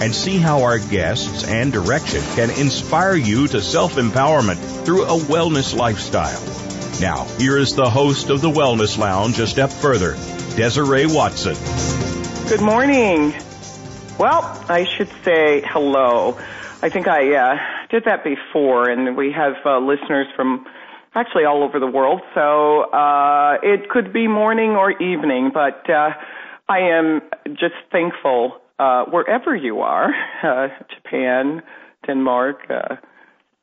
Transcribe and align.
and 0.00 0.14
see 0.14 0.38
how 0.38 0.62
our 0.62 0.78
guests 0.78 1.44
and 1.44 1.72
direction 1.72 2.22
can 2.34 2.50
inspire 2.50 3.14
you 3.14 3.48
to 3.48 3.60
self 3.60 3.94
empowerment 3.94 4.58
through 4.84 5.04
a 5.04 5.18
wellness 5.18 5.76
lifestyle. 5.76 6.40
Now, 7.00 7.24
here 7.38 7.56
is 7.56 7.74
the 7.74 7.88
host 7.88 8.30
of 8.30 8.40
the 8.40 8.50
Wellness 8.50 8.98
Lounge 8.98 9.38
a 9.38 9.46
step 9.46 9.70
further, 9.70 10.14
Desiree 10.56 11.06
Watson. 11.06 11.54
Good 12.48 12.60
morning. 12.60 13.34
Well, 14.18 14.42
I 14.68 14.84
should 14.96 15.10
say 15.24 15.62
hello. 15.64 16.36
I 16.82 16.88
think 16.88 17.06
I 17.06 17.34
uh, 17.34 17.58
did 17.90 18.04
that 18.04 18.24
before, 18.24 18.88
and 18.88 19.16
we 19.16 19.32
have 19.32 19.54
uh, 19.64 19.78
listeners 19.78 20.26
from 20.34 20.66
actually 21.14 21.44
all 21.44 21.62
over 21.62 21.78
the 21.78 21.86
world, 21.86 22.20
so 22.34 22.82
uh, 22.90 23.58
it 23.62 23.88
could 23.88 24.12
be 24.12 24.26
morning 24.26 24.70
or 24.70 24.90
evening, 24.90 25.50
but 25.52 25.88
uh, 25.88 26.10
I 26.68 26.80
am 26.80 27.22
just 27.54 27.74
thankful 27.90 28.60
uh, 28.78 29.04
wherever 29.06 29.54
you 29.54 29.80
are, 29.80 30.08
uh, 30.42 30.68
Japan, 30.94 31.62
Denmark, 32.06 32.60
uh, 32.70 32.96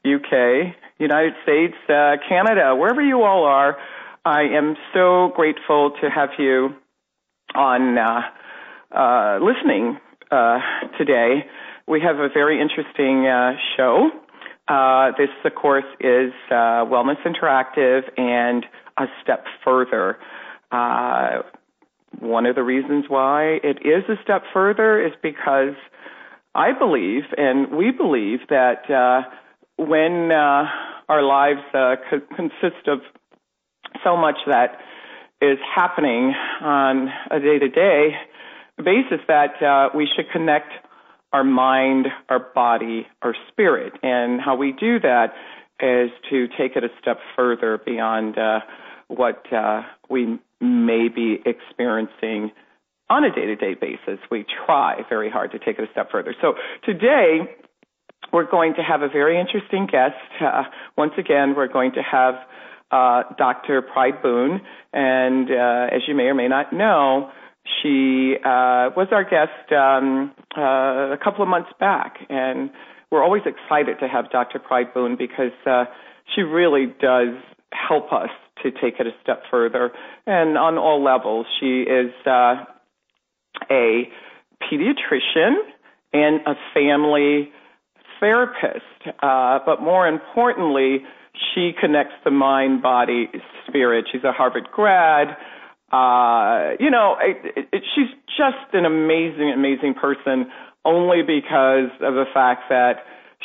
UK, 0.05 0.73
United 0.99 1.33
States, 1.44 1.75
uh, 1.89 2.16
Canada, 2.27 2.75
wherever 2.75 3.02
you 3.02 3.23
all 3.23 3.43
are, 3.43 3.77
I 4.23 4.41
am 4.41 4.75
so 4.93 5.31
grateful 5.36 5.91
to 6.02 6.09
have 6.09 6.30
you 6.38 6.69
on 7.53 7.97
uh, 7.97 8.21
uh, 8.91 9.39
listening 9.41 9.97
uh, 10.31 10.59
today. 10.97 11.45
We 11.88 12.02
have 12.02 12.17
a 12.17 12.30
very 12.33 12.59
interesting 12.59 13.27
uh, 13.27 13.53
show. 13.77 14.09
Uh, 14.67 15.11
this, 15.17 15.30
of 15.43 15.53
course, 15.53 15.86
is 15.99 16.33
uh, 16.49 16.86
Wellness 16.86 17.21
Interactive 17.23 18.02
and 18.17 18.66
a 18.97 19.05
step 19.21 19.45
further. 19.63 20.17
Uh, 20.71 21.43
one 22.19 22.45
of 22.45 22.55
the 22.55 22.63
reasons 22.63 23.05
why 23.08 23.59
it 23.63 23.77
is 23.85 24.03
a 24.09 24.21
step 24.23 24.44
further 24.53 25.05
is 25.05 25.13
because 25.21 25.75
I 26.53 26.71
believe, 26.77 27.23
and 27.38 27.71
we 27.75 27.91
believe, 27.91 28.39
that 28.49 28.89
uh, 28.89 29.30
when 29.77 30.31
uh, 30.31 30.66
our 31.09 31.21
lives 31.21 31.61
uh, 31.73 31.95
co- 32.09 32.36
consist 32.36 32.88
of 32.88 32.99
so 34.03 34.16
much 34.16 34.38
that 34.47 34.80
is 35.41 35.58
happening 35.75 36.33
on 36.61 37.09
a 37.31 37.39
day 37.39 37.59
to 37.59 37.69
day 37.69 38.16
basis, 38.77 39.19
that 39.27 39.61
uh, 39.61 39.89
we 39.95 40.08
should 40.16 40.30
connect 40.31 40.71
our 41.33 41.43
mind, 41.43 42.08
our 42.30 42.39
body, 42.39 43.08
our 43.21 43.36
spirit. 43.49 43.93
And 44.02 44.39
how 44.39 44.55
we 44.55 44.71
do 44.71 44.99
that 45.02 45.33
is 45.81 46.09
to 46.30 46.47
take 46.58 46.77
it 46.77 46.83
a 46.83 46.89
step 47.02 47.19
further 47.36 47.80
beyond 47.86 48.37
uh, 48.37 48.59
what 49.08 49.43
uh, 49.54 49.82
we 50.10 50.39
may 50.61 51.08
be 51.14 51.38
experiencing 51.45 52.52
on 53.10 53.23
a 53.23 53.32
day 53.32 53.45
to 53.45 53.55
day 53.55 53.76
basis. 53.76 54.20
We 54.32 54.45
try 54.66 55.02
very 55.10 55.30
hard 55.30 55.52
to 55.52 55.60
take 55.60 55.77
it 55.77 55.88
a 55.88 55.92
step 55.92 56.11
further. 56.11 56.36
So 56.42 56.54
today, 56.83 57.55
we're 58.33 58.49
going 58.49 58.73
to 58.76 58.82
have 58.82 59.02
a 59.02 59.10
very 59.10 59.39
interesting 59.39 59.88
guest. 59.88 60.15
Uh, 60.42 60.64
once 60.98 61.14
again, 61.17 61.54
we're 61.55 61.67
going 61.67 61.94
to 61.94 62.02
have 62.02 62.36
uh, 62.92 63.23
Dr. 63.38 63.82
Pride 63.82 64.21
Boone, 64.21 64.61
and 64.94 65.49
uh, 65.49 65.95
as 65.95 66.02
you 66.08 66.15
may 66.15 66.23
or 66.23 66.36
may 66.36 66.48
not 66.48 66.73
know, 66.73 67.32
she 67.82 68.36
uh, 68.44 68.94
was 68.95 69.08
our 69.11 69.23
guest 69.23 69.71
um, 69.71 70.32
uh, 70.58 71.14
a 71.14 71.17
couple 71.23 71.42
of 71.44 71.49
months 71.49 71.70
back, 71.80 72.17
and 72.30 72.70
we're 73.11 73.23
always 73.23 73.44
excited 73.45 73.98
to 73.99 74.08
have 74.08 74.30
Dr. 74.32 74.60
Pride 74.60 74.94
Boone 74.94 75.15
because 75.17 75.54
uh, 75.65 75.86
she 76.33 76.42
really 76.42 76.88
does 77.02 77.36
help 77.87 78.11
us 78.13 78.30
to 78.63 78.71
take 78.71 78.99
it 78.99 79.08
a 79.08 79.11
step 79.21 79.43
further. 79.52 79.91
And 80.25 80.58
on 80.58 80.77
all 80.77 81.03
levels, 81.03 81.45
she 81.59 81.81
is 81.81 82.11
uh, 82.25 82.63
a 83.69 84.09
pediatrician 84.63 85.55
and 86.14 86.41
a 86.47 86.55
family 86.73 87.52
therapist. 88.19 88.83
Uh, 89.21 89.59
but 89.65 89.81
more 89.81 90.08
importantly, 90.08 90.99
she 91.53 91.71
connects 91.80 92.14
the 92.23 92.31
mind, 92.31 92.81
body, 92.81 93.30
spirit. 93.67 94.05
She's 94.11 94.23
a 94.23 94.31
Harvard 94.31 94.69
grad. 94.71 95.37
Uh, 95.91 96.75
you 96.80 96.89
know, 96.89 97.17
it, 97.21 97.67
it, 97.71 97.83
she's 97.93 98.09
just 98.37 98.73
an 98.73 98.85
amazing, 98.85 99.52
amazing 99.53 99.93
person 99.93 100.49
only 100.83 101.21
because 101.21 101.89
of 102.02 102.14
the 102.14 102.25
fact 102.33 102.64
that 102.69 102.97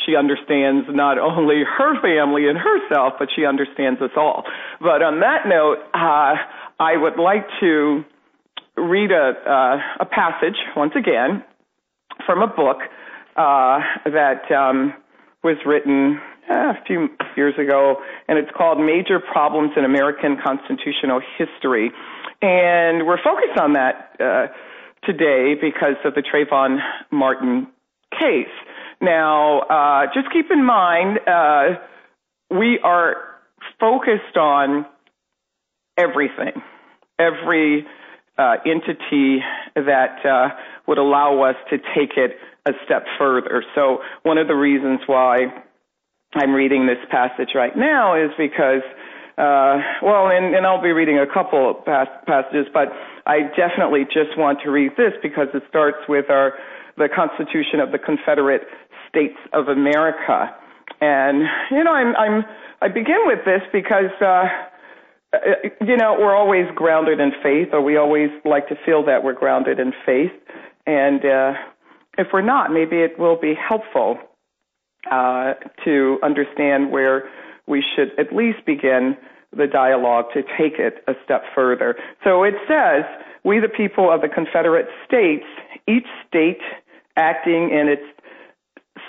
she 0.06 0.16
understands 0.16 0.86
not 0.90 1.18
only 1.18 1.62
her 1.64 2.00
family 2.00 2.48
and 2.48 2.58
herself, 2.58 3.14
but 3.18 3.28
she 3.34 3.44
understands 3.44 4.00
us 4.00 4.10
all. 4.16 4.44
But 4.80 5.02
on 5.02 5.20
that 5.20 5.46
note, 5.46 5.78
uh, 5.94 6.34
I 6.78 6.96
would 6.96 7.18
like 7.18 7.46
to 7.60 8.04
read 8.76 9.10
a, 9.10 9.32
uh, 9.46 9.76
a 10.00 10.06
passage 10.06 10.56
once 10.76 10.92
again 10.96 11.44
from 12.26 12.42
a 12.42 12.46
book 12.46 12.78
uh, 13.36 13.80
that 14.04 14.50
um, 14.50 14.94
was 15.42 15.56
written 15.66 16.20
uh, 16.50 16.72
a 16.72 16.84
few 16.86 17.08
years 17.36 17.54
ago, 17.58 17.96
and 18.28 18.38
it's 18.38 18.50
called 18.56 18.78
Major 18.78 19.20
Problems 19.20 19.72
in 19.76 19.84
American 19.84 20.36
Constitutional 20.42 21.20
History. 21.38 21.90
And 22.42 23.06
we're 23.06 23.22
focused 23.22 23.58
on 23.58 23.74
that 23.74 24.16
uh, 24.18 24.46
today 25.04 25.54
because 25.60 25.96
of 26.04 26.14
the 26.14 26.22
Trayvon 26.22 26.78
Martin 27.10 27.68
case. 28.18 28.48
Now, 29.00 29.60
uh, 29.60 30.06
just 30.12 30.32
keep 30.32 30.50
in 30.50 30.64
mind, 30.64 31.18
uh, 31.26 31.80
we 32.50 32.78
are 32.84 33.16
focused 33.78 34.36
on 34.36 34.84
everything, 35.96 36.60
every 37.18 37.86
uh, 38.36 38.56
entity 38.66 39.38
that 39.74 40.24
uh, 40.24 40.48
would 40.86 40.98
allow 40.98 41.42
us 41.42 41.56
to 41.70 41.78
take 41.78 42.16
it 42.16 42.36
a 42.66 42.72
step 42.84 43.04
further. 43.18 43.64
So, 43.74 43.98
one 44.22 44.36
of 44.36 44.48
the 44.48 44.54
reasons 44.54 45.00
why 45.06 45.46
I'm 46.34 46.52
reading 46.52 46.86
this 46.86 46.98
passage 47.10 47.50
right 47.54 47.76
now 47.76 48.22
is 48.22 48.30
because, 48.36 48.82
uh, 49.38 49.80
well, 50.02 50.28
and, 50.28 50.54
and 50.54 50.66
I'll 50.66 50.82
be 50.82 50.92
reading 50.92 51.18
a 51.18 51.26
couple 51.26 51.70
of 51.70 51.84
passages, 51.84 52.66
but 52.72 52.88
I 53.26 53.48
definitely 53.56 54.04
just 54.04 54.36
want 54.36 54.60
to 54.64 54.70
read 54.70 54.92
this 54.98 55.12
because 55.22 55.48
it 55.54 55.62
starts 55.70 55.98
with 56.06 56.28
our 56.28 56.52
the 56.96 57.08
Constitution 57.08 57.80
of 57.80 57.92
the 57.92 57.98
Confederate 57.98 58.62
States 59.10 59.36
of 59.52 59.68
America. 59.68 60.54
And 61.00 61.42
you 61.70 61.84
know, 61.84 61.92
I'm, 61.92 62.16
I'm 62.16 62.44
I 62.82 62.88
begin 62.88 63.20
with 63.26 63.40
this 63.44 63.62
because 63.72 64.10
uh, 64.20 64.48
uh, 65.32 65.38
you 65.80 65.96
know 65.96 66.16
we're 66.18 66.34
always 66.34 66.66
grounded 66.74 67.20
in 67.20 67.32
faith, 67.42 67.68
or 67.72 67.82
we 67.82 67.96
always 67.96 68.30
like 68.44 68.68
to 68.68 68.76
feel 68.86 69.04
that 69.06 69.22
we're 69.22 69.34
grounded 69.34 69.78
in 69.78 69.92
faith. 70.04 70.32
And 70.86 71.24
uh, 71.24 71.52
if 72.18 72.28
we're 72.32 72.42
not, 72.42 72.72
maybe 72.72 72.96
it 72.96 73.18
will 73.18 73.38
be 73.38 73.54
helpful 73.54 74.18
uh, 75.10 75.54
to 75.84 76.18
understand 76.22 76.90
where 76.90 77.28
we 77.66 77.84
should 77.94 78.18
at 78.18 78.34
least 78.34 78.64
begin 78.66 79.16
the 79.56 79.66
dialogue 79.66 80.26
to 80.34 80.42
take 80.42 80.78
it 80.78 81.02
a 81.08 81.12
step 81.24 81.42
further. 81.54 81.96
So 82.24 82.44
it 82.44 82.54
says, 82.68 83.04
"We, 83.44 83.60
the 83.60 83.68
people 83.68 84.12
of 84.12 84.20
the 84.20 84.28
Confederate 84.28 84.88
States, 85.06 85.44
each 85.88 86.06
state 86.28 86.60
acting 87.16 87.70
in 87.70 87.88
its 87.88 88.02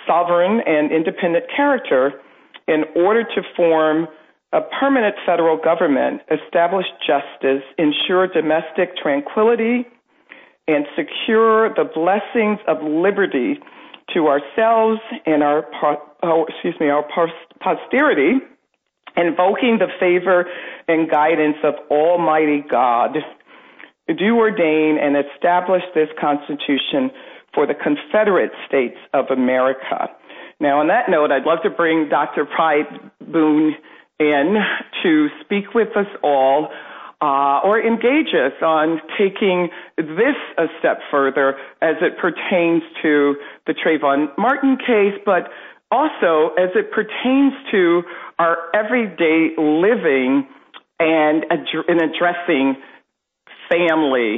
sovereign 0.07 0.61
and 0.65 0.91
independent 0.91 1.45
character 1.55 2.21
in 2.67 2.83
order 2.95 3.23
to 3.23 3.41
form 3.55 4.07
a 4.53 4.61
permanent 4.79 5.15
federal 5.25 5.57
government, 5.57 6.21
establish 6.29 6.85
justice, 7.05 7.63
ensure 7.77 8.27
domestic 8.27 8.97
tranquility, 8.97 9.87
and 10.67 10.85
secure 10.95 11.73
the 11.73 11.85
blessings 11.95 12.59
of 12.67 12.77
liberty 12.83 13.59
to 14.13 14.27
ourselves 14.27 14.99
and 15.25 15.41
our 15.41 15.65
oh, 16.23 16.45
excuse 16.49 16.75
me 16.79 16.89
our 16.89 17.05
posterity, 17.61 18.39
invoking 19.15 19.79
the 19.79 19.87
favor 19.99 20.45
and 20.87 21.09
guidance 21.09 21.57
of 21.63 21.75
Almighty 21.89 22.63
God. 22.69 23.17
Do 24.07 24.35
ordain 24.37 24.97
and 25.01 25.15
establish 25.15 25.83
this 25.95 26.09
Constitution 26.19 27.11
for 27.53 27.67
the 27.67 27.73
Confederate 27.73 28.51
States 28.67 28.97
of 29.13 29.25
America. 29.29 30.09
Now, 30.59 30.79
on 30.79 30.87
that 30.87 31.09
note, 31.09 31.31
I'd 31.31 31.43
love 31.43 31.59
to 31.63 31.69
bring 31.69 32.07
Dr. 32.09 32.45
Pride 32.45 32.85
Boone 33.19 33.75
in 34.19 34.55
to 35.03 35.27
speak 35.43 35.73
with 35.73 35.89
us 35.97 36.07
all 36.23 36.69
uh, 37.21 37.59
or 37.63 37.79
engage 37.79 38.33
us 38.33 38.53
on 38.61 38.99
taking 39.17 39.69
this 39.97 40.37
a 40.57 40.65
step 40.79 40.99
further 41.09 41.55
as 41.81 41.95
it 42.01 42.17
pertains 42.17 42.81
to 43.01 43.35
the 43.67 43.73
Trayvon 43.73 44.27
Martin 44.37 44.77
case, 44.77 45.19
but 45.25 45.49
also 45.91 46.53
as 46.57 46.69
it 46.75 46.91
pertains 46.91 47.53
to 47.71 48.01
our 48.39 48.57
everyday 48.73 49.49
living 49.57 50.47
and 50.99 51.45
in 51.87 51.97
addressing 52.01 52.75
family, 53.69 54.37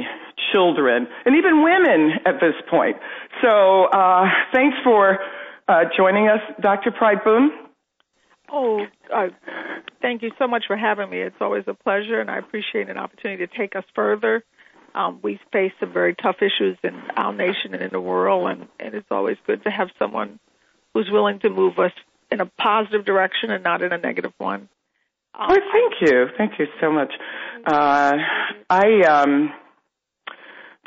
children, 0.54 1.08
and 1.26 1.34
even 1.34 1.64
women 1.64 2.12
at 2.24 2.34
this 2.40 2.54
point. 2.70 2.96
So, 3.42 3.86
uh, 3.86 4.24
thanks 4.52 4.76
for 4.84 5.18
uh, 5.66 5.84
joining 5.96 6.28
us, 6.28 6.40
Dr. 6.60 6.92
Pride 6.92 7.24
Boone. 7.24 7.50
Oh, 8.52 8.86
uh, 9.12 9.28
thank 10.00 10.22
you 10.22 10.30
so 10.38 10.46
much 10.46 10.64
for 10.68 10.76
having 10.76 11.10
me. 11.10 11.20
It's 11.20 11.36
always 11.40 11.64
a 11.66 11.74
pleasure, 11.74 12.20
and 12.20 12.30
I 12.30 12.38
appreciate 12.38 12.88
an 12.88 12.98
opportunity 12.98 13.46
to 13.46 13.58
take 13.58 13.74
us 13.74 13.84
further. 13.94 14.44
Um, 14.94 15.18
we 15.22 15.40
face 15.52 15.72
some 15.80 15.92
very 15.92 16.14
tough 16.14 16.36
issues 16.40 16.78
in 16.84 16.94
our 17.16 17.32
nation 17.32 17.74
and 17.74 17.82
in 17.82 17.90
the 17.90 18.00
world, 18.00 18.48
and, 18.48 18.68
and 18.78 18.94
it's 18.94 19.08
always 19.10 19.36
good 19.46 19.64
to 19.64 19.70
have 19.70 19.88
someone 19.98 20.38
who's 20.92 21.08
willing 21.10 21.40
to 21.40 21.50
move 21.50 21.78
us 21.78 21.90
in 22.30 22.40
a 22.40 22.46
positive 22.46 23.04
direction 23.04 23.50
and 23.50 23.64
not 23.64 23.82
in 23.82 23.92
a 23.92 23.98
negative 23.98 24.32
one. 24.38 24.68
Um, 25.34 25.48
well, 25.48 25.58
thank 25.72 25.94
you, 26.00 26.26
thank 26.38 26.52
you 26.60 26.66
so 26.80 26.92
much. 26.92 27.12
Uh, 27.66 28.12
I, 28.70 29.00
um, 29.02 29.52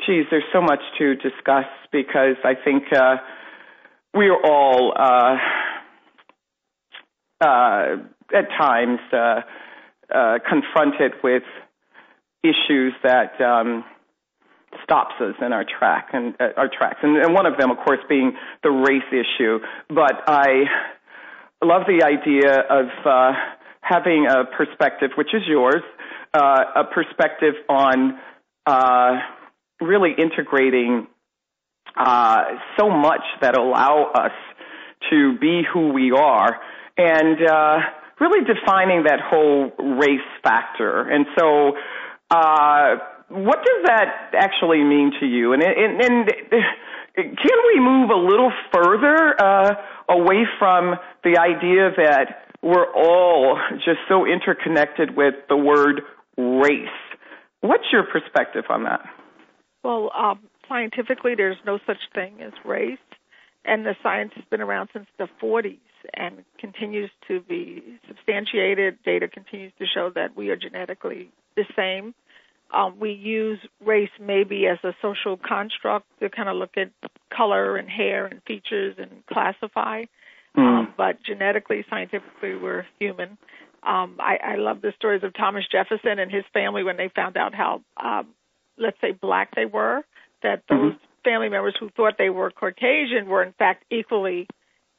geez, 0.06 0.26
there's 0.30 0.44
so 0.52 0.60
much 0.60 0.80
to 0.98 1.14
discuss 1.14 1.66
because 1.92 2.36
I 2.44 2.54
think 2.54 2.84
uh, 2.92 3.16
we 4.14 4.28
are 4.28 4.44
all. 4.44 4.92
Uh, 4.96 5.36
uh, 7.40 7.96
at 8.34 8.48
times 8.58 8.98
uh, 9.12 9.40
uh, 10.14 10.38
confronted 10.48 11.12
with 11.22 11.42
issues 12.42 12.92
that 13.02 13.40
um, 13.40 13.84
stops 14.82 15.14
us 15.20 15.34
in 15.44 15.52
our 15.52 15.64
track 15.64 16.08
and 16.12 16.34
uh, 16.40 16.48
our 16.56 16.68
tracks, 16.68 16.98
and, 17.02 17.16
and 17.16 17.34
one 17.34 17.46
of 17.46 17.56
them, 17.58 17.70
of 17.70 17.78
course, 17.78 18.00
being 18.08 18.32
the 18.62 18.70
race 18.70 19.02
issue. 19.10 19.58
But 19.88 20.22
I 20.26 20.64
love 21.62 21.82
the 21.86 22.04
idea 22.04 22.60
of 22.68 22.86
uh, 23.04 23.32
having 23.80 24.26
a 24.28 24.44
perspective, 24.56 25.10
which 25.16 25.34
is 25.34 25.42
yours, 25.46 25.82
uh, 26.34 26.64
a 26.76 26.84
perspective 26.84 27.54
on 27.68 28.18
uh, 28.66 29.18
really 29.80 30.10
integrating 30.16 31.06
uh, 31.96 32.42
so 32.78 32.90
much 32.90 33.22
that 33.40 33.56
allow 33.56 34.10
us 34.14 34.32
to 35.10 35.38
be 35.38 35.62
who 35.72 35.92
we 35.92 36.12
are 36.12 36.58
and 36.96 37.38
uh, 37.48 37.78
really 38.20 38.44
defining 38.44 39.04
that 39.04 39.20
whole 39.20 39.70
race 39.98 40.20
factor. 40.42 41.08
And 41.08 41.26
so, 41.38 41.72
uh, 42.30 42.96
what 43.28 43.58
does 43.58 43.84
that 43.86 44.30
actually 44.34 44.82
mean 44.82 45.12
to 45.20 45.26
you? 45.26 45.52
And, 45.52 45.62
and, 45.62 46.00
and 46.00 46.28
can 47.16 47.58
we 47.74 47.80
move 47.80 48.10
a 48.10 48.16
little 48.16 48.52
further 48.72 49.34
uh, 49.40 49.74
away 50.08 50.44
from 50.58 50.94
the 51.24 51.38
idea 51.38 51.90
that 51.96 52.46
we're 52.62 52.90
all 52.92 53.58
just 53.76 53.98
so 54.08 54.24
interconnected 54.26 55.16
with 55.16 55.34
the 55.48 55.56
word 55.56 56.02
race? 56.36 56.88
What's 57.60 57.84
your 57.92 58.04
perspective 58.04 58.64
on 58.70 58.84
that? 58.84 59.00
Well, 59.82 60.10
um, 60.16 60.40
scientifically, 60.68 61.34
there's 61.34 61.56
no 61.64 61.78
such 61.86 61.98
thing 62.14 62.40
as 62.40 62.52
race, 62.64 62.98
and 63.64 63.86
the 63.86 63.96
science 64.02 64.32
has 64.34 64.44
been 64.50 64.60
around 64.60 64.90
since 64.92 65.06
the 65.18 65.28
40s 65.42 65.78
and 66.14 66.44
continues 66.58 67.10
to 67.28 67.40
be 67.40 67.98
substantiated. 68.06 68.98
Data 69.04 69.28
continues 69.28 69.72
to 69.78 69.86
show 69.86 70.10
that 70.14 70.36
we 70.36 70.50
are 70.50 70.56
genetically 70.56 71.30
the 71.56 71.64
same. 71.76 72.14
Um, 72.70 72.98
we 73.00 73.12
use 73.12 73.58
race 73.84 74.10
maybe 74.20 74.66
as 74.66 74.78
a 74.84 74.94
social 75.00 75.38
construct 75.38 76.06
to 76.20 76.28
kind 76.28 76.48
of 76.48 76.56
look 76.56 76.76
at 76.76 76.90
color 77.34 77.76
and 77.76 77.88
hair 77.88 78.26
and 78.26 78.42
features 78.42 78.96
and 78.98 79.24
classify. 79.26 80.04
Mm. 80.56 80.62
Um, 80.62 80.94
but 80.96 81.22
genetically, 81.22 81.84
scientifically, 81.88 82.56
we're 82.56 82.86
human. 82.98 83.38
Um, 83.82 84.16
I, 84.18 84.38
I 84.42 84.56
love 84.56 84.82
the 84.82 84.92
stories 84.96 85.22
of 85.22 85.34
Thomas 85.34 85.64
Jefferson 85.70 86.18
and 86.18 86.30
his 86.30 86.44
family 86.52 86.82
when 86.82 86.96
they 86.96 87.10
found 87.14 87.36
out 87.36 87.54
how, 87.54 87.82
um, 87.96 88.28
let's 88.78 89.00
say, 89.00 89.12
black 89.12 89.54
they 89.54 89.66
were, 89.66 90.02
that 90.42 90.62
those 90.68 90.92
mm-hmm. 90.92 91.04
family 91.24 91.48
members 91.48 91.74
who 91.78 91.90
thought 91.90 92.14
they 92.18 92.30
were 92.30 92.50
Caucasian 92.50 93.26
were 93.26 93.42
in 93.42 93.52
fact 93.52 93.84
equally 93.90 94.46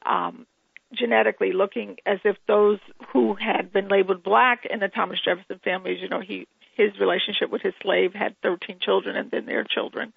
um, 0.04 0.46
genetically 0.92 1.52
looking 1.52 1.96
as 2.06 2.18
if 2.24 2.36
those 2.46 2.78
who 3.12 3.34
had 3.34 3.72
been 3.72 3.88
labeled 3.88 4.22
black 4.22 4.66
in 4.68 4.80
the 4.80 4.88
Thomas 4.88 5.18
Jefferson 5.24 5.60
families, 5.62 5.98
you 6.00 6.08
know, 6.08 6.20
he 6.20 6.46
his 6.76 6.98
relationship 6.98 7.50
with 7.50 7.62
his 7.62 7.74
slave 7.82 8.14
had 8.14 8.34
13 8.42 8.78
children 8.80 9.16
and 9.16 9.30
then 9.30 9.44
their 9.44 9.64
children. 9.64 10.12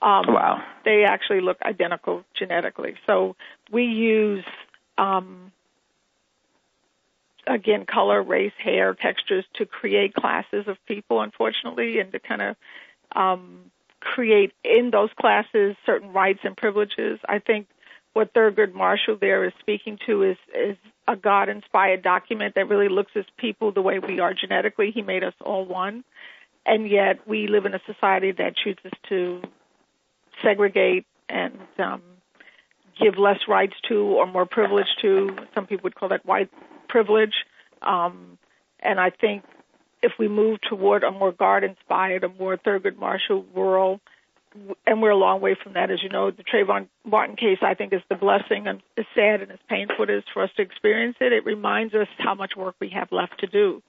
Um, 0.00 0.24
wow. 0.28 0.62
They 0.84 1.04
actually 1.04 1.40
look 1.40 1.58
identical 1.62 2.24
genetically. 2.38 2.94
So 3.06 3.36
we 3.70 3.84
use, 3.84 4.44
um, 4.96 5.52
again, 7.46 7.84
color, 7.84 8.22
race, 8.22 8.52
hair, 8.62 8.94
textures 8.94 9.44
to 9.56 9.66
create 9.66 10.14
classes 10.14 10.66
of 10.66 10.76
people, 10.86 11.20
unfortunately, 11.20 11.98
and 11.98 12.12
to 12.12 12.20
kind 12.20 12.42
of 12.42 12.56
um, 13.14 13.70
create 14.00 14.52
in 14.64 14.90
those 14.90 15.10
classes 15.20 15.76
certain 15.84 16.12
rights 16.12 16.40
and 16.44 16.56
privileges. 16.56 17.18
I 17.28 17.38
think 17.38 17.66
what 18.12 18.32
Thurgood 18.34 18.74
Marshall 18.74 19.16
there 19.20 19.44
is 19.44 19.52
speaking 19.60 19.98
to 20.06 20.22
is 20.22 20.36
is 20.54 20.76
a 21.06 21.16
God 21.16 21.48
inspired 21.48 22.02
document 22.02 22.54
that 22.54 22.68
really 22.68 22.88
looks 22.88 23.12
at 23.16 23.24
people 23.38 23.72
the 23.72 23.82
way 23.82 23.98
we 23.98 24.20
are 24.20 24.34
genetically. 24.34 24.90
He 24.90 25.02
made 25.02 25.24
us 25.24 25.34
all 25.40 25.64
one. 25.64 26.04
And 26.66 26.88
yet 26.88 27.26
we 27.26 27.46
live 27.46 27.64
in 27.64 27.74
a 27.74 27.80
society 27.86 28.32
that 28.32 28.54
chooses 28.56 28.92
to 29.08 29.40
segregate 30.42 31.06
and 31.30 31.54
um, 31.78 32.02
give 33.00 33.16
less 33.16 33.38
rights 33.48 33.74
to 33.88 34.00
or 34.00 34.26
more 34.26 34.44
privilege 34.44 34.88
to. 35.00 35.34
Some 35.54 35.66
people 35.66 35.84
would 35.84 35.94
call 35.94 36.10
that 36.10 36.26
white 36.26 36.50
privilege. 36.88 37.32
Um, 37.80 38.36
and 38.80 39.00
I 39.00 39.10
think 39.10 39.44
if 40.02 40.12
we 40.18 40.28
move 40.28 40.60
toward 40.68 41.04
a 41.04 41.10
more 41.10 41.32
God 41.32 41.64
inspired, 41.64 42.24
a 42.24 42.28
more 42.28 42.56
Thurgood 42.56 42.98
Marshall 42.98 43.44
world, 43.54 44.00
and 44.86 45.02
we're 45.02 45.10
a 45.10 45.16
long 45.16 45.40
way 45.40 45.56
from 45.62 45.74
that. 45.74 45.90
As 45.90 46.02
you 46.02 46.08
know, 46.08 46.30
the 46.30 46.42
Trayvon 46.42 46.88
Martin 47.04 47.36
case, 47.36 47.58
I 47.62 47.74
think, 47.74 47.92
is 47.92 48.02
the 48.08 48.16
blessing, 48.16 48.66
and 48.66 48.82
as 48.96 49.04
sad 49.14 49.42
and 49.42 49.52
as 49.52 49.58
painful 49.68 50.04
it 50.04 50.10
is 50.10 50.24
for 50.32 50.42
us 50.42 50.50
to 50.56 50.62
experience 50.62 51.16
it, 51.20 51.32
it 51.32 51.44
reminds 51.44 51.94
us 51.94 52.08
how 52.18 52.34
much 52.34 52.56
work 52.56 52.74
we 52.80 52.90
have 52.90 53.12
left 53.12 53.40
to 53.40 53.46
do. 53.46 53.82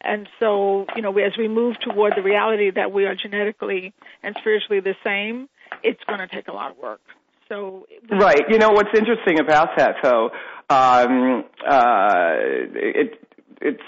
And 0.00 0.28
so, 0.38 0.86
you 0.94 1.02
know, 1.02 1.16
as 1.18 1.36
we 1.36 1.48
move 1.48 1.76
toward 1.80 2.14
the 2.16 2.22
reality 2.22 2.70
that 2.70 2.92
we 2.92 3.06
are 3.06 3.14
genetically 3.14 3.92
and 4.22 4.36
spiritually 4.38 4.80
the 4.80 4.94
same, 5.02 5.48
it's 5.82 6.02
going 6.04 6.20
to 6.20 6.28
take 6.28 6.48
a 6.48 6.52
lot 6.52 6.70
of 6.70 6.78
work. 6.78 7.00
So, 7.48 7.86
right. 8.10 8.42
You 8.48 8.58
know 8.58 8.70
what's 8.70 8.96
interesting 8.96 9.40
about 9.40 9.76
that, 9.76 9.96
though, 10.02 10.30
um, 10.68 11.44
uh, 11.66 12.34
it 12.74 13.20
it's 13.60 13.82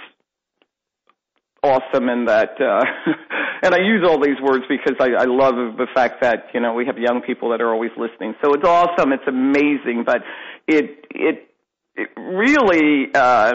awesome 1.63 2.09
and 2.09 2.29
that 2.29 2.61
uh 2.61 2.85
and 3.63 3.75
I 3.75 3.79
use 3.79 4.05
all 4.07 4.21
these 4.21 4.41
words 4.41 4.65
because 4.69 4.95
I, 5.01 5.11
I 5.19 5.25
love 5.25 5.55
the 5.77 5.87
fact 5.95 6.23
that, 6.23 6.47
you 6.55 6.61
know, 6.61 6.75
we 6.75 6.87
have 6.87 6.99
young 6.99 7.21
people 7.23 7.51
that 7.51 7.61
are 7.61 7.73
always 7.73 7.91
listening. 7.97 8.35
So 8.43 8.55
it's 8.55 8.67
awesome, 8.67 9.13
it's 9.13 9.27
amazing, 9.27 10.05
but 10.07 10.23
it 10.67 11.05
it 11.11 11.49
it 11.97 12.09
really 12.17 13.09
uh 13.15 13.55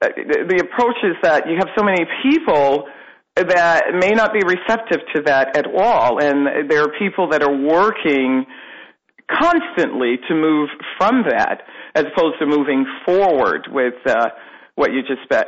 the, 0.00 0.44
the 0.48 0.64
approach 0.64 0.96
is 1.04 1.16
that 1.22 1.46
you 1.46 1.56
have 1.56 1.68
so 1.76 1.84
many 1.84 2.04
people 2.22 2.86
that 3.36 3.82
may 3.94 4.10
not 4.10 4.32
be 4.32 4.40
receptive 4.44 5.00
to 5.14 5.22
that 5.22 5.56
at 5.56 5.66
all. 5.66 6.22
And 6.22 6.70
there 6.70 6.82
are 6.82 6.92
people 6.98 7.30
that 7.30 7.42
are 7.42 7.54
working 7.54 8.44
constantly 9.30 10.16
to 10.28 10.34
move 10.34 10.68
from 10.98 11.22
that 11.28 11.62
as 11.94 12.04
opposed 12.12 12.38
to 12.40 12.46
moving 12.46 12.84
forward 13.06 13.68
with 13.70 13.94
uh 14.06 14.28
what 14.74 14.92
you 14.92 15.02
just 15.02 15.30
uh, 15.30 15.44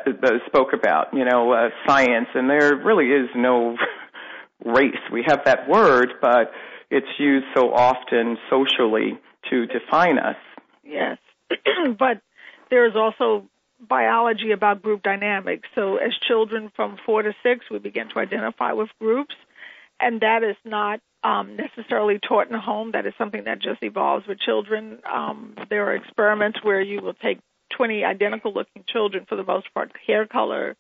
spoke 0.47 0.73
about, 0.73 1.15
you 1.15 1.25
know, 1.25 1.53
uh, 1.53 1.71
science, 1.87 2.29
and 2.35 2.49
there 2.49 2.77
really 2.77 3.07
is 3.07 3.29
no 3.35 3.77
race. 4.65 4.97
We 5.13 5.25
have 5.27 5.45
that 5.47 5.69
word, 5.69 6.15
but 6.21 6.53
it's 6.91 7.07
used 7.19 7.47
so 7.55 7.73
often 7.73 8.37
socially 8.51 9.19
to 9.51 9.67
define 9.67 10.19
us. 10.19 10.37
Yes, 10.83 11.19
but 11.99 12.21
there's 12.71 12.95
also 12.97 13.49
biology 13.81 14.53
about 14.53 14.83
group 14.83 15.03
dynamics. 15.03 15.69
So 15.75 15.97
as 15.97 16.13
children 16.27 16.71
from 16.75 16.99
four 17.05 17.23
to 17.23 17.35
six, 17.43 17.67
we 17.71 17.79
begin 17.79 18.09
to 18.11 18.19
identify 18.19 18.73
with 18.73 18.89
groups, 19.01 19.35
and 20.01 20.21
that 20.21 20.43
is 20.43 20.57
not 20.65 21.01
um, 21.23 21.57
necessarily 21.57 22.19
taught 22.19 22.49
in 22.49 22.55
a 22.55 22.61
home. 22.61 22.93
That 22.93 23.07
is 23.07 23.15
something 23.17 23.45
that 23.45 23.61
just 23.61 23.83
evolves 23.83 24.27
with 24.27 24.39
children. 24.39 24.99
Um, 25.11 25.55
there 25.71 25.87
are 25.87 25.95
experiments 25.95 26.63
where 26.63 26.81
you 26.81 27.01
will 27.01 27.15
take 27.15 27.39
20 27.77 28.05
identical 28.05 28.53
looking 28.53 28.85
children 28.89 29.27
for 29.29 29.37
the 29.37 29.45
most 29.45 29.73
part, 29.75 29.93
hair 30.07 30.27
color, 30.27 30.77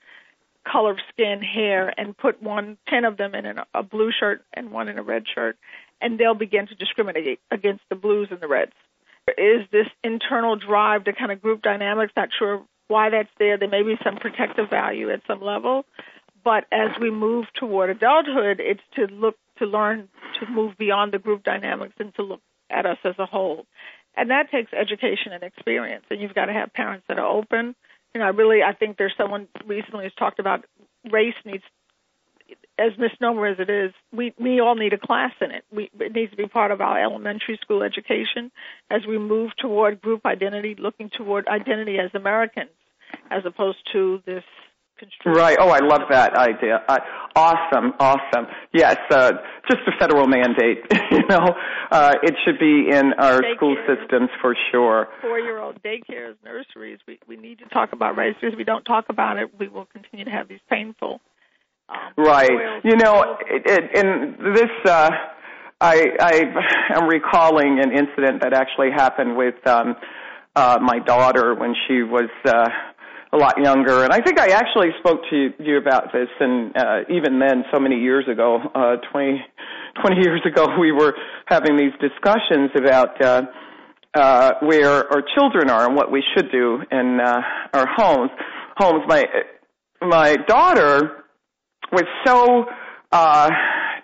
color 0.70 0.92
of 0.92 0.98
skin, 1.12 1.40
hair, 1.42 1.92
and 1.96 2.16
put 2.16 2.42
one, 2.42 2.78
ten 2.88 3.04
of 3.04 3.16
them 3.16 3.34
in 3.34 3.44
a 3.74 3.82
blue 3.82 4.10
shirt 4.18 4.42
and 4.54 4.70
one 4.70 4.88
in 4.88 4.98
a 4.98 5.02
red 5.02 5.24
shirt, 5.32 5.56
and 6.00 6.18
they'll 6.18 6.34
begin 6.34 6.66
to 6.66 6.74
discriminate 6.74 7.40
against 7.50 7.82
the 7.88 7.96
blues 7.96 8.28
and 8.30 8.40
the 8.40 8.48
reds. 8.48 8.72
There 9.26 9.60
is 9.60 9.66
this 9.70 9.86
internal 10.02 10.56
drive 10.56 11.04
to 11.04 11.12
kind 11.12 11.32
of 11.32 11.40
group 11.40 11.62
dynamics. 11.62 12.12
Not 12.16 12.28
sure 12.38 12.64
why 12.88 13.10
that's 13.10 13.30
there. 13.38 13.58
There 13.58 13.68
may 13.68 13.82
be 13.82 13.96
some 14.04 14.16
protective 14.16 14.68
value 14.68 15.10
at 15.10 15.22
some 15.26 15.40
level, 15.40 15.84
but 16.44 16.64
as 16.70 16.90
we 17.00 17.10
move 17.10 17.46
toward 17.58 17.90
adulthood, 17.90 18.60
it's 18.60 18.82
to 18.96 19.06
look 19.06 19.36
to 19.58 19.66
learn 19.66 20.08
to 20.40 20.50
move 20.50 20.76
beyond 20.76 21.12
the 21.12 21.18
group 21.18 21.44
dynamics 21.44 21.94
and 21.98 22.14
to 22.16 22.22
look 22.22 22.40
at 22.70 22.86
us 22.86 22.98
as 23.04 23.14
a 23.18 23.26
whole. 23.26 23.66
And 24.16 24.30
that 24.30 24.50
takes 24.50 24.72
education 24.72 25.32
and 25.32 25.42
experience. 25.42 26.04
And 26.10 26.20
you've 26.20 26.34
got 26.34 26.46
to 26.46 26.52
have 26.52 26.72
parents 26.72 27.04
that 27.08 27.18
are 27.18 27.26
open. 27.26 27.74
You 28.14 28.20
know, 28.20 28.26
I 28.26 28.30
really 28.30 28.62
I 28.62 28.72
think 28.72 28.96
there's 28.96 29.14
someone 29.16 29.48
recently 29.66 30.04
has 30.04 30.12
talked 30.14 30.38
about 30.38 30.64
race 31.10 31.34
needs 31.44 31.64
as 32.78 32.92
misnomer 32.98 33.46
as 33.46 33.58
it 33.58 33.70
is, 33.70 33.92
we 34.12 34.34
we 34.38 34.60
all 34.60 34.74
need 34.74 34.92
a 34.92 34.98
class 34.98 35.32
in 35.40 35.50
it. 35.50 35.64
We 35.70 35.90
it 36.00 36.12
needs 36.12 36.30
to 36.32 36.36
be 36.36 36.46
part 36.46 36.70
of 36.70 36.80
our 36.80 37.00
elementary 37.02 37.58
school 37.62 37.82
education 37.82 38.50
as 38.90 39.06
we 39.06 39.18
move 39.18 39.52
toward 39.56 40.00
group 40.00 40.26
identity, 40.26 40.74
looking 40.78 41.10
toward 41.10 41.46
identity 41.46 41.98
as 41.98 42.10
Americans, 42.14 42.70
as 43.30 43.44
opposed 43.46 43.78
to 43.92 44.22
this 44.26 44.44
Right. 45.26 45.56
Oh, 45.60 45.68
I 45.68 45.80
love 45.80 46.02
that 46.08 46.34
idea. 46.34 46.80
Uh, 46.88 46.98
awesome. 47.34 47.92
Awesome. 47.98 48.46
Yes. 48.72 48.96
Uh, 49.10 49.32
just 49.68 49.82
a 49.88 49.92
federal 49.98 50.26
mandate. 50.26 50.78
you 51.28 51.36
know, 51.36 51.54
uh, 51.90 52.14
it 52.22 52.34
should 52.44 52.58
be 52.58 52.88
in 52.90 53.12
our 53.18 53.40
daycares, 53.40 53.56
school 53.56 53.76
systems 53.86 54.30
for 54.40 54.56
sure. 54.70 55.08
Four-year-old 55.20 55.82
daycares, 55.82 56.36
nurseries. 56.44 56.98
We 57.06 57.18
we 57.26 57.36
need 57.36 57.58
to 57.60 57.66
talk 57.66 57.92
about 57.92 58.16
race 58.16 58.34
because 58.40 58.56
we 58.56 58.64
don't 58.64 58.84
talk 58.84 59.06
about 59.08 59.38
it. 59.38 59.50
We 59.58 59.68
will 59.68 59.86
continue 59.86 60.24
to 60.24 60.30
have 60.30 60.48
these 60.48 60.60
painful. 60.68 61.20
Um, 61.88 62.24
right. 62.24 62.80
You 62.82 62.96
know, 62.96 63.36
it, 63.48 63.62
it, 63.66 63.96
in 63.96 64.54
this. 64.54 64.70
Uh, 64.84 65.10
I, 65.80 66.16
I 66.18 66.96
am 66.96 67.08
recalling 67.08 67.80
an 67.80 67.92
incident 67.92 68.42
that 68.42 68.54
actually 68.54 68.90
happened 68.90 69.36
with 69.36 69.54
um, 69.66 69.96
uh, 70.56 70.78
my 70.80 70.98
daughter 71.00 71.54
when 71.54 71.74
she 71.86 72.02
was 72.02 72.30
uh, 72.46 72.68
a 73.34 73.36
lot 73.36 73.58
younger. 73.58 74.04
And 74.04 74.12
I 74.12 74.20
think 74.20 74.38
I 74.38 74.50
actually 74.50 74.90
spoke 75.00 75.20
to 75.30 75.50
you 75.58 75.76
about 75.76 76.12
this, 76.12 76.28
and 76.40 76.76
uh, 76.76 77.00
even 77.10 77.38
then, 77.38 77.64
so 77.72 77.80
many 77.80 77.96
years 77.96 78.26
ago, 78.28 78.60
uh, 78.74 78.96
20, 79.10 79.44
20 80.00 80.16
years 80.22 80.40
ago, 80.46 80.66
we 80.78 80.92
were 80.92 81.14
having 81.46 81.76
these 81.76 81.92
discussions 82.00 82.70
about 82.76 83.20
uh, 83.22 83.42
uh, 84.14 84.52
where 84.60 85.10
our 85.12 85.22
children 85.34 85.70
are 85.70 85.86
and 85.86 85.96
what 85.96 86.10
we 86.10 86.22
should 86.34 86.50
do 86.50 86.80
in 86.90 87.20
uh, 87.20 87.40
our 87.72 87.86
homes. 87.96 88.30
Homes. 88.76 89.02
My 89.06 89.26
my 90.02 90.36
daughter 90.46 91.24
was 91.92 92.04
so. 92.24 92.64
Uh, 93.12 93.50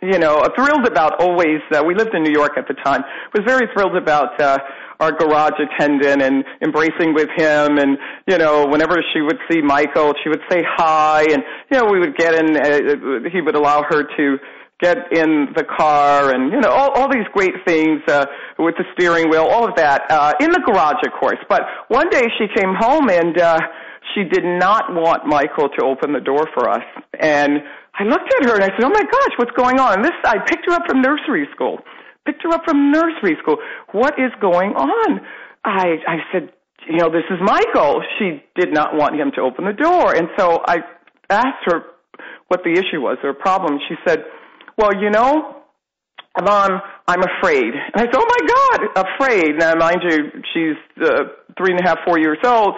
you 0.02 0.18
know, 0.18 0.42
thrilled 0.56 0.86
about 0.86 1.20
always. 1.20 1.60
Uh, 1.70 1.82
we 1.86 1.94
lived 1.94 2.14
in 2.14 2.22
New 2.22 2.32
York 2.32 2.52
at 2.56 2.66
the 2.66 2.72
time. 2.72 3.02
Was 3.34 3.44
very 3.44 3.68
thrilled 3.74 3.96
about 3.96 4.40
uh, 4.40 4.56
our 5.00 5.12
garage 5.12 5.58
attendant 5.58 6.22
and 6.22 6.44
embracing 6.62 7.14
with 7.14 7.28
him 7.34 7.78
and 7.78 7.98
you 8.26 8.36
know 8.36 8.66
whenever 8.66 9.02
she 9.12 9.22
would 9.22 9.38
see 9.50 9.62
Michael 9.62 10.12
she 10.22 10.28
would 10.28 10.42
say 10.50 10.62
hi 10.62 11.22
and 11.22 11.42
you 11.70 11.78
know 11.78 11.86
we 11.90 11.98
would 11.98 12.16
get 12.16 12.34
in 12.34 12.54
uh, 12.56 13.28
he 13.32 13.40
would 13.40 13.54
allow 13.54 13.82
her 13.88 14.04
to 14.04 14.36
get 14.80 14.96
in 15.12 15.48
the 15.56 15.64
car 15.64 16.34
and 16.34 16.52
you 16.52 16.60
know 16.60 16.70
all, 16.70 16.90
all 16.92 17.08
these 17.10 17.26
great 17.32 17.54
things 17.66 18.00
uh, 18.08 18.24
with 18.58 18.74
the 18.78 18.84
steering 18.94 19.28
wheel 19.28 19.44
all 19.44 19.68
of 19.68 19.74
that 19.76 20.02
uh, 20.10 20.32
in 20.40 20.50
the 20.50 20.60
garage 20.64 21.00
of 21.06 21.12
course 21.20 21.38
but 21.48 21.62
one 21.88 22.08
day 22.10 22.22
she 22.38 22.46
came 22.54 22.74
home 22.78 23.08
and 23.08 23.38
uh, 23.38 23.58
she 24.14 24.24
did 24.24 24.44
not 24.44 24.92
want 24.92 25.26
Michael 25.26 25.68
to 25.68 25.84
open 25.84 26.12
the 26.12 26.20
door 26.20 26.48
for 26.54 26.68
us 26.68 26.84
and 27.18 27.60
I 27.92 28.04
looked 28.04 28.32
at 28.40 28.48
her 28.48 28.54
and 28.54 28.64
I 28.64 28.68
said, 28.68 28.84
"Oh 28.84 28.88
my 28.88 29.02
gosh, 29.02 29.34
what's 29.36 29.50
going 29.50 29.78
on?" 29.78 29.98
And 29.98 30.04
this 30.04 30.12
I 30.24 30.38
picked 30.46 30.64
her 30.64 30.72
up 30.72 30.84
from 30.88 31.02
nursery 31.02 31.46
school 31.52 31.80
picked 32.26 32.42
her 32.42 32.50
up 32.50 32.62
from 32.64 32.90
nursery 32.90 33.36
school. 33.42 33.56
What 33.92 34.14
is 34.18 34.32
going 34.40 34.70
on? 34.70 35.20
I, 35.64 35.96
I 36.06 36.16
said, 36.32 36.50
you 36.88 36.96
know, 36.96 37.10
this 37.10 37.24
is 37.30 37.38
Michael. 37.40 38.02
She 38.18 38.42
did 38.56 38.72
not 38.72 38.94
want 38.94 39.18
him 39.18 39.32
to 39.36 39.42
open 39.42 39.64
the 39.64 39.72
door. 39.72 40.14
And 40.14 40.28
so 40.38 40.60
I 40.66 40.78
asked 41.28 41.64
her 41.66 41.82
what 42.48 42.60
the 42.64 42.72
issue 42.72 43.00
was, 43.00 43.18
her 43.22 43.34
problem. 43.34 43.78
She 43.88 43.94
said, 44.06 44.24
well, 44.80 44.94
you 44.96 45.10
know, 45.10 45.56
Mom, 46.42 46.80
I'm 47.06 47.22
afraid. 47.22 47.74
And 47.74 47.96
I 47.96 48.00
said, 48.00 48.14
oh 48.14 48.26
my 48.26 48.42
God, 48.54 49.06
afraid. 49.06 49.58
Now, 49.58 49.74
mind 49.74 50.00
you, 50.02 50.42
she's 50.54 51.04
uh, 51.04 51.24
three 51.58 51.72
and 51.72 51.80
a 51.80 51.82
half, 51.82 51.98
four 52.06 52.18
years 52.18 52.38
old. 52.44 52.74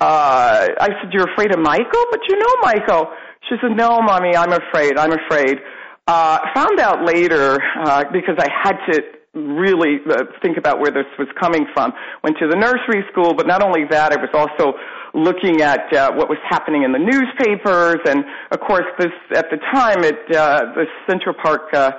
Uh, 0.00 0.68
I 0.80 0.88
said, 1.00 1.12
you're 1.12 1.30
afraid 1.32 1.52
of 1.52 1.60
Michael? 1.60 2.04
But 2.10 2.20
you 2.28 2.38
know 2.38 2.54
Michael. 2.62 3.06
She 3.48 3.56
said, 3.60 3.76
no, 3.76 4.00
Mommy, 4.00 4.36
I'm 4.36 4.52
afraid. 4.52 4.98
I'm 4.98 5.12
afraid. 5.12 5.58
Uh, 6.06 6.38
found 6.54 6.78
out 6.80 7.04
later 7.04 7.58
uh, 7.84 8.04
because 8.12 8.36
I 8.38 8.48
had 8.62 8.76
to 8.90 9.00
really 9.34 9.98
uh, 10.08 10.24
think 10.42 10.58
about 10.58 10.78
where 10.78 10.90
this 10.90 11.06
was 11.18 11.28
coming 11.40 11.66
from. 11.72 11.92
Went 12.22 12.36
to 12.38 12.48
the 12.48 12.56
nursery 12.56 13.02
school, 13.10 13.34
but 13.34 13.46
not 13.46 13.62
only 13.62 13.84
that, 13.90 14.12
I 14.12 14.16
was 14.16 14.30
also 14.34 14.76
looking 15.14 15.60
at 15.60 15.92
uh, 15.92 16.12
what 16.12 16.28
was 16.28 16.38
happening 16.48 16.82
in 16.82 16.92
the 16.92 16.98
newspapers, 16.98 18.00
and 18.06 18.24
of 18.50 18.60
course, 18.60 18.86
this 18.98 19.12
at 19.36 19.46
the 19.50 19.58
time, 19.72 20.04
it 20.04 20.18
uh, 20.34 20.72
the 20.74 20.86
Central 21.08 21.34
Park 21.42 21.72
uh, 21.74 21.92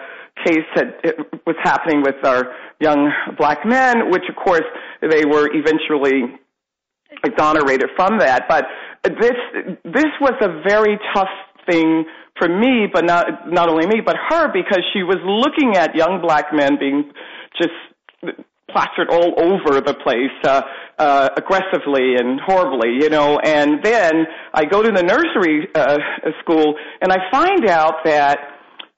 case 0.46 0.65
had 0.74 0.96
it 1.03 1.15
was 1.46 1.55
happening 1.63 2.01
with 2.01 2.15
our 2.25 2.46
young 2.79 3.12
black 3.38 3.65
men, 3.65 4.10
which 4.10 4.24
of 4.29 4.36
course 4.36 4.65
they 5.01 5.25
were 5.25 5.50
eventually 5.53 6.39
exonerated 7.24 7.89
from 7.96 8.17
that. 8.20 8.43
But 8.50 8.65
this 9.03 9.38
this 9.84 10.12
was 10.20 10.34
a 10.41 10.62
very 10.67 10.98
tough 11.13 11.34
thing 11.70 12.05
for 12.38 12.48
me, 12.48 12.88
but 12.91 13.05
not 13.05 13.25
not 13.48 13.70
only 13.70 13.88
me, 13.88 14.01
but 14.05 14.15
her, 14.29 14.51
because 14.51 14.84
she 14.93 15.03
was 15.03 15.17
looking 15.24 15.77
at 15.77 15.96
young 15.96 16.22
black 16.22 16.53
men 16.53 16.77
being 16.79 17.12
just 17.62 17.74
plastered 18.74 19.10
all 19.10 19.34
over 19.38 19.80
the 19.80 19.94
place 20.03 20.34
uh, 20.44 20.62
uh, 20.98 21.30
aggressively 21.38 22.15
and 22.15 22.39
horribly, 22.42 22.98
you 23.00 23.10
know. 23.10 23.39
And 23.39 23.84
then 23.84 24.25
I 24.53 24.65
go 24.65 24.82
to 24.82 24.92
the 24.92 25.03
nursery 25.03 25.70
uh, 25.74 25.98
school 26.42 26.75
and 27.01 27.12
I 27.12 27.18
find 27.32 27.70
out 27.70 28.03
that 28.06 28.39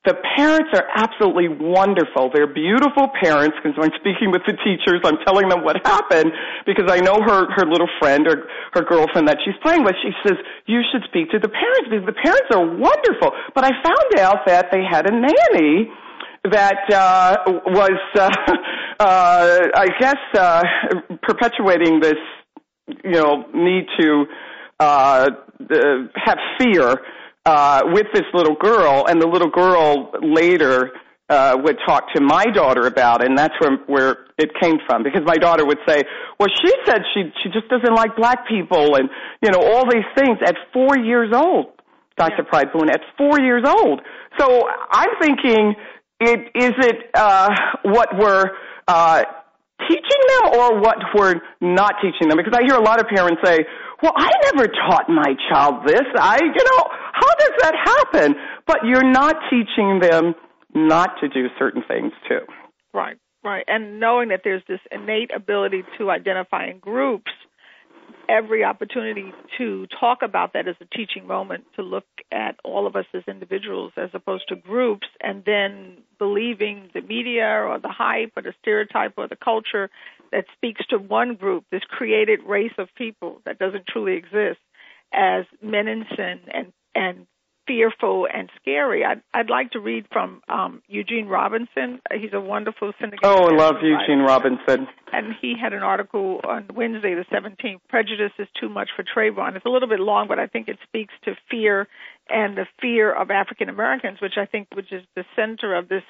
the 0.05 0.13
parents 0.37 0.69
are 0.77 0.85
absolutely 0.93 1.49
wonderful. 1.49 2.29
They're 2.29 2.45
beautiful 2.45 3.09
parents 3.17 3.57
because 3.57 3.73
I'm 3.81 3.89
speaking 3.97 4.29
with 4.29 4.45
the 4.45 4.53
teachers. 4.61 5.01
I'm 5.01 5.17
telling 5.25 5.49
them 5.49 5.65
what 5.65 5.81
happened 5.81 6.29
because 6.65 6.85
I 6.87 7.01
know 7.01 7.17
her, 7.25 7.49
her 7.57 7.65
little 7.65 7.89
friend 7.97 8.27
or 8.29 8.45
her 8.77 8.85
girlfriend 8.85 9.27
that 9.27 9.41
she's 9.43 9.57
playing 9.65 9.83
with. 9.83 9.97
She 10.05 10.13
says, 10.21 10.37
you 10.69 10.85
should 10.93 11.01
speak 11.09 11.33
to 11.33 11.39
the 11.41 11.49
parents 11.49 11.89
because 11.89 12.05
the 12.05 12.19
parents 12.21 12.49
are 12.53 12.61
wonderful. 12.61 13.33
But 13.57 13.65
I 13.65 13.73
found 13.81 14.09
out 14.21 14.45
that 14.45 14.69
they 14.69 14.85
had 14.85 15.09
a 15.09 15.13
nanny 15.13 15.89
that 16.51 16.91
uh, 16.93 17.37
was, 17.67 17.99
uh, 18.15 18.29
uh, 18.99 19.59
I 19.75 19.87
guess, 19.99 20.17
uh, 20.37 20.63
perpetuating 21.21 21.99
this, 21.99 22.15
you 23.03 23.11
know, 23.11 23.45
need 23.53 23.85
to 23.99 24.25
uh, 24.79 25.29
uh, 25.59 25.77
have 26.15 26.37
fear 26.59 26.95
uh, 27.45 27.81
with 27.85 28.07
this 28.13 28.25
little 28.33 28.55
girl, 28.55 29.05
and 29.07 29.21
the 29.21 29.27
little 29.27 29.49
girl 29.49 30.11
later 30.21 30.91
uh, 31.29 31.57
would 31.63 31.77
talk 31.87 32.13
to 32.13 32.21
my 32.21 32.45
daughter 32.45 32.85
about 32.87 33.21
it, 33.21 33.29
and 33.29 33.37
that's 33.37 33.53
where 33.59 33.77
where 33.87 34.17
it 34.37 34.49
came 34.61 34.77
from. 34.85 35.03
Because 35.03 35.21
my 35.25 35.37
daughter 35.37 35.65
would 35.65 35.79
say, 35.87 36.03
"Well, 36.39 36.49
she 36.63 36.71
said 36.85 37.01
she 37.13 37.31
she 37.43 37.49
just 37.49 37.67
doesn't 37.69 37.93
like 37.93 38.15
black 38.15 38.47
people, 38.47 38.95
and 38.95 39.09
you 39.41 39.51
know 39.51 39.59
all 39.59 39.85
these 39.89 40.05
things." 40.15 40.37
At 40.45 40.55
four 40.73 40.97
years 40.97 41.31
old, 41.33 41.67
Dr. 42.17 42.43
Yeah. 42.43 42.49
Pride 42.49 42.73
Boone, 42.73 42.89
at 42.89 43.01
four 43.17 43.39
years 43.39 43.63
old. 43.65 44.01
So 44.37 44.67
I'm 44.91 45.09
thinking, 45.21 45.75
it 46.19 46.39
is 46.55 46.73
it 46.77 46.95
uh, 47.13 47.49
what 47.83 48.09
we're 48.17 48.51
uh, 48.87 49.23
teaching 49.87 50.21
them 50.27 50.59
or 50.59 50.79
what 50.79 50.97
we're 51.13 51.35
not 51.61 51.95
teaching 52.01 52.29
them? 52.29 52.37
Because 52.37 52.53
I 52.57 52.63
hear 52.63 52.75
a 52.75 52.83
lot 52.83 52.99
of 52.99 53.07
parents 53.07 53.41
say, 53.43 53.65
well, 54.01 54.13
I 54.15 54.29
never 54.53 54.67
taught 54.67 55.09
my 55.09 55.35
child 55.49 55.87
this. 55.87 56.03
I, 56.17 56.39
you 56.41 56.49
know, 56.49 56.83
how 57.13 57.35
does 57.35 57.51
that 57.61 57.75
happen? 57.83 58.35
But 58.67 58.79
you're 58.85 59.09
not 59.09 59.35
teaching 59.49 59.99
them 59.99 60.35
not 60.73 61.11
to 61.21 61.29
do 61.29 61.47
certain 61.57 61.83
things 61.87 62.11
too. 62.27 62.41
Right, 62.93 63.17
right. 63.43 63.63
And 63.67 63.99
knowing 63.99 64.29
that 64.29 64.41
there's 64.43 64.63
this 64.67 64.79
innate 64.91 65.31
ability 65.35 65.83
to 65.97 66.11
identify 66.11 66.67
in 66.67 66.79
groups 66.79 67.31
every 68.29 68.63
opportunity 68.63 69.33
to 69.57 69.87
talk 69.99 70.19
about 70.21 70.53
that 70.53 70.67
as 70.67 70.75
a 70.81 70.85
teaching 70.97 71.27
moment, 71.27 71.65
to 71.75 71.81
look 71.81 72.05
at 72.31 72.55
all 72.63 72.87
of 72.87 72.95
us 72.95 73.05
as 73.13 73.23
individuals 73.27 73.91
as 73.97 74.09
opposed 74.13 74.47
to 74.49 74.55
groups, 74.55 75.07
and 75.21 75.43
then 75.45 75.97
believing 76.17 76.89
the 76.93 77.01
media 77.01 77.45
or 77.45 77.79
the 77.79 77.89
hype 77.89 78.31
or 78.35 78.41
the 78.41 78.53
stereotype 78.61 79.13
or 79.17 79.27
the 79.27 79.35
culture 79.35 79.89
that 80.31 80.45
speaks 80.55 80.85
to 80.87 80.97
one 80.97 81.35
group, 81.35 81.65
this 81.71 81.83
created 81.87 82.39
race 82.45 82.73
of 82.77 82.87
people 82.95 83.41
that 83.45 83.59
doesn't 83.59 83.87
truly 83.87 84.15
exist, 84.15 84.59
as 85.13 85.45
menacing 85.61 86.39
and 86.53 86.73
and 86.93 87.27
fearful 87.67 88.27
and 88.31 88.49
scary. 88.61 89.03
I'd, 89.03 89.21
I'd 89.33 89.49
like 89.49 89.71
to 89.71 89.79
read 89.79 90.05
from 90.11 90.41
um, 90.49 90.81
Eugene 90.87 91.27
Robinson. 91.27 91.99
He's 92.13 92.33
a 92.33 92.39
wonderful 92.39 92.91
syndicate. 92.99 93.21
Oh, 93.23 93.47
I 93.49 93.55
love 93.55 93.75
Eugene 93.81 94.19
Robinson. 94.19 94.87
And 95.11 95.33
he 95.41 95.55
had 95.59 95.73
an 95.73 95.81
article 95.83 96.41
on 96.47 96.67
Wednesday, 96.73 97.15
the 97.15 97.25
17th. 97.31 97.79
Prejudice 97.89 98.31
is 98.37 98.47
too 98.59 98.69
much 98.69 98.89
for 98.95 99.03
Trayvon. 99.03 99.55
It's 99.55 99.65
a 99.65 99.69
little 99.69 99.89
bit 99.89 99.99
long, 99.99 100.27
but 100.27 100.39
I 100.39 100.47
think 100.47 100.67
it 100.67 100.77
speaks 100.83 101.13
to 101.25 101.35
fear 101.49 101.87
and 102.29 102.57
the 102.57 102.65
fear 102.81 103.11
of 103.13 103.31
African 103.31 103.69
Americans, 103.69 104.19
which 104.21 104.37
I 104.37 104.45
think 104.45 104.67
which 104.73 104.91
is 104.91 105.03
the 105.15 105.25
center 105.35 105.75
of 105.75 105.87
this 105.89 106.03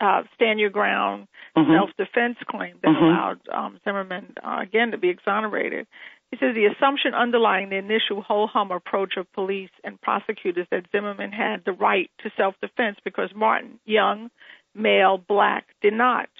uh, 0.00 0.22
stand 0.34 0.58
your 0.58 0.70
ground 0.70 1.28
Mhm. 1.56 1.76
self-defense 1.76 2.38
claim 2.48 2.76
that 2.82 2.88
Mhm. 2.90 3.02
allowed 3.02 3.40
um, 3.50 3.80
Zimmerman 3.84 4.34
uh, 4.42 4.58
again 4.60 4.90
to 4.90 4.98
be 4.98 5.08
exonerated. 5.10 5.86
He 6.32 6.38
says 6.38 6.54
the 6.54 6.64
assumption 6.64 7.12
underlying 7.12 7.68
the 7.68 7.76
initial 7.76 8.22
ho 8.22 8.46
hum 8.46 8.70
approach 8.70 9.18
of 9.18 9.30
police 9.34 9.70
and 9.84 10.00
prosecutors 10.00 10.66
that 10.70 10.86
Zimmerman 10.90 11.30
had 11.30 11.62
the 11.66 11.72
right 11.72 12.10
to 12.22 12.32
self-defense 12.38 12.96
because 13.04 13.28
Martin, 13.34 13.78
young, 13.84 14.30
male, 14.74 15.18
black, 15.18 15.66
did 15.82 15.92
not. 15.92 16.30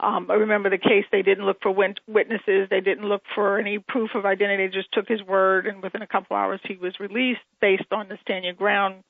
Um, 0.00 0.28
I 0.28 0.34
remember 0.34 0.70
the 0.70 0.78
case. 0.78 1.04
They 1.12 1.22
didn't 1.22 1.46
look 1.46 1.62
for 1.62 1.70
witnesses. 1.70 2.68
They 2.68 2.80
didn't 2.80 3.08
look 3.08 3.22
for 3.34 3.60
any 3.60 3.78
proof 3.78 4.10
of 4.16 4.26
identity. 4.26 4.66
They 4.66 4.72
just 4.72 4.92
took 4.92 5.08
his 5.08 5.22
word, 5.22 5.66
and 5.66 5.82
within 5.84 6.02
a 6.02 6.06
couple 6.08 6.36
hours, 6.36 6.60
he 6.64 6.76
was 6.76 6.98
released 6.98 7.40
based 7.60 7.92
on 7.92 8.08
the 8.08 8.18
stand 8.22 8.44
your 8.44 8.54
ground 8.54 9.04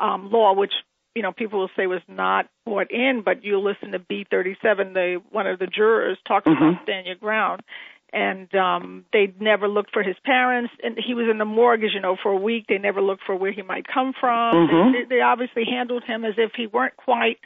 um, 0.00 0.30
law, 0.30 0.54
which 0.54 0.72
you 1.14 1.22
know 1.22 1.32
people 1.32 1.60
will 1.60 1.70
say 1.76 1.86
was 1.86 2.02
not 2.08 2.48
brought 2.64 2.90
in. 2.90 3.22
But 3.24 3.44
you 3.44 3.60
listen 3.60 3.92
to 3.92 4.00
B37, 4.00 4.94
the 4.94 5.22
one 5.30 5.46
of 5.46 5.60
the 5.60 5.66
jurors 5.68 6.18
talks 6.26 6.46
Mhm. 6.46 6.56
about 6.56 6.82
stand 6.82 7.06
your 7.06 7.16
ground, 7.16 7.62
and 8.12 8.52
um, 8.54 9.04
they 9.12 9.32
never 9.38 9.68
looked 9.68 9.92
for 9.92 10.02
his 10.02 10.16
parents. 10.24 10.72
And 10.82 10.96
he 10.98 11.14
was 11.14 11.26
in 11.30 11.38
the 11.38 11.44
mortgage 11.44 11.90
you 11.94 12.00
know, 12.00 12.16
for 12.22 12.30
a 12.32 12.36
week. 12.36 12.64
They 12.68 12.78
never 12.78 13.00
looked 13.02 13.22
for 13.24 13.34
where 13.36 13.52
he 13.52 13.62
might 13.62 13.86
come 13.86 14.12
from. 14.18 14.68
Mhm. 14.68 14.92
They, 14.92 15.16
they 15.16 15.20
obviously 15.20 15.64
handled 15.64 16.04
him 16.04 16.24
as 16.24 16.34
if 16.38 16.52
he 16.56 16.66
weren't 16.66 16.96
quite 16.96 17.38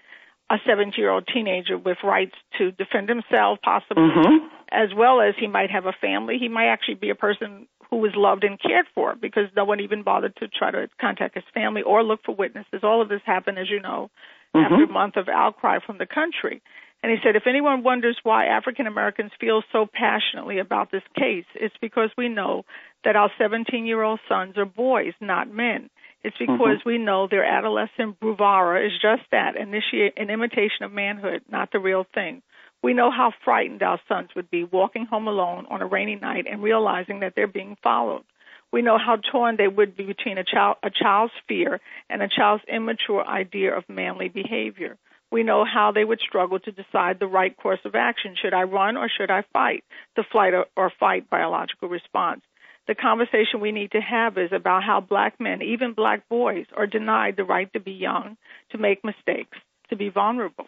a 0.50 0.57
17 0.66 0.95
year 0.99 1.11
old 1.11 1.26
teenager 1.33 1.78
with 1.78 1.99
rights 2.04 2.35
to 2.59 2.71
defend 2.73 3.09
himself, 3.09 3.59
possibly, 3.62 4.02
Mhm. 4.04 4.49
as 4.71 4.92
well 4.95 5.21
as 5.21 5.35
he 5.38 5.47
might 5.47 5.71
have 5.71 5.87
a 5.87 5.92
family. 5.92 6.38
He 6.38 6.49
might 6.49 6.66
actually 6.66 6.95
be 6.95 7.11
a 7.11 7.14
person 7.14 7.66
who 7.90 7.97
was 7.99 8.14
loved 8.16 8.45
and 8.45 8.59
cared 8.61 8.87
for 8.95 9.14
because 9.14 9.49
no 9.54 9.64
one 9.64 9.81
even 9.81 10.02
bothered 10.02 10.35
to 10.37 10.49
try 10.49 10.71
to 10.71 10.88
contact 11.00 11.35
his 11.35 11.45
family 11.52 11.83
or 11.83 12.02
look 12.02 12.23
for 12.25 12.35
witnesses. 12.35 12.83
All 12.83 13.02
of 13.02 13.09
this 13.09 13.21
happened, 13.25 13.59
as 13.59 13.69
you 13.71 13.81
know, 13.81 14.11
Mhm. 14.54 14.64
after 14.64 14.85
a 14.85 14.87
month 14.88 15.16
of 15.16 15.28
outcry 15.28 15.78
from 15.78 15.99
the 15.99 16.07
country. 16.07 16.61
And 17.02 17.11
he 17.11 17.18
said, 17.23 17.35
if 17.35 17.49
anyone 17.49 17.82
wonders 17.82 18.16
why 18.23 18.47
African 18.47 18.87
Americans 18.87 19.32
feel 19.40 19.62
so 19.73 19.87
passionately 19.92 20.61
about 20.61 20.92
this 20.92 21.02
case, 21.16 21.47
it's 21.54 21.75
because 21.80 22.11
we 22.16 22.28
know 22.28 22.64
that 23.04 23.16
our 23.16 23.30
17 23.38 23.87
year 23.87 24.02
old 24.02 24.21
sons 24.28 24.56
are 24.56 24.64
boys, 24.64 25.12
not 25.21 25.52
men. 25.52 25.90
It's 26.23 26.37
mm-hmm. 26.37 26.52
because 26.52 26.78
we 26.87 26.99
know 26.99 27.26
their 27.26 27.44
adolescent 27.44 28.21
bravura 28.21 28.87
is 28.87 28.92
just 28.92 29.23
that, 29.32 29.56
initiate 29.56 30.14
an 30.16 30.30
imitation 30.30 30.85
of 30.85 30.92
manhood, 30.92 31.42
not 31.50 31.73
the 31.73 31.80
real 31.80 32.06
thing. 32.14 32.42
We 32.82 32.94
know 32.94 33.11
how 33.11 33.32
frightened 33.44 33.82
our 33.82 34.00
sons 34.09 34.30
would 34.35 34.50
be 34.50 34.64
walking 34.64 35.06
home 35.06 35.28
alone 35.28 35.66
on 35.71 35.82
a 35.82 35.87
rainy 35.87 36.16
night 36.16 36.47
and 36.50 36.62
realizing 36.62 37.21
that 37.21 37.35
they're 37.35 37.47
being 37.47 37.76
followed. 37.82 38.25
We 38.73 38.82
know 38.82 38.99
how 38.99 39.16
torn 39.16 39.56
they 39.56 39.68
would 39.68 39.97
be 39.97 40.04
between 40.04 40.38
a, 40.38 40.44
child, 40.44 40.76
a 40.82 40.90
child's 40.90 41.35
fear 41.47 41.80
and 42.09 42.23
a 42.23 42.28
child's 42.28 42.64
immature 42.73 43.25
idea 43.25 43.76
of 43.76 43.85
manly 43.88 44.28
behavior. 44.28 44.97
We 45.33 45.43
know 45.43 45.65
how 45.65 45.93
they 45.93 46.05
would 46.05 46.21
struggle 46.21 46.61
to 46.61 46.71
decide 46.71 47.19
the 47.19 47.27
right 47.27 47.57
course 47.57 47.81
of 47.87 47.95
action. 47.95 48.37
Should 48.41 48.53
I 48.53 48.65
run 48.65 48.99
or 48.99 49.09
should 49.09 49.31
I 49.31 49.45
fight? 49.55 49.83
The 50.15 50.25
flight 50.31 50.53
or, 50.53 50.67
or 50.77 50.93
fight 51.01 51.31
biological 51.31 51.89
response. 51.89 52.43
The 52.87 52.95
conversation 52.95 53.61
we 53.61 53.73
need 53.73 53.93
to 53.93 54.01
have 54.01 54.37
is 54.37 54.53
about 54.53 54.85
how 54.85 55.01
black 55.01 55.41
men, 55.41 55.62
even 55.62 55.95
black 55.95 56.29
boys, 56.29 56.67
are 56.77 56.87
denied 56.87 57.37
the 57.37 57.45
right 57.45 57.73
to 57.73 57.81
be 57.81 57.93
young, 57.93 58.37
to 58.73 58.79
make 58.79 59.03
mistakes, 59.05 59.57
to 59.89 59.97
be 59.97 60.11
vulnerable. 60.11 60.67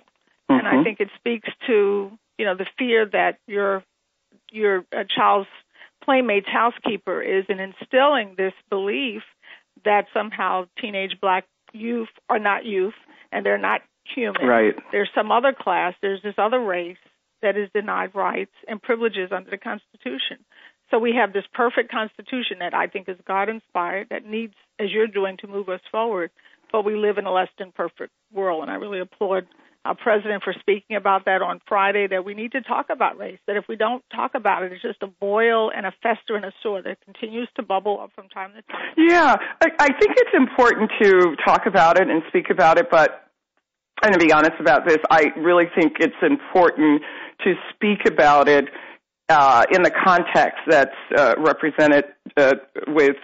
And 0.49 0.66
I 0.66 0.76
Mhm. 0.76 0.85
think 0.85 1.00
it 1.00 1.11
speaks 1.16 1.49
to, 1.66 2.18
you 2.38 2.44
know, 2.47 2.54
the 2.54 2.66
fear 2.78 3.04
that 3.06 3.38
your 3.47 3.85
your 4.50 4.85
uh, 4.97 5.04
child's 5.04 5.49
playmate's 6.00 6.49
housekeeper 6.49 7.21
is 7.21 7.44
in 7.49 7.61
instilling 7.61 8.35
this 8.37 8.54
belief 8.71 9.25
that 9.85 10.06
somehow 10.14 10.66
teenage 10.78 11.21
black 11.21 11.44
youth 11.73 12.11
are 12.30 12.38
not 12.38 12.64
youth 12.64 12.94
and 13.33 13.44
they're 13.44 13.59
not 13.59 13.83
human. 14.14 14.46
Right. 14.46 14.75
There's 14.92 15.11
some 15.14 15.30
other 15.30 15.54
class, 15.58 15.94
there's 16.02 16.23
this 16.23 16.34
other 16.38 16.61
race 16.61 16.96
that 17.42 17.56
is 17.56 17.68
denied 17.75 18.14
rights 18.14 18.54
and 18.66 18.80
privileges 18.80 19.30
under 19.30 19.50
the 19.50 19.58
Constitution. 19.58 20.38
So 20.90 20.99
we 20.99 21.14
have 21.18 21.32
this 21.32 21.44
perfect 21.52 21.90
Constitution 21.90 22.59
that 22.61 22.74
I 22.74 22.87
think 22.87 23.09
is 23.09 23.16
God 23.26 23.48
inspired, 23.48 24.09
that 24.11 24.26
needs, 24.26 24.55
as 24.78 24.90
you're 24.90 25.07
doing, 25.07 25.37
to 25.38 25.46
move 25.46 25.68
us 25.68 25.81
forward. 25.90 26.31
But 26.72 26.85
we 26.85 26.96
live 26.96 27.18
in 27.18 27.26
a 27.26 27.33
less 27.33 27.48
than 27.59 27.72
perfect 27.72 28.12
world, 28.33 28.62
and 28.62 28.70
I 28.70 28.74
really 28.74 29.00
applaud 29.00 29.46
our 29.85 29.94
president 29.94 30.42
for 30.42 30.55
speaking 30.59 30.96
about 30.96 31.26
that 31.26 31.42
on 31.42 31.61
Friday. 31.68 32.07
That 32.09 32.24
we 32.24 32.35
need 32.35 32.52
to 32.52 32.62
talk 32.62 32.87
about 32.90 33.18
race. 33.18 33.38
That 33.46 33.57
if 33.57 33.64
we 33.68 33.76
don't 33.76 34.02
talk 34.14 34.35
about 34.35 34.62
it, 34.62 34.72
it's 34.72 34.83
just 34.83 35.02
a 35.02 35.07
boil 35.07 35.70
and 35.70 35.87
a 35.87 35.92
fester 36.02 36.37
and 36.37 36.44
a 36.44 36.52
sore 36.62 36.83
that 36.83 36.98
continues 37.05 37.48
to 37.57 37.62
bubble 37.62 38.00
up 38.00 38.11
from 38.14 38.28
time 38.28 38.52
to 38.55 38.62
time. 38.72 38.94
Yeah, 38.96 39.37
I, 39.61 39.66
I 39.78 39.87
think 39.87 40.16
it's 40.16 40.35
important 40.35 40.90
to 41.02 41.37
talk 41.44 41.66
about 41.66 42.00
it 42.00 42.09
and 42.09 42.22
speak 42.28 42.50
about 42.50 42.78
it, 42.78 42.90
but 42.90 43.23
and 44.02 44.12
to 44.12 44.18
be 44.18 44.33
honest 44.33 44.54
about 44.61 44.87
this, 44.87 44.98
I 45.11 45.26
really 45.37 45.66
think 45.74 45.94
it's 46.00 46.14
important 46.22 47.02
to 47.44 47.54
speak 47.74 48.07
about 48.07 48.48
it 48.48 48.66
uh, 49.28 49.64
in 49.72 49.83
the 49.83 49.90
context 49.90 50.59
that's 50.68 50.90
uh, 51.16 51.35
represented 51.38 52.04
uh, 52.37 52.54
with 52.88 53.16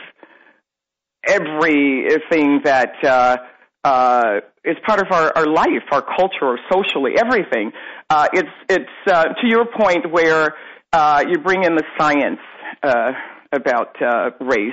everything 1.26 2.60
that 2.64 2.92
uh, 3.04 3.36
uh, 3.84 4.40
is 4.64 4.76
part 4.86 5.00
of 5.00 5.06
our, 5.10 5.32
our 5.36 5.46
life, 5.46 5.84
our 5.90 6.02
culture, 6.02 6.58
socially, 6.70 7.12
everything. 7.18 7.72
Uh, 8.08 8.28
it's 8.32 8.48
it's 8.68 8.90
to 9.06 9.46
your 9.48 9.66
point 9.66 10.10
where 10.10 10.54
uh, 10.92 11.22
you 11.28 11.38
bring 11.38 11.64
in 11.64 11.76
the 11.76 11.84
science 11.98 12.40
uh, 12.82 13.12
about 13.52 14.00
uh, 14.02 14.30
race. 14.40 14.72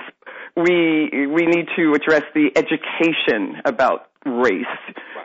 We 0.55 1.27
we 1.27 1.45
need 1.45 1.67
to 1.77 1.93
address 1.93 2.23
the 2.33 2.51
education 2.55 3.61
about 3.65 4.07
race. 4.25 4.65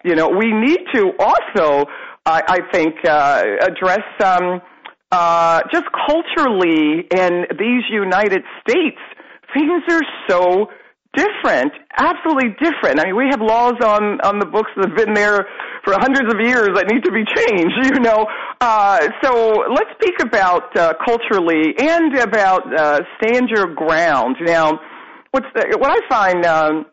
You 0.04 0.14
know, 0.14 0.28
we 0.28 0.52
need 0.52 0.80
to 0.94 1.12
also, 1.18 1.86
I, 2.26 2.42
I 2.48 2.58
think, 2.72 2.94
uh, 3.04 3.42
address 3.60 4.04
um, 4.22 4.60
uh, 5.10 5.60
just 5.72 5.84
culturally 6.06 7.06
in 7.10 7.46
these 7.58 7.84
United 7.90 8.42
States, 8.60 8.98
things 9.54 9.82
are 9.90 10.02
so 10.28 10.66
different, 11.14 11.72
absolutely 11.96 12.56
different. 12.60 13.00
I 13.00 13.06
mean, 13.06 13.16
we 13.16 13.26
have 13.30 13.40
laws 13.40 13.74
on 13.82 14.20
on 14.22 14.38
the 14.38 14.46
books 14.46 14.70
that 14.76 14.88
have 14.88 14.96
been 14.96 15.14
there 15.14 15.46
for 15.84 15.94
hundreds 15.94 16.32
of 16.32 16.40
years 16.40 16.70
that 16.74 16.86
need 16.88 17.04
to 17.04 17.12
be 17.12 17.24
changed. 17.24 17.74
You 17.92 18.00
know, 18.00 18.26
uh, 18.60 19.08
so 19.22 19.64
let's 19.70 19.90
speak 20.00 20.14
about 20.22 20.74
uh, 20.76 20.94
culturally 21.04 21.74
and 21.78 22.16
about 22.16 22.62
uh, 22.74 23.00
stand 23.20 23.48
your 23.50 23.74
ground. 23.74 24.36
Now, 24.40 24.80
what's 25.30 25.46
the, 25.54 25.76
what 25.78 25.90
I 25.90 26.08
find 26.08 26.46
um, 26.46 26.86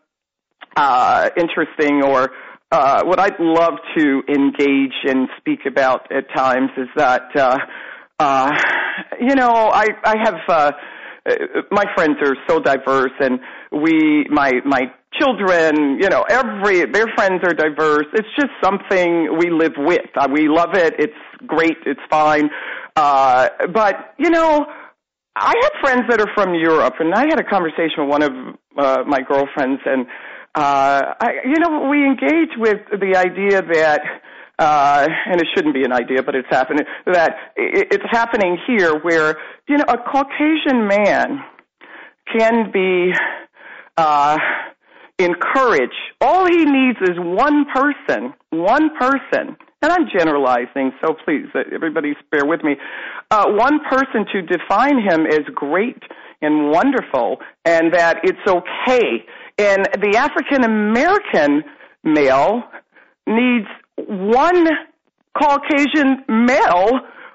uh, 0.76 1.30
interesting 1.36 2.02
or 2.04 2.30
uh, 2.72 3.02
what 3.04 3.18
I'd 3.18 3.40
love 3.40 3.74
to 3.96 4.22
engage 4.28 4.94
and 5.04 5.28
speak 5.38 5.60
about 5.66 6.10
at 6.12 6.24
times 6.34 6.70
is 6.76 6.88
that, 6.96 7.22
uh, 7.34 7.58
uh, 8.18 8.52
you 9.20 9.34
know, 9.34 9.50
I, 9.50 9.86
I 10.04 10.14
have, 10.22 10.38
uh, 10.48 10.72
my 11.70 11.84
friends 11.94 12.16
are 12.22 12.36
so 12.48 12.60
diverse 12.60 13.12
and 13.20 13.40
we, 13.72 14.26
my, 14.30 14.52
my 14.64 14.82
children, 15.20 15.98
you 16.00 16.08
know, 16.08 16.24
every, 16.28 16.84
their 16.90 17.06
friends 17.14 17.40
are 17.44 17.54
diverse. 17.54 18.06
It's 18.14 18.28
just 18.38 18.52
something 18.62 19.36
we 19.38 19.50
live 19.50 19.74
with. 19.76 20.06
Uh, 20.16 20.28
we 20.32 20.48
love 20.48 20.74
it. 20.74 20.94
It's 20.98 21.12
great. 21.46 21.76
It's 21.86 22.00
fine. 22.10 22.48
Uh, 22.96 23.48
but, 23.72 24.14
you 24.18 24.30
know, 24.30 24.66
I 25.36 25.54
have 25.62 25.72
friends 25.80 26.02
that 26.10 26.20
are 26.20 26.32
from 26.34 26.54
Europe, 26.54 26.94
and 26.98 27.14
I 27.14 27.20
had 27.20 27.38
a 27.38 27.44
conversation 27.44 27.98
with 27.98 28.08
one 28.08 28.22
of 28.22 28.32
uh, 28.76 29.04
my 29.06 29.20
girlfriends, 29.20 29.80
and 29.86 30.06
uh, 30.54 31.14
I, 31.20 31.28
you 31.44 31.58
know, 31.60 31.88
we 31.88 32.04
engage 32.04 32.50
with 32.58 32.80
the 32.90 33.16
idea 33.16 33.62
that, 33.62 34.00
uh, 34.00 34.29
and 34.60 35.40
it 35.40 35.46
shouldn't 35.54 35.74
be 35.74 35.84
an 35.84 35.92
idea, 35.92 36.22
but 36.22 36.34
it's 36.34 36.48
happening. 36.50 36.84
That 37.06 37.34
it's 37.56 38.04
happening 38.10 38.58
here, 38.66 38.98
where 39.00 39.36
you 39.68 39.78
know, 39.78 39.84
a 39.88 39.96
Caucasian 39.98 40.86
man 40.86 41.42
can 42.36 42.70
be 42.70 43.12
uh, 43.96 44.38
encouraged. 45.18 45.94
All 46.20 46.46
he 46.46 46.64
needs 46.64 46.98
is 47.02 47.16
one 47.18 47.64
person, 47.74 48.34
one 48.50 48.90
person. 48.98 49.56
And 49.82 49.90
I'm 49.90 50.06
generalizing, 50.14 50.92
so 51.02 51.14
please, 51.24 51.46
uh, 51.54 51.60
everybody 51.74 52.12
bear 52.30 52.44
with 52.44 52.62
me. 52.62 52.76
Uh, 53.30 53.46
one 53.48 53.80
person 53.88 54.26
to 54.32 54.42
define 54.42 54.98
him 54.98 55.24
as 55.26 55.40
great 55.54 56.02
and 56.42 56.70
wonderful, 56.70 57.38
and 57.64 57.92
that 57.94 58.18
it's 58.22 58.46
okay. 58.46 59.24
And 59.56 59.88
the 60.00 60.16
African 60.18 60.64
American 60.64 61.62
male 62.04 62.62
needs 63.26 63.66
one 63.96 64.66
Caucasian 65.40 66.24
male 66.28 66.90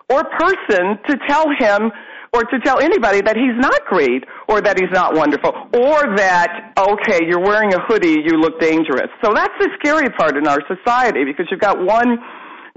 or 0.09 0.23
person 0.37 0.99
to 1.07 1.17
tell 1.27 1.45
him 1.57 1.91
or 2.33 2.43
to 2.43 2.59
tell 2.59 2.81
anybody 2.81 3.21
that 3.21 3.37
he's 3.37 3.55
not 3.57 3.79
great 3.87 4.23
or 4.49 4.61
that 4.61 4.77
he's 4.77 4.91
not 4.91 5.15
wonderful 5.15 5.51
or 5.73 6.15
that, 6.17 6.73
okay, 6.77 7.25
you're 7.25 7.39
wearing 7.39 7.73
a 7.73 7.79
hoodie, 7.87 8.19
you 8.25 8.37
look 8.37 8.59
dangerous. 8.59 9.07
So 9.23 9.31
that's 9.33 9.53
the 9.59 9.69
scary 9.79 10.09
part 10.09 10.35
in 10.35 10.47
our 10.47 10.59
society 10.67 11.23
because 11.23 11.47
you've 11.49 11.61
got 11.61 11.79
one 11.83 12.17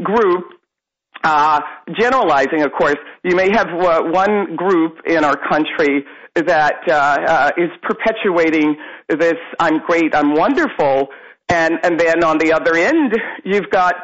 group 0.02 0.44
uh, 1.24 1.60
generalizing, 1.98 2.62
of 2.62 2.70
course, 2.78 2.96
you 3.24 3.34
may 3.34 3.50
have 3.50 3.66
uh, 3.66 4.02
one 4.04 4.54
group 4.54 4.98
in 5.04 5.24
our 5.24 5.36
country 5.48 6.04
that 6.36 6.78
uh, 6.88 6.94
uh, 6.94 7.50
is 7.56 7.70
perpetuating 7.82 8.76
this 9.08 9.34
"I'm 9.58 9.80
great, 9.86 10.14
I'm 10.14 10.34
wonderful," 10.34 11.08
and 11.48 11.78
and 11.82 11.98
then 11.98 12.24
on 12.24 12.38
the 12.38 12.52
other 12.52 12.74
end, 12.74 13.14
you've 13.44 13.70
got 13.70 13.96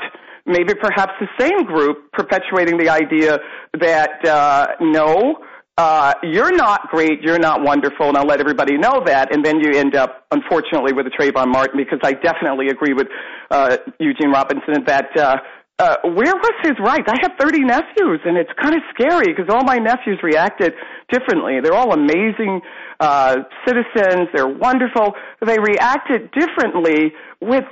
maybe 0.46 0.74
perhaps 0.74 1.12
the 1.20 1.28
same 1.38 1.64
group 1.64 2.12
perpetuating 2.12 2.78
the 2.78 2.88
idea 2.88 3.38
that 3.80 4.24
uh, 4.26 4.66
no, 4.80 5.36
uh, 5.76 6.14
you're 6.22 6.54
not 6.54 6.88
great, 6.88 7.20
you're 7.22 7.38
not 7.38 7.62
wonderful, 7.62 8.08
and 8.08 8.16
I'll 8.16 8.26
let 8.26 8.40
everybody 8.40 8.76
know 8.78 9.02
that. 9.06 9.34
And 9.34 9.44
then 9.44 9.58
you 9.60 9.72
end 9.78 9.94
up, 9.94 10.24
unfortunately, 10.30 10.92
with 10.92 11.06
a 11.06 11.10
Trayvon 11.10 11.48
Martin 11.48 11.78
because 11.78 11.98
I 12.02 12.12
definitely 12.12 12.68
agree 12.68 12.92
with 12.92 13.08
uh, 13.50 13.76
Eugene 13.98 14.30
Robinson 14.30 14.84
that. 14.86 15.16
Uh, 15.16 15.36
uh, 15.80 15.96
where 16.04 16.32
was 16.36 16.54
his 16.62 16.78
rights? 16.78 17.08
I 17.08 17.16
have 17.22 17.32
30 17.36 17.64
nephews, 17.64 18.20
and 18.24 18.36
it's 18.36 18.50
kind 18.62 18.76
of 18.76 18.82
scary 18.94 19.34
because 19.34 19.46
all 19.52 19.64
my 19.64 19.78
nephews 19.78 20.20
reacted 20.22 20.72
differently. 21.10 21.60
They're 21.62 21.74
all 21.74 21.92
amazing 21.92 22.60
uh, 23.00 23.36
citizens. 23.66 24.28
They're 24.34 24.48
wonderful. 24.48 25.12
They 25.44 25.58
reacted 25.58 26.30
differently 26.32 27.12
with 27.40 27.64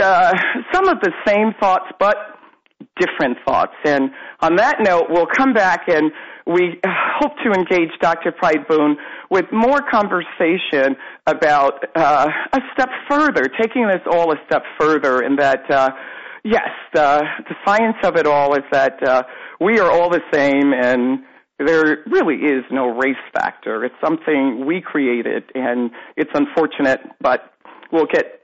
uh, 0.00 0.32
some 0.72 0.88
of 0.88 1.00
the 1.00 1.12
same 1.26 1.54
thoughts, 1.60 1.86
but 1.98 2.16
different 2.98 3.38
thoughts. 3.46 3.74
And 3.84 4.10
on 4.40 4.56
that 4.56 4.76
note, 4.80 5.06
we'll 5.08 5.26
come 5.26 5.52
back 5.52 5.88
and 5.88 6.12
we 6.46 6.80
hope 7.20 7.32
to 7.44 7.52
engage 7.52 7.90
Dr. 8.00 8.32
Pride 8.32 8.68
Boone 8.68 8.96
with 9.30 9.46
more 9.50 9.80
conversation 9.90 10.96
about 11.26 11.84
uh, 11.96 12.28
a 12.52 12.60
step 12.74 12.90
further, 13.08 13.48
taking 13.60 13.86
this 13.86 14.02
all 14.10 14.32
a 14.32 14.36
step 14.46 14.62
further, 14.78 15.22
in 15.22 15.36
that, 15.36 15.70
uh, 15.70 15.90
yes, 16.44 16.68
the, 16.92 17.22
the 17.48 17.54
science 17.64 17.96
of 18.04 18.16
it 18.16 18.26
all 18.26 18.54
is 18.54 18.64
that 18.70 19.02
uh, 19.02 19.22
we 19.60 19.78
are 19.78 19.90
all 19.90 20.10
the 20.10 20.20
same 20.32 20.72
and 20.74 21.20
there 21.58 21.98
really 22.06 22.36
is 22.36 22.64
no 22.70 22.88
race 22.88 23.16
factor. 23.32 23.84
It's 23.84 23.94
something 24.04 24.66
we 24.66 24.80
created, 24.80 25.44
and 25.54 25.90
it's 26.16 26.30
unfortunate, 26.34 27.00
but 27.20 27.52
we'll 27.92 28.06
get 28.06 28.42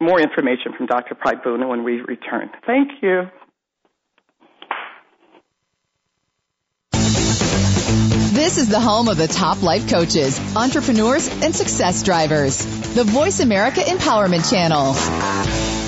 more 0.00 0.20
information 0.20 0.72
from 0.76 0.86
Dr. 0.86 1.14
Pride 1.14 1.38
when 1.44 1.84
we 1.84 2.00
return. 2.00 2.50
Thank 2.66 2.90
you. 3.02 3.22
This 8.34 8.58
is 8.58 8.68
the 8.68 8.80
home 8.80 9.08
of 9.08 9.16
the 9.16 9.28
top 9.28 9.62
life 9.62 9.88
coaches, 9.88 10.38
entrepreneurs, 10.56 11.28
and 11.28 11.54
success 11.54 12.02
drivers. 12.02 12.58
The 12.94 13.04
Voice 13.04 13.40
America 13.40 13.80
Empowerment 13.80 14.50
Channel. 14.50 15.83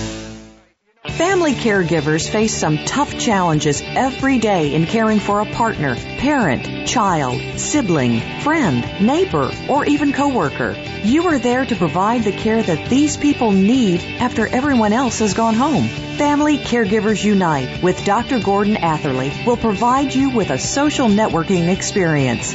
Family 1.10 1.54
caregivers 1.54 2.28
face 2.28 2.54
some 2.54 2.76
tough 2.84 3.16
challenges 3.18 3.82
every 3.82 4.38
day 4.38 4.74
in 4.74 4.84
caring 4.86 5.18
for 5.18 5.40
a 5.40 5.46
partner, 5.46 5.94
parent, 5.94 6.86
child, 6.86 7.40
sibling, 7.58 8.20
friend, 8.40 8.84
neighbor, 9.00 9.50
or 9.68 9.86
even 9.86 10.12
coworker. 10.12 10.76
You 11.04 11.28
are 11.28 11.38
there 11.38 11.64
to 11.64 11.76
provide 11.76 12.24
the 12.24 12.32
care 12.32 12.62
that 12.62 12.90
these 12.90 13.16
people 13.16 13.50
need 13.50 14.02
after 14.18 14.46
everyone 14.46 14.92
else 14.92 15.20
has 15.20 15.32
gone 15.32 15.54
home. 15.54 15.88
Family 16.18 16.58
Caregivers 16.58 17.24
Unite 17.24 17.82
with 17.82 18.04
Dr. 18.04 18.38
Gordon 18.38 18.76
Atherley 18.76 19.32
will 19.46 19.56
provide 19.56 20.14
you 20.14 20.30
with 20.30 20.50
a 20.50 20.58
social 20.58 21.08
networking 21.08 21.72
experience. 21.72 22.54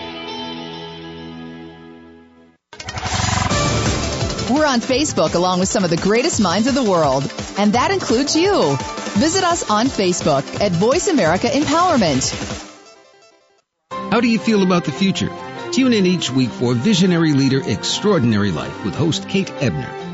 We're 4.51 4.65
on 4.65 4.81
Facebook 4.81 5.33
along 5.35 5.61
with 5.61 5.69
some 5.69 5.85
of 5.85 5.89
the 5.89 5.95
greatest 5.95 6.41
minds 6.41 6.67
of 6.67 6.75
the 6.75 6.83
world, 6.83 7.23
and 7.57 7.71
that 7.71 7.91
includes 7.91 8.35
you. 8.35 8.75
Visit 9.17 9.45
us 9.45 9.69
on 9.69 9.87
Facebook 9.87 10.59
at 10.59 10.73
Voice 10.73 11.07
America 11.07 11.47
Empowerment. 11.47 12.33
How 13.89 14.19
do 14.19 14.27
you 14.27 14.39
feel 14.39 14.61
about 14.61 14.83
the 14.83 14.91
future? 14.91 15.31
Tune 15.71 15.93
in 15.93 16.05
each 16.05 16.29
week 16.29 16.49
for 16.49 16.73
Visionary 16.73 17.31
Leader 17.31 17.61
Extraordinary 17.65 18.51
Life 18.51 18.83
with 18.83 18.93
host 18.93 19.29
Kate 19.29 19.49
Ebner. 19.61 20.10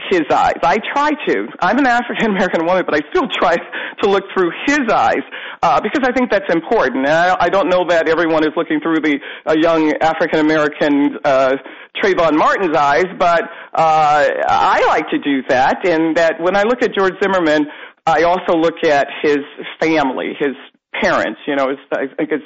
his 0.10 0.23
eyes. 0.31 0.60
I 0.63 0.77
try 0.93 1.12
to. 1.27 1.47
I'm 1.60 1.77
an 1.77 1.88
African 1.88 2.31
American 2.31 2.65
woman, 2.65 2.83
but 2.86 2.95
I 2.95 3.01
still 3.10 3.27
try 3.27 3.55
to 3.55 4.10
look 4.10 4.23
through 4.36 4.51
his 4.65 4.81
eyes 4.91 5.23
uh, 5.62 5.81
because 5.81 6.07
I 6.07 6.12
think 6.12 6.31
that's 6.31 6.51
important. 6.53 7.07
And 7.07 7.13
I, 7.13 7.36
I 7.41 7.49
don't 7.49 7.69
know 7.69 7.86
that 7.89 8.07
everyone 8.07 8.43
is 8.43 8.51
looking 8.55 8.79
through 8.79 8.99
the 9.01 9.19
uh, 9.45 9.55
young 9.57 9.93
African 10.01 10.39
American 10.39 11.17
uh, 11.23 11.55
Trayvon 12.01 12.38
Martin's 12.38 12.75
eyes, 12.75 13.05
but 13.17 13.43
uh, 13.73 14.27
I 14.47 14.86
like 14.88 15.10
to 15.10 15.19
do 15.19 15.41
that. 15.49 15.88
And 15.88 16.15
that 16.17 16.39
when 16.39 16.55
I 16.55 16.63
look 16.63 16.83
at 16.83 16.93
George 16.95 17.13
Zimmerman, 17.21 17.67
I 18.05 18.23
also 18.23 18.57
look 18.57 18.83
at 18.86 19.07
his 19.21 19.39
family, 19.79 20.33
his 20.39 20.55
parents. 21.01 21.39
You 21.47 21.55
know, 21.55 21.69
his, 21.69 21.77
I 21.91 22.05
think 22.15 22.31
his, 22.31 22.41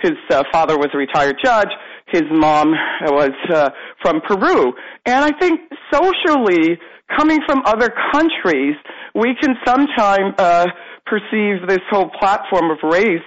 his 0.00 0.12
uh, 0.30 0.44
father 0.52 0.76
was 0.76 0.88
a 0.92 0.98
retired 0.98 1.36
judge. 1.42 1.70
His 2.08 2.22
mom 2.30 2.70
was 3.02 3.32
uh, 3.52 3.70
from 4.00 4.20
Peru, 4.20 4.72
and 5.06 5.24
I 5.24 5.36
think 5.40 5.60
socially 5.92 6.78
coming 7.14 7.40
from 7.46 7.62
other 7.66 7.92
countries, 8.12 8.74
we 9.14 9.34
can 9.40 9.54
sometimes 9.64 10.34
uh, 10.38 10.66
perceive 11.04 11.66
this 11.68 11.80
whole 11.90 12.10
platform 12.18 12.70
of 12.70 12.78
race 12.82 13.20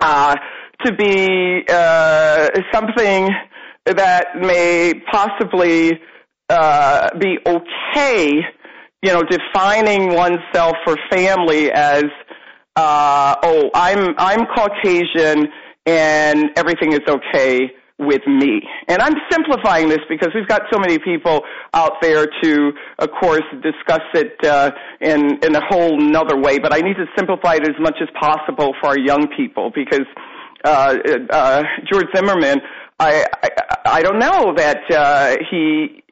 uh, 0.00 0.36
to 0.84 0.92
be 0.94 1.62
uh, 1.68 2.48
something 2.72 3.28
that 3.86 4.26
may 4.40 4.94
possibly 5.10 6.00
uh, 6.48 7.08
be 7.18 7.38
okay, 7.46 8.40
you 9.02 9.12
know, 9.12 9.22
defining 9.22 10.14
oneself 10.14 10.74
for 10.84 10.96
family 11.10 11.70
as, 11.70 12.04
uh, 12.76 13.36
oh, 13.42 13.70
I'm 13.74 14.14
I'm 14.18 14.46
Caucasian 14.46 15.48
and 15.86 16.50
everything 16.56 16.92
is 16.92 17.00
okay 17.08 17.70
with 18.00 18.26
me. 18.26 18.62
And 18.88 19.00
I'm 19.00 19.14
simplifying 19.30 19.88
this 19.88 20.00
because 20.08 20.30
we've 20.34 20.48
got 20.48 20.62
so 20.72 20.78
many 20.78 20.98
people 20.98 21.42
out 21.74 22.00
there 22.00 22.26
to, 22.42 22.72
of 22.98 23.08
course, 23.20 23.42
discuss 23.62 24.02
it 24.14 24.34
uh, 24.44 24.70
in 25.00 25.38
in 25.44 25.54
a 25.54 25.60
whole 25.68 26.00
another 26.00 26.36
way. 26.36 26.58
But 26.58 26.74
I 26.74 26.80
need 26.80 26.96
to 26.96 27.06
simplify 27.16 27.54
it 27.54 27.68
as 27.68 27.76
much 27.78 27.96
as 28.00 28.08
possible 28.18 28.74
for 28.80 28.88
our 28.88 28.98
young 28.98 29.28
people 29.36 29.70
because 29.74 30.06
uh, 30.64 30.96
uh, 31.30 31.62
George 31.90 32.06
Zimmerman. 32.14 32.60
I, 32.98 33.24
I 33.42 33.48
I 33.86 34.02
don't 34.02 34.18
know 34.18 34.52
that 34.56 34.80
uh, 34.90 35.36
he 35.50 36.02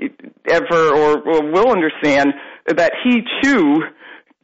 ever 0.48 0.88
or, 0.94 1.18
or 1.20 1.52
will 1.52 1.70
understand 1.70 2.32
that 2.66 2.92
he 3.04 3.20
too 3.42 3.82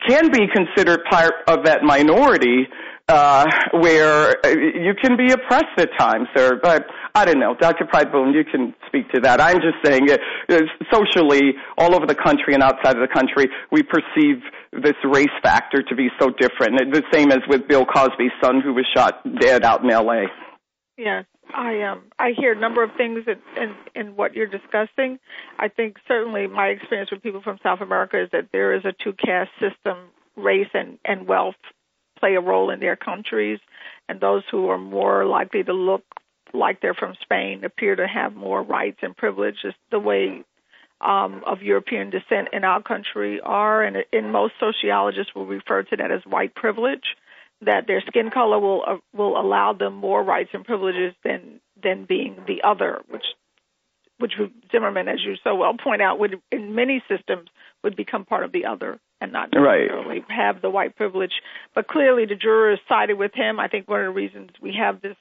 can 0.06 0.30
be 0.30 0.46
considered 0.54 1.00
part 1.10 1.32
of 1.48 1.64
that 1.64 1.82
minority 1.82 2.66
uh, 3.08 3.44
where 3.72 4.34
you 4.46 4.94
can 4.94 5.16
be 5.16 5.30
oppressed 5.32 5.78
at 5.78 5.90
times. 5.98 6.28
Or, 6.36 6.56
but 6.62 6.86
I 7.14 7.24
don't 7.24 7.38
know, 7.38 7.54
Dr. 7.54 7.84
Pride 7.86 8.10
Boone, 8.10 8.32
you 8.32 8.44
can 8.44 8.74
speak 8.86 9.10
to 9.10 9.20
that. 9.20 9.40
I'm 9.40 9.60
just 9.60 9.76
saying, 9.84 10.08
uh, 10.10 10.58
socially, 10.92 11.54
all 11.76 11.94
over 11.94 12.06
the 12.06 12.14
country 12.14 12.54
and 12.54 12.62
outside 12.62 12.96
of 12.96 13.06
the 13.06 13.12
country, 13.12 13.46
we 13.70 13.82
perceive 13.82 14.42
this 14.72 14.96
race 15.04 15.26
factor 15.42 15.82
to 15.82 15.94
be 15.94 16.08
so 16.18 16.30
different. 16.30 16.92
The 16.92 17.02
same 17.12 17.30
as 17.30 17.40
with 17.48 17.68
Bill 17.68 17.84
Cosby's 17.84 18.32
son, 18.42 18.60
who 18.60 18.74
was 18.74 18.86
shot 18.94 19.20
dead 19.38 19.64
out 19.64 19.84
in 19.84 19.90
L.A. 19.90 20.26
Yes, 20.96 21.24
I 21.52 21.82
um 21.82 22.04
I 22.18 22.30
hear 22.36 22.52
a 22.52 22.58
number 22.58 22.82
of 22.82 22.90
things 22.96 23.24
in, 23.26 23.62
in 23.62 23.74
in 23.94 24.16
what 24.16 24.34
you're 24.34 24.46
discussing. 24.46 25.18
I 25.58 25.68
think 25.68 25.96
certainly 26.06 26.46
my 26.46 26.68
experience 26.68 27.10
with 27.10 27.22
people 27.22 27.42
from 27.42 27.58
South 27.62 27.80
America 27.80 28.22
is 28.22 28.30
that 28.30 28.48
there 28.52 28.74
is 28.74 28.84
a 28.84 28.92
two 28.92 29.12
caste 29.12 29.50
system, 29.60 30.10
race 30.36 30.68
and 30.72 30.98
and 31.04 31.26
wealth 31.26 31.56
play 32.24 32.36
a 32.36 32.40
role 32.40 32.70
in 32.70 32.80
their 32.80 32.96
countries, 32.96 33.60
and 34.08 34.18
those 34.18 34.42
who 34.50 34.68
are 34.68 34.78
more 34.78 35.26
likely 35.26 35.62
to 35.62 35.74
look 35.74 36.02
like 36.54 36.80
they're 36.80 36.94
from 36.94 37.14
Spain 37.20 37.64
appear 37.64 37.96
to 37.96 38.06
have 38.06 38.34
more 38.34 38.62
rights 38.62 38.98
and 39.02 39.14
privileges 39.14 39.74
the 39.90 39.98
way 39.98 40.42
um, 41.02 41.42
of 41.46 41.60
European 41.60 42.08
descent 42.08 42.48
in 42.52 42.64
our 42.64 42.80
country 42.82 43.40
are, 43.42 43.82
and 43.82 44.04
in 44.10 44.30
most 44.30 44.54
sociologists 44.58 45.34
will 45.34 45.44
refer 45.44 45.82
to 45.82 45.96
that 45.96 46.10
as 46.10 46.22
white 46.24 46.54
privilege. 46.54 47.04
That 47.60 47.86
their 47.86 48.02
skin 48.02 48.30
color 48.30 48.58
will 48.58 48.82
uh, 48.86 48.96
will 49.14 49.40
allow 49.40 49.72
them 49.72 49.94
more 49.94 50.22
rights 50.22 50.50
and 50.52 50.64
privileges 50.64 51.14
than 51.24 51.60
than 51.82 52.04
being 52.04 52.36
the 52.46 52.62
other, 52.62 53.00
which 53.08 53.24
which 54.18 54.32
Zimmerman, 54.72 55.08
as 55.08 55.22
you 55.24 55.34
so 55.44 55.54
well 55.54 55.74
point 55.74 56.02
out, 56.02 56.18
would 56.18 56.40
in 56.50 56.74
many 56.74 57.02
systems 57.08 57.48
would 57.82 57.96
become 57.96 58.24
part 58.24 58.44
of 58.44 58.52
the 58.52 58.66
other 58.66 58.98
and 59.24 59.32
not 59.32 59.50
necessarily 59.52 60.20
right. 60.20 60.30
have 60.30 60.62
the 60.62 60.70
white 60.70 60.96
privilege. 60.96 61.32
But 61.74 61.88
clearly, 61.88 62.26
the 62.26 62.36
jurors 62.36 62.78
sided 62.88 63.18
with 63.18 63.32
him. 63.34 63.58
I 63.58 63.68
think 63.68 63.88
one 63.88 64.00
of 64.00 64.06
the 64.06 64.12
reasons 64.12 64.50
we 64.62 64.74
have 64.78 65.00
this 65.02 65.16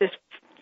this 0.00 0.10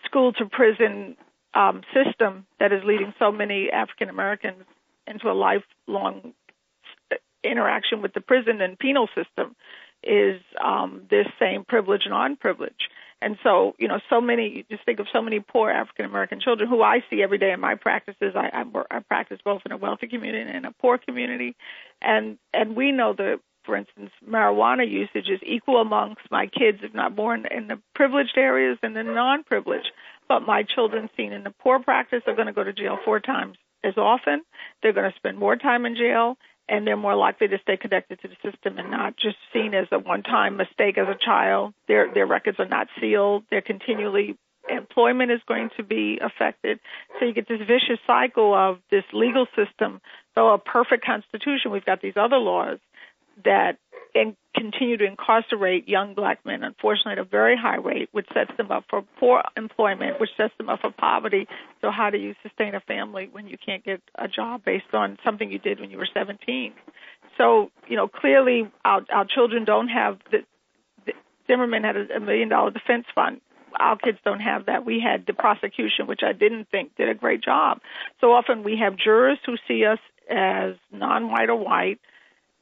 school 0.05 0.33
to 0.33 0.45
prison 0.45 1.15
um, 1.53 1.81
system 1.93 2.45
that 2.59 2.71
is 2.71 2.81
leading 2.83 3.13
so 3.17 3.31
many 3.31 3.69
African 3.71 4.09
Americans 4.09 4.63
into 5.07 5.29
a 5.29 5.33
lifelong 5.33 6.33
interaction 7.43 8.01
with 8.01 8.13
the 8.13 8.21
prison 8.21 8.61
and 8.61 8.77
penal 8.79 9.07
system 9.15 9.55
is 10.03 10.41
um, 10.63 11.03
this 11.09 11.27
same 11.39 11.63
privilege 11.65 12.01
and 12.05 12.11
non-privilege. 12.11 12.89
And 13.23 13.37
so, 13.41 13.73
you 13.79 13.87
know, 13.87 13.99
so 14.09 14.19
many, 14.19 14.49
you 14.49 14.63
just 14.69 14.83
think 14.85 14.99
of 14.99 15.07
so 15.13 15.21
many 15.21 15.39
poor 15.39 15.69
African 15.69 16.05
American 16.05 16.41
children 16.41 16.67
who 16.67 16.83
I 16.83 17.03
see 17.09 17.23
every 17.23 17.37
day 17.37 17.51
in 17.51 17.59
my 17.59 17.75
practices. 17.75 18.33
I, 18.35 18.49
I, 18.53 18.65
I 18.91 18.99
practice 18.99 19.39
both 19.43 19.61
in 19.65 19.71
a 19.71 19.77
wealthy 19.77 20.07
community 20.07 20.49
and 20.51 20.65
a 20.65 20.71
poor 20.71 20.97
community. 20.97 21.55
And, 22.01 22.37
and 22.53 22.75
we 22.75 22.91
know 22.91 23.13
that, 23.13 23.39
for 23.63 23.77
instance, 23.77 24.11
marijuana 24.29 24.89
usage 24.89 25.29
is 25.29 25.39
equal 25.41 25.79
amongst 25.79 26.29
my 26.31 26.47
kids, 26.47 26.79
if 26.83 26.93
not 26.93 27.15
more, 27.15 27.33
in, 27.33 27.45
in 27.45 27.67
the 27.69 27.79
privileged 27.95 28.37
areas 28.37 28.77
than 28.81 28.93
the 28.93 29.03
non 29.03 29.43
privileged. 29.43 29.91
But 30.27 30.41
my 30.41 30.63
children 30.63 31.09
seen 31.15 31.31
in 31.31 31.43
the 31.43 31.51
poor 31.51 31.79
practice 31.79 32.23
are 32.27 32.35
going 32.35 32.47
to 32.47 32.53
go 32.53 32.63
to 32.63 32.73
jail 32.73 32.97
four 33.05 33.21
times 33.21 33.57
as 33.85 33.97
often. 33.97 34.41
They're 34.81 34.93
going 34.93 35.09
to 35.09 35.17
spend 35.17 35.37
more 35.37 35.55
time 35.55 35.85
in 35.85 35.95
jail 35.95 36.37
and 36.69 36.87
they're 36.87 36.97
more 36.97 37.15
likely 37.15 37.47
to 37.47 37.57
stay 37.61 37.77
connected 37.77 38.21
to 38.21 38.27
the 38.27 38.51
system 38.51 38.77
and 38.77 38.89
not 38.89 39.15
just 39.17 39.37
seen 39.51 39.73
as 39.73 39.87
a 39.91 39.99
one-time 39.99 40.57
mistake 40.57 40.97
as 40.97 41.07
a 41.07 41.17
child. 41.23 41.73
Their 41.87 42.13
their 42.13 42.25
records 42.25 42.59
are 42.59 42.67
not 42.67 42.87
sealed. 42.99 43.43
They're 43.49 43.61
continually 43.61 44.37
employment 44.69 45.31
is 45.31 45.41
going 45.47 45.69
to 45.77 45.83
be 45.83 46.19
affected. 46.21 46.79
So 47.19 47.25
you 47.25 47.33
get 47.33 47.47
this 47.47 47.59
vicious 47.59 47.99
cycle 48.07 48.53
of 48.53 48.79
this 48.89 49.03
legal 49.11 49.45
system. 49.55 49.99
Though 50.35 50.53
a 50.53 50.57
perfect 50.57 51.05
constitution, 51.05 51.71
we've 51.71 51.85
got 51.85 52.01
these 52.01 52.15
other 52.15 52.37
laws 52.37 52.79
that 53.45 53.77
and 54.15 54.35
continue 54.55 54.97
to 54.97 55.05
incarcerate 55.05 55.87
young 55.87 56.13
black 56.13 56.45
men, 56.45 56.63
unfortunately, 56.63 57.13
at 57.13 57.17
a 57.17 57.23
very 57.23 57.57
high 57.57 57.77
rate, 57.77 58.09
which 58.11 58.27
sets 58.33 58.51
them 58.57 58.71
up 58.71 58.85
for 58.89 59.03
poor 59.19 59.41
employment, 59.57 60.19
which 60.19 60.29
sets 60.37 60.53
them 60.57 60.69
up 60.69 60.81
for 60.81 60.91
poverty. 60.91 61.47
So, 61.81 61.89
how 61.89 62.09
do 62.09 62.17
you 62.17 62.35
sustain 62.43 62.75
a 62.75 62.79
family 62.79 63.29
when 63.31 63.47
you 63.47 63.57
can't 63.57 63.83
get 63.83 64.01
a 64.15 64.27
job 64.27 64.63
based 64.63 64.93
on 64.93 65.17
something 65.23 65.51
you 65.51 65.59
did 65.59 65.79
when 65.79 65.89
you 65.89 65.97
were 65.97 66.07
17? 66.13 66.73
So, 67.37 67.71
you 67.87 67.95
know, 67.95 68.07
clearly 68.07 68.71
our, 68.85 69.01
our 69.11 69.25
children 69.25 69.65
don't 69.65 69.87
have 69.87 70.19
the, 70.31 70.39
the 71.05 71.13
Zimmerman 71.47 71.83
had 71.83 71.97
a, 71.97 72.17
a 72.17 72.19
million 72.19 72.49
dollar 72.49 72.69
defense 72.69 73.05
fund. 73.15 73.41
Our 73.79 73.97
kids 73.97 74.19
don't 74.23 74.39
have 74.39 74.67
that. 74.67 74.85
We 74.85 74.99
had 74.99 75.25
the 75.25 75.33
prosecution, 75.33 76.05
which 76.05 76.21
I 76.23 76.33
didn't 76.33 76.69
think 76.69 76.95
did 76.95 77.09
a 77.09 77.15
great 77.15 77.43
job. 77.43 77.79
So 78.21 78.31
often 78.31 78.61
we 78.61 78.77
have 78.77 78.95
jurors 78.95 79.39
who 79.43 79.55
see 79.67 79.83
us 79.85 79.97
as 80.29 80.75
non 80.91 81.31
white 81.31 81.49
or 81.49 81.55
white 81.55 81.99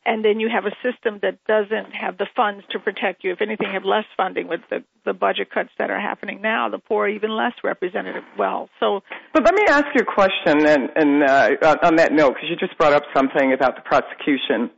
and 0.06 0.26
then 0.26 0.40
you 0.40 0.50
have 0.50 0.66
a 0.66 0.76
system 0.82 1.20
that 1.22 1.38
doesn't 1.48 1.94
have 1.94 2.18
the 2.18 2.28
funds 2.36 2.64
to 2.72 2.80
protect 2.80 3.24
you. 3.24 3.32
If 3.32 3.42
anything, 3.42 3.70
have 3.72 3.86
less 3.86 4.06
funding 4.18 4.48
with 4.48 4.62
the 4.70 4.84
the 5.06 5.14
budget 5.14 5.50
cuts 5.52 5.70
that 5.78 5.90
are 5.90 6.00
happening 6.00 6.42
now. 6.42 6.70
The 6.70 6.80
poor 6.80 7.08
even 7.08 7.32
less 7.32 7.54
represented 7.64 8.16
well. 8.38 8.70
So, 8.80 9.02
but 9.34 9.44
let 9.44 9.54
me 9.54 9.64
ask 9.68 9.86
you 9.96 10.02
a 10.02 10.14
question, 10.14 10.66
and, 10.66 10.90
and 10.96 11.24
uh, 11.24 11.78
on 11.84 11.96
that 11.96 12.12
note, 12.12 12.36
because 12.36 12.50
you 12.50 12.56
just 12.56 12.78
brought 12.78 12.94
up 12.94 13.04
something 13.16 13.54
about 13.54 13.76
the 13.76 13.82
prosecution. 13.82 14.70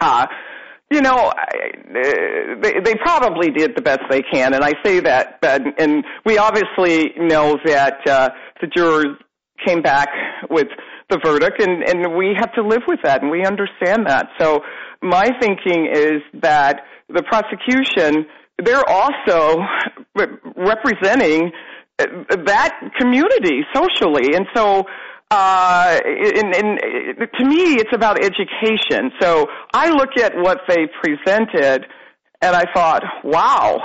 Uh, 0.00 0.26
you 0.90 1.00
know, 1.00 1.32
they, 2.60 2.80
they 2.84 2.94
probably 2.96 3.50
did 3.50 3.74
the 3.74 3.82
best 3.82 4.00
they 4.10 4.20
can, 4.20 4.52
and 4.52 4.62
I 4.62 4.72
say 4.84 5.00
that, 5.00 5.38
but, 5.40 5.62
and 5.78 6.04
we 6.26 6.36
obviously 6.36 7.12
know 7.16 7.58
that 7.64 8.06
uh, 8.06 8.28
the 8.60 8.66
jurors 8.66 9.16
came 9.66 9.80
back 9.80 10.08
with 10.50 10.68
the 11.12 11.20
verdict 11.22 11.60
and, 11.60 11.82
and 11.84 12.16
we 12.16 12.34
have 12.38 12.52
to 12.54 12.62
live 12.62 12.82
with 12.88 13.00
that 13.04 13.22
and 13.22 13.30
we 13.30 13.44
understand 13.44 14.06
that. 14.06 14.28
So 14.40 14.60
my 15.02 15.28
thinking 15.40 15.88
is 15.92 16.22
that 16.40 16.80
the 17.08 17.22
prosecution, 17.22 18.24
they're 18.64 18.88
also 18.88 19.60
representing 20.56 21.52
that 21.98 22.72
community 22.98 23.60
socially. 23.74 24.34
And 24.34 24.46
so, 24.54 24.84
uh, 25.30 26.00
in, 26.04 26.54
in, 26.54 26.78
to 27.38 27.44
me, 27.44 27.76
it's 27.76 27.94
about 27.94 28.18
education. 28.22 29.10
So 29.20 29.46
I 29.72 29.90
look 29.90 30.16
at 30.16 30.32
what 30.36 30.60
they 30.68 30.86
presented 31.02 31.86
and 32.40 32.56
I 32.56 32.64
thought, 32.74 33.02
wow, 33.24 33.78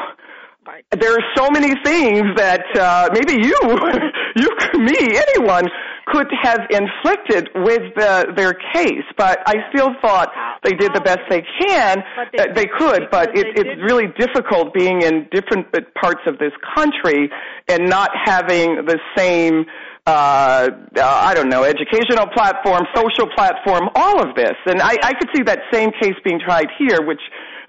there 0.91 1.13
are 1.13 1.23
so 1.35 1.49
many 1.51 1.73
things 1.83 2.23
that 2.35 2.65
uh, 2.77 3.09
maybe 3.13 3.41
you, 3.41 3.57
you, 4.35 4.49
me, 4.79 5.17
anyone 5.17 5.67
could 6.11 6.27
have 6.41 6.61
inflicted 6.69 7.49
with 7.55 7.93
the, 7.95 8.33
their 8.35 8.53
case, 8.73 9.03
but 9.17 9.39
I 9.45 9.55
still 9.73 9.91
thought 10.01 10.31
they 10.63 10.71
did 10.71 10.93
the 10.93 11.01
best 11.01 11.19
they 11.29 11.43
can. 11.59 12.03
They, 12.31 12.39
uh, 12.39 12.53
they, 12.53 12.65
could, 12.65 13.09
but 13.11 13.37
it, 13.37 13.47
it's 13.57 13.81
really 13.81 14.07
difficult 14.17 14.73
being 14.73 15.01
in 15.01 15.27
different 15.31 15.67
parts 15.95 16.21
of 16.25 16.37
this 16.39 16.53
country 16.75 17.29
and 17.67 17.89
not 17.89 18.09
having 18.25 18.85
the 18.85 18.99
same 19.17 19.65
uh, 20.05 20.69
uh, 20.95 21.01
I 21.03 21.33
don't 21.33 21.49
know, 21.49 21.65
educational 21.65 22.27
platform, 22.27 22.83
social 22.95 23.27
platform, 23.35 23.89
all 23.93 24.21
of 24.21 24.35
this. 24.35 24.55
And 24.65 24.81
I, 24.81 24.95
I 25.03 25.13
could 25.13 25.27
see 25.35 25.43
that 25.43 25.59
same 25.69 25.91
case 25.99 26.13
being 26.23 26.39
tried 26.39 26.67
here, 26.79 27.05
which 27.05 27.19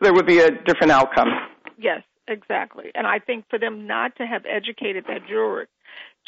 there 0.01 0.13
would 0.15 0.27
be 0.27 0.39
a 0.39 0.51
different 0.53 0.93
outcome. 0.93 1.29
Yes, 1.77 2.03
exactly. 2.29 2.93
And 2.95 3.09
I 3.09 3.19
think 3.19 3.47
for 3.51 3.59
them 3.59 3.89
not 3.89 4.15
to 4.19 4.23
have 4.25 4.43
educated 4.47 5.07
that 5.09 5.27
juror 5.29 5.67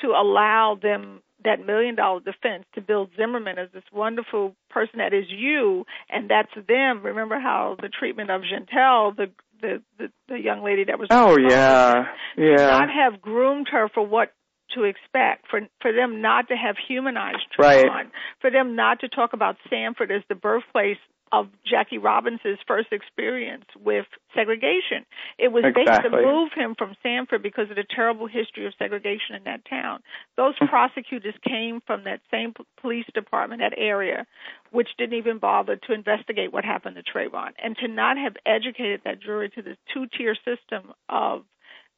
to 0.00 0.08
allow 0.08 0.76
them 0.82 1.22
that 1.44 1.64
million 1.64 1.94
dollar 1.94 2.20
defense 2.20 2.64
to 2.74 2.80
build 2.80 3.10
Zimmerman 3.16 3.58
as 3.58 3.68
this 3.72 3.84
wonderful 3.92 4.54
person 4.68 4.98
that 4.98 5.12
is 5.12 5.24
you 5.28 5.84
and 6.08 6.30
that's 6.30 6.52
them. 6.66 7.02
Remember 7.02 7.38
how 7.40 7.76
the 7.80 7.88
treatment 7.88 8.30
of 8.30 8.42
Jeantel, 8.42 9.16
the 9.16 9.26
the 9.60 9.82
the, 9.98 10.08
the 10.28 10.38
young 10.38 10.64
lady 10.64 10.84
that 10.84 10.98
was 10.98 11.08
oh 11.10 11.36
yeah 11.38 12.04
yeah 12.36 12.54
not 12.56 12.88
have 12.90 13.20
groomed 13.20 13.68
her 13.70 13.88
for 13.92 14.06
what 14.06 14.32
to 14.74 14.84
expect 14.84 15.46
for 15.50 15.60
for 15.80 15.92
them 15.92 16.20
not 16.20 16.48
to 16.48 16.54
have 16.54 16.76
humanized 16.88 17.44
Trayvon, 17.58 17.88
right. 17.88 18.06
for 18.40 18.50
them 18.50 18.76
not 18.76 19.00
to 19.00 19.08
talk 19.08 19.32
about 19.32 19.56
Sanford 19.68 20.10
as 20.10 20.22
the 20.28 20.34
birthplace 20.34 20.98
of 21.32 21.48
Jackie 21.68 21.98
Robinson's 21.98 22.58
first 22.66 22.88
experience 22.92 23.64
with 23.82 24.06
segregation. 24.34 25.04
It 25.38 25.52
was 25.52 25.64
exactly. 25.64 26.10
based 26.10 26.22
to 26.22 26.26
move 26.26 26.50
him 26.54 26.74
from 26.76 26.94
Sanford 27.02 27.42
because 27.42 27.70
of 27.70 27.76
the 27.76 27.84
terrible 27.88 28.26
history 28.26 28.66
of 28.66 28.72
segregation 28.78 29.36
in 29.36 29.44
that 29.44 29.64
town. 29.68 30.00
Those 30.36 30.54
Mm-hmm. 30.60 30.68
prosecutors 30.70 31.34
came 31.46 31.80
from 31.86 32.04
that 32.04 32.20
same 32.30 32.52
police 32.80 33.06
department, 33.14 33.60
that 33.60 33.72
area, 33.76 34.26
which 34.70 34.88
didn't 34.98 35.16
even 35.16 35.38
bother 35.38 35.76
to 35.76 35.92
investigate 35.92 36.52
what 36.52 36.64
happened 36.64 36.96
to 36.96 37.02
Trayvon. 37.02 37.52
And 37.62 37.76
to 37.78 37.88
not 37.88 38.18
have 38.18 38.34
educated 38.44 39.02
that 39.04 39.20
jury 39.22 39.48
to 39.50 39.62
this 39.62 39.76
two 39.94 40.06
tier 40.16 40.34
system 40.34 40.92
of 41.08 41.44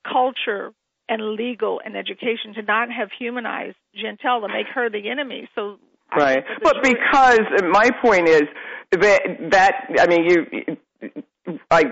culture 0.06 0.72
and 1.08 1.32
legal 1.32 1.80
and 1.84 1.96
education, 1.96 2.54
to 2.54 2.62
not 2.62 2.90
have 2.90 3.08
humanized 3.18 3.76
Jeantel, 3.96 4.46
to 4.46 4.48
make 4.48 4.68
her 4.68 4.88
the 4.88 5.10
enemy. 5.10 5.48
So 5.54 5.78
Right. 6.16 6.44
think 6.44 6.62
that 6.62 6.62
the 6.62 6.72
But 6.72 6.83
because 6.83 7.40
my 7.70 7.90
point 8.03 8.29
is 8.29 8.42
that 8.92 9.22
that 9.51 9.75
I 9.98 10.07
mean 10.07 10.25
you 10.25 11.57
I 11.70 11.85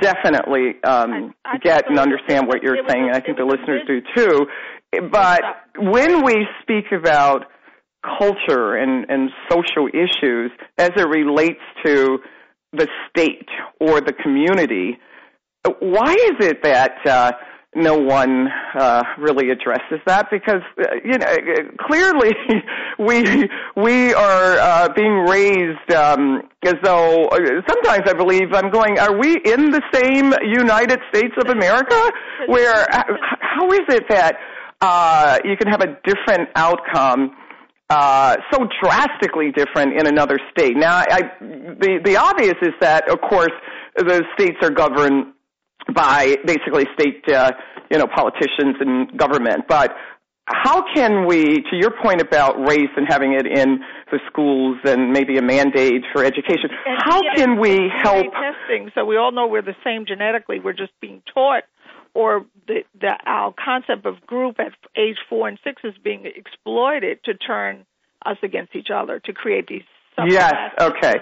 definitely 0.00 0.82
um 0.84 1.34
get 1.62 1.88
and 1.88 1.98
understand 1.98 2.46
what 2.46 2.62
you're 2.62 2.78
saying 2.88 3.06
and 3.06 3.16
I 3.16 3.20
think 3.20 3.38
the 3.38 3.44
listeners 3.44 3.82
do 3.86 4.00
too. 4.14 4.46
But 5.10 5.42
when 5.78 6.24
we 6.24 6.46
speak 6.62 6.86
about 6.92 7.46
culture 8.18 8.76
and 8.76 9.06
and 9.08 9.30
social 9.50 9.88
issues 9.88 10.50
as 10.78 10.90
it 10.96 11.08
relates 11.08 11.60
to 11.84 12.18
the 12.72 12.88
state 13.10 13.48
or 13.80 14.00
the 14.00 14.12
community, 14.12 14.98
why 15.80 16.12
is 16.12 16.46
it 16.46 16.62
that 16.62 17.06
uh 17.06 17.32
no 17.74 17.96
one 17.96 18.48
uh, 18.74 19.02
really 19.18 19.50
addresses 19.50 20.00
that 20.06 20.28
because 20.30 20.62
uh, 20.78 20.86
you 21.04 21.16
know 21.18 21.26
clearly 21.78 22.34
we 22.98 23.48
we 23.76 24.12
are 24.12 24.58
uh, 24.58 24.88
being 24.94 25.24
raised 25.28 25.92
um, 25.92 26.42
as 26.64 26.74
though 26.82 27.26
uh, 27.26 27.38
sometimes 27.68 28.02
I 28.08 28.14
believe 28.14 28.52
I'm 28.52 28.70
going 28.70 28.98
are 28.98 29.16
we 29.16 29.36
in 29.36 29.70
the 29.70 29.82
same 29.92 30.34
United 30.42 30.98
States 31.14 31.34
of 31.40 31.48
America? 31.50 32.10
Where 32.48 32.86
how 32.90 33.70
is 33.70 33.86
it 33.88 34.04
that 34.08 34.36
uh, 34.80 35.38
you 35.44 35.56
can 35.56 35.68
have 35.68 35.82
a 35.82 35.96
different 36.04 36.48
outcome 36.56 37.36
uh, 37.88 38.36
so 38.52 38.66
drastically 38.82 39.52
different 39.52 39.96
in 39.96 40.08
another 40.08 40.40
state? 40.50 40.76
Now 40.76 41.04
I, 41.08 41.20
the 41.40 42.00
the 42.04 42.16
obvious 42.16 42.56
is 42.62 42.74
that 42.80 43.08
of 43.08 43.20
course 43.20 43.52
the 43.96 44.24
states 44.34 44.56
are 44.62 44.70
governed 44.70 45.34
by 45.92 46.36
basically 46.44 46.86
state, 46.94 47.22
uh, 47.28 47.52
you 47.90 47.98
know, 47.98 48.06
politicians 48.06 48.76
and 48.80 49.16
government. 49.18 49.64
But 49.68 49.94
how 50.46 50.82
can 50.94 51.26
we, 51.26 51.62
to 51.70 51.76
your 51.76 51.92
point 52.02 52.20
about 52.20 52.58
race 52.66 52.90
and 52.96 53.06
having 53.08 53.32
it 53.34 53.46
in 53.46 53.80
the 54.10 54.18
schools 54.26 54.78
and 54.84 55.12
maybe 55.12 55.36
a 55.38 55.42
mandate 55.42 56.02
for 56.12 56.24
education, 56.24 56.70
And 56.86 56.98
how 57.04 57.20
can 57.36 57.58
we 57.60 57.88
help? 58.02 58.26
testing? 58.32 58.90
So 58.94 59.04
we 59.04 59.16
all 59.16 59.30
know 59.30 59.46
we're 59.46 59.62
the 59.62 59.76
same 59.84 60.06
genetically. 60.06 60.58
We're 60.58 60.72
just 60.72 60.92
being 61.00 61.22
taught, 61.32 61.64
or 62.14 62.46
the, 62.66 62.82
the 63.00 63.12
our 63.24 63.54
concept 63.64 64.06
of 64.06 64.26
group 64.26 64.58
at 64.58 64.72
age 64.96 65.18
four 65.28 65.46
and 65.46 65.58
six 65.62 65.82
is 65.84 65.94
being 66.02 66.26
exploited 66.26 67.22
to 67.24 67.34
turn 67.34 67.86
us 68.26 68.36
against 68.42 68.74
each 68.74 68.88
other 68.92 69.20
to 69.20 69.32
create 69.32 69.68
these. 69.68 69.82
Yes. 70.26 70.52
Okay. 70.80 71.14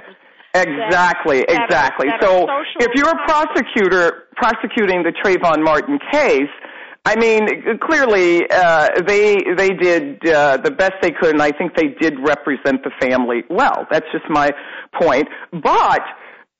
Exactly. 0.54 1.44
that 1.48 1.64
exactly. 1.66 2.08
that 2.08 2.24
are 2.24 2.46
so 2.48 2.62
if 2.80 2.88
you're 2.94 3.08
a 3.08 3.26
prosecutor 3.26 4.28
prosecuting 4.36 5.02
the 5.02 5.12
Trayvon 5.12 5.62
Martin 5.62 5.98
case. 6.12 6.50
I 7.04 7.16
mean, 7.16 7.48
clearly 7.80 8.42
uh, 8.50 8.88
they 9.06 9.36
they 9.56 9.70
did 9.70 10.26
uh, 10.28 10.58
the 10.58 10.70
best 10.70 10.94
they 11.00 11.10
could, 11.10 11.30
and 11.30 11.42
I 11.42 11.52
think 11.52 11.74
they 11.74 11.94
did 12.00 12.18
represent 12.20 12.82
the 12.84 12.90
family 13.00 13.44
well. 13.48 13.86
That's 13.90 14.04
just 14.12 14.24
my 14.28 14.50
point. 15.00 15.26
But 15.52 16.02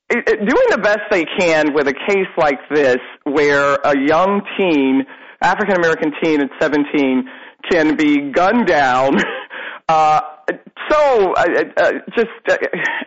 it- 0.08 0.26
it- 0.26 0.38
doing 0.38 0.66
the 0.70 0.78
best 0.78 1.00
they 1.10 1.24
can 1.38 1.74
with 1.74 1.86
a 1.88 1.92
case 1.92 2.28
like 2.38 2.60
this, 2.70 2.98
where 3.24 3.74
a 3.84 3.98
young 3.98 4.40
teen, 4.56 5.04
African 5.42 5.76
American 5.76 6.12
teen 6.22 6.40
at 6.40 6.50
17, 6.60 7.28
can 7.70 7.96
be 7.96 8.30
gunned 8.30 8.66
down. 8.66 9.16
Uh, 9.90 10.20
so 10.90 11.32
uh, 11.34 11.44
uh, 11.76 11.92
just 12.16 12.28
uh, 12.48 12.56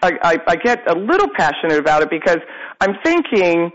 I, 0.01 0.11
I, 0.23 0.37
I 0.47 0.55
get 0.55 0.89
a 0.89 0.97
little 0.97 1.29
passionate 1.35 1.79
about 1.79 2.03
it 2.03 2.09
because 2.09 2.39
I'm 2.79 2.95
thinking, 3.03 3.71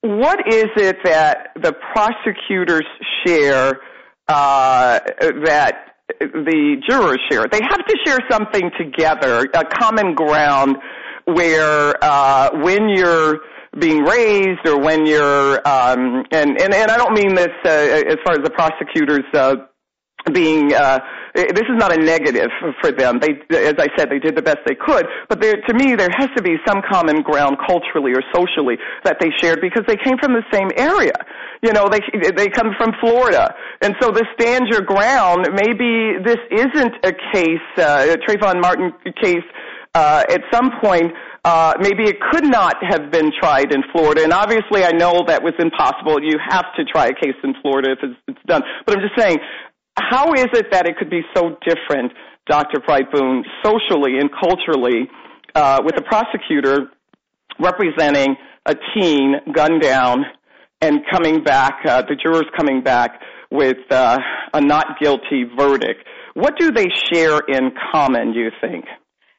what 0.00 0.40
is 0.46 0.66
it 0.76 0.96
that 1.04 1.48
the 1.60 1.74
prosecutors 1.92 2.86
share 3.24 3.80
uh, 4.28 5.00
that 5.44 5.94
the 6.20 6.82
jurors 6.88 7.20
share? 7.30 7.46
They 7.50 7.60
have 7.62 7.86
to 7.86 7.96
share 8.04 8.18
something 8.30 8.70
together, 8.78 9.48
a 9.54 9.64
common 9.64 10.14
ground 10.14 10.76
where 11.24 11.94
uh, 12.02 12.50
when 12.62 12.88
you're 12.88 13.40
being 13.78 14.04
raised 14.04 14.66
or 14.66 14.78
when 14.78 15.06
you're 15.06 15.56
um, 15.68 16.24
and, 16.32 16.60
and 16.60 16.74
and 16.74 16.90
I 16.90 16.96
don't 16.96 17.12
mean 17.12 17.34
this 17.34 17.52
uh, 17.64 17.68
as 17.68 18.16
far 18.24 18.34
as 18.34 18.40
the 18.42 18.50
prosecutors 18.50 19.24
uh, 19.34 19.56
being 20.32 20.74
uh, 20.74 20.98
this 21.36 21.68
is 21.68 21.76
not 21.76 21.92
a 21.92 22.00
negative 22.00 22.50
for 22.80 22.90
them. 22.90 23.20
They, 23.20 23.36
as 23.56 23.74
I 23.78 23.88
said, 23.96 24.08
they 24.10 24.18
did 24.18 24.36
the 24.36 24.42
best 24.42 24.58
they 24.66 24.74
could. 24.74 25.06
But 25.28 25.40
there, 25.40 25.54
to 25.54 25.74
me, 25.74 25.94
there 25.94 26.08
has 26.16 26.28
to 26.36 26.42
be 26.42 26.56
some 26.66 26.80
common 26.90 27.22
ground 27.22 27.58
culturally 27.66 28.12
or 28.12 28.22
socially 28.34 28.76
that 29.04 29.18
they 29.20 29.28
shared 29.40 29.60
because 29.60 29.84
they 29.86 29.96
came 29.96 30.16
from 30.18 30.32
the 30.32 30.44
same 30.52 30.70
area. 30.76 31.14
You 31.62 31.72
know, 31.72 31.88
they 31.88 32.00
they 32.30 32.48
come 32.48 32.72
from 32.78 32.92
Florida, 33.00 33.54
and 33.82 33.94
so 34.00 34.10
this 34.10 34.26
stand 34.40 34.68
your 34.68 34.82
ground. 34.82 35.48
Maybe 35.52 36.18
this 36.24 36.40
isn't 36.50 36.94
a 37.04 37.12
case, 37.32 37.66
uh, 37.78 38.06
a 38.10 38.16
Trayvon 38.16 38.60
Martin 38.60 38.92
case. 39.22 39.44
Uh, 39.94 40.22
at 40.28 40.42
some 40.52 40.70
point, 40.82 41.10
uh, 41.46 41.72
maybe 41.80 42.02
it 42.02 42.16
could 42.32 42.44
not 42.44 42.74
have 42.82 43.10
been 43.10 43.30
tried 43.40 43.72
in 43.72 43.80
Florida. 43.92 44.24
And 44.24 44.32
obviously, 44.32 44.84
I 44.84 44.90
know 44.90 45.24
that 45.28 45.42
was 45.42 45.54
impossible. 45.58 46.20
You 46.20 46.36
have 46.42 46.66
to 46.76 46.84
try 46.84 47.06
a 47.06 47.14
case 47.14 47.38
in 47.44 47.54
Florida 47.62 47.92
if 47.92 47.98
it's, 48.02 48.20
it's 48.28 48.46
done. 48.46 48.62
But 48.84 48.96
I'm 48.96 49.00
just 49.00 49.14
saying, 49.16 49.38
how 49.98 50.32
is 50.34 50.46
it 50.52 50.70
that 50.72 50.86
it 50.86 50.96
could 50.98 51.10
be 51.10 51.22
so 51.34 51.56
different, 51.66 52.12
Dr. 52.48 52.80
Pride 52.80 53.10
Boone, 53.12 53.44
socially 53.64 54.18
and 54.18 54.30
culturally, 54.30 55.08
uh, 55.54 55.80
with 55.84 55.96
the 55.96 56.02
prosecutor 56.02 56.90
representing 57.58 58.36
a 58.66 58.74
teen 58.94 59.34
gunned 59.52 59.80
down 59.80 60.24
and 60.80 61.00
coming 61.10 61.42
back, 61.42 61.78
uh, 61.86 62.02
the 62.02 62.14
jurors 62.14 62.46
coming 62.56 62.82
back 62.82 63.20
with 63.50 63.78
uh, 63.90 64.18
a 64.52 64.60
not 64.60 64.98
guilty 65.00 65.44
verdict? 65.56 66.06
What 66.34 66.58
do 66.58 66.70
they 66.70 66.86
share 67.12 67.38
in 67.48 67.70
common, 67.92 68.32
do 68.32 68.40
you 68.40 68.50
think? 68.60 68.84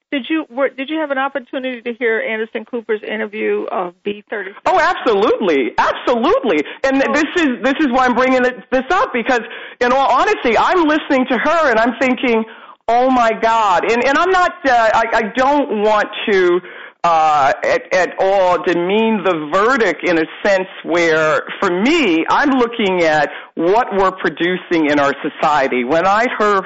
Did 0.10 0.26
you 0.30 0.46
were, 0.50 0.70
did 0.70 0.89
you 0.89 1.00
have 1.00 1.12
an 1.12 1.17
opportunity 1.17 1.82
to 1.82 1.93
hear 2.00 2.22
Anderson 2.22 2.63
Cooper's 2.63 3.02
interview 3.04 3.65
of 3.70 3.93
B 4.04 4.24
thirty? 4.30 4.52
Oh, 4.65 4.80
absolutely, 4.80 5.72
absolutely. 5.78 6.63
And 6.86 7.02
this 7.13 7.26
is 7.36 7.50
this 7.62 7.76
is 7.82 7.88
why 7.91 8.06
I'm 8.06 8.15
bringing 8.15 8.41
this 8.41 8.86
up 8.89 9.12
because, 9.12 9.41
in 9.82 9.91
all 9.91 10.10
honesty, 10.10 10.58
I'm 10.58 10.84
listening 10.84 11.26
to 11.30 11.38
her 11.38 11.72
and 11.72 11.78
I'm 11.78 12.00
thinking, 12.00 12.46
oh 12.88 13.10
my 13.10 13.32
God. 13.41 13.84
And 13.91 14.02
and 14.08 14.17
I'm 14.17 14.30
not. 14.30 14.52
Uh, 14.65 14.89
I, 14.93 15.04
I 15.13 15.22
don't 15.36 15.82
want 15.84 16.08
to 16.32 16.62
uh, 17.04 17.54
at, 17.63 17.93
at 17.93 18.10
all 18.20 18.63
demean 18.63 19.24
the 19.24 19.50
verdict 19.54 20.08
in 20.08 20.17
a 20.17 20.26
sense 20.43 20.67
where, 20.84 21.41
for 21.60 21.70
me, 21.70 22.26
I'm 22.30 22.50
looking 22.50 23.02
at 23.04 23.30
what 23.56 23.88
we're 23.98 24.12
producing 24.12 24.89
in 24.89 25.00
our 25.00 25.13
society. 25.22 25.84
When 25.84 26.08
I 26.08 26.28
heard 26.38 26.63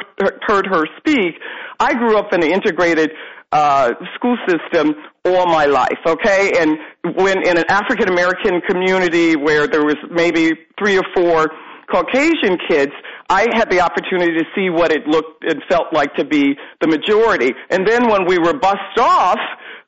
heard 0.47 0.67
her 0.67 0.84
speak, 0.97 1.36
I 1.80 1.93
grew 1.93 2.17
up 2.17 2.34
in 2.34 2.43
an 2.43 2.51
integrated 2.51 3.12
uh, 3.51 3.91
school 4.15 4.37
system 4.47 4.95
all 5.25 5.45
my 5.45 5.65
life, 5.65 5.99
okay? 6.05 6.51
And 6.57 6.77
when 7.15 7.45
in 7.45 7.57
an 7.57 7.65
African 7.69 8.09
American 8.09 8.61
community 8.67 9.35
where 9.35 9.67
there 9.67 9.83
was 9.83 9.97
maybe 10.09 10.51
three 10.79 10.97
or 10.97 11.03
four 11.15 11.49
Caucasian 11.91 12.57
kids, 12.69 12.91
I 13.29 13.47
had 13.53 13.69
the 13.69 13.81
opportunity 13.81 14.33
to 14.33 14.45
see 14.55 14.69
what 14.69 14.91
it 14.91 15.07
looked 15.07 15.43
and 15.43 15.61
felt 15.69 15.93
like 15.93 16.13
to 16.15 16.25
be 16.25 16.55
the 16.79 16.87
majority. 16.87 17.51
And 17.69 17.87
then 17.87 18.07
when 18.07 18.25
we 18.25 18.37
were 18.39 18.53
bussed 18.53 18.97
off, 18.99 19.39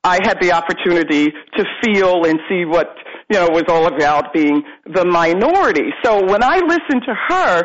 I 0.03 0.19
had 0.23 0.37
the 0.41 0.51
opportunity 0.51 1.31
to 1.31 1.65
feel 1.81 2.25
and 2.25 2.39
see 2.49 2.65
what, 2.65 2.93
you 3.29 3.39
know, 3.39 3.47
was 3.51 3.63
all 3.69 3.87
about 3.87 4.33
being 4.33 4.61
the 4.85 5.05
minority. 5.05 5.91
So 6.03 6.25
when 6.25 6.43
I 6.43 6.57
listen 6.57 6.99
to 7.07 7.15
her, 7.29 7.63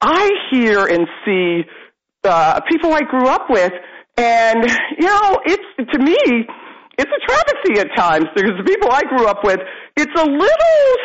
I 0.00 0.30
hear 0.50 0.86
and 0.86 1.06
see 1.24 1.62
uh, 2.24 2.60
people 2.70 2.92
I 2.92 3.00
grew 3.00 3.26
up 3.26 3.50
with, 3.50 3.72
and 4.16 4.62
you 4.98 5.06
know, 5.06 5.40
it's 5.44 5.92
to 5.92 5.98
me, 5.98 6.16
it's 6.98 7.10
a 7.10 7.26
travesty 7.26 7.80
at 7.80 7.88
times 7.96 8.26
because 8.34 8.52
the 8.58 8.64
people 8.64 8.90
I 8.90 9.02
grew 9.02 9.26
up 9.26 9.44
with, 9.44 9.60
it's 9.96 10.20
a 10.20 10.24
little 10.24 10.96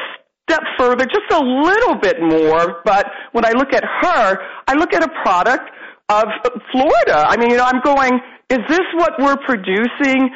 step 0.44 0.62
further, 0.78 1.06
just 1.06 1.32
a 1.32 1.44
little 1.44 1.96
bit 1.96 2.18
more. 2.22 2.82
But 2.86 3.08
when 3.32 3.46
I 3.46 3.52
look 3.52 3.74
at 3.74 3.84
her, 3.84 4.38
I 4.68 4.74
look 4.74 4.94
at 4.94 5.04
a 5.04 5.10
product 5.24 5.70
of 6.10 6.26
Florida. 6.72 7.26
I 7.28 7.38
mean, 7.38 7.52
you 7.52 7.58
know, 7.58 7.66
I'm 7.66 7.82
going, 7.84 8.20
is 8.50 8.60
this 8.68 8.88
what 8.96 9.14
we're 9.20 9.38
producing 9.46 10.30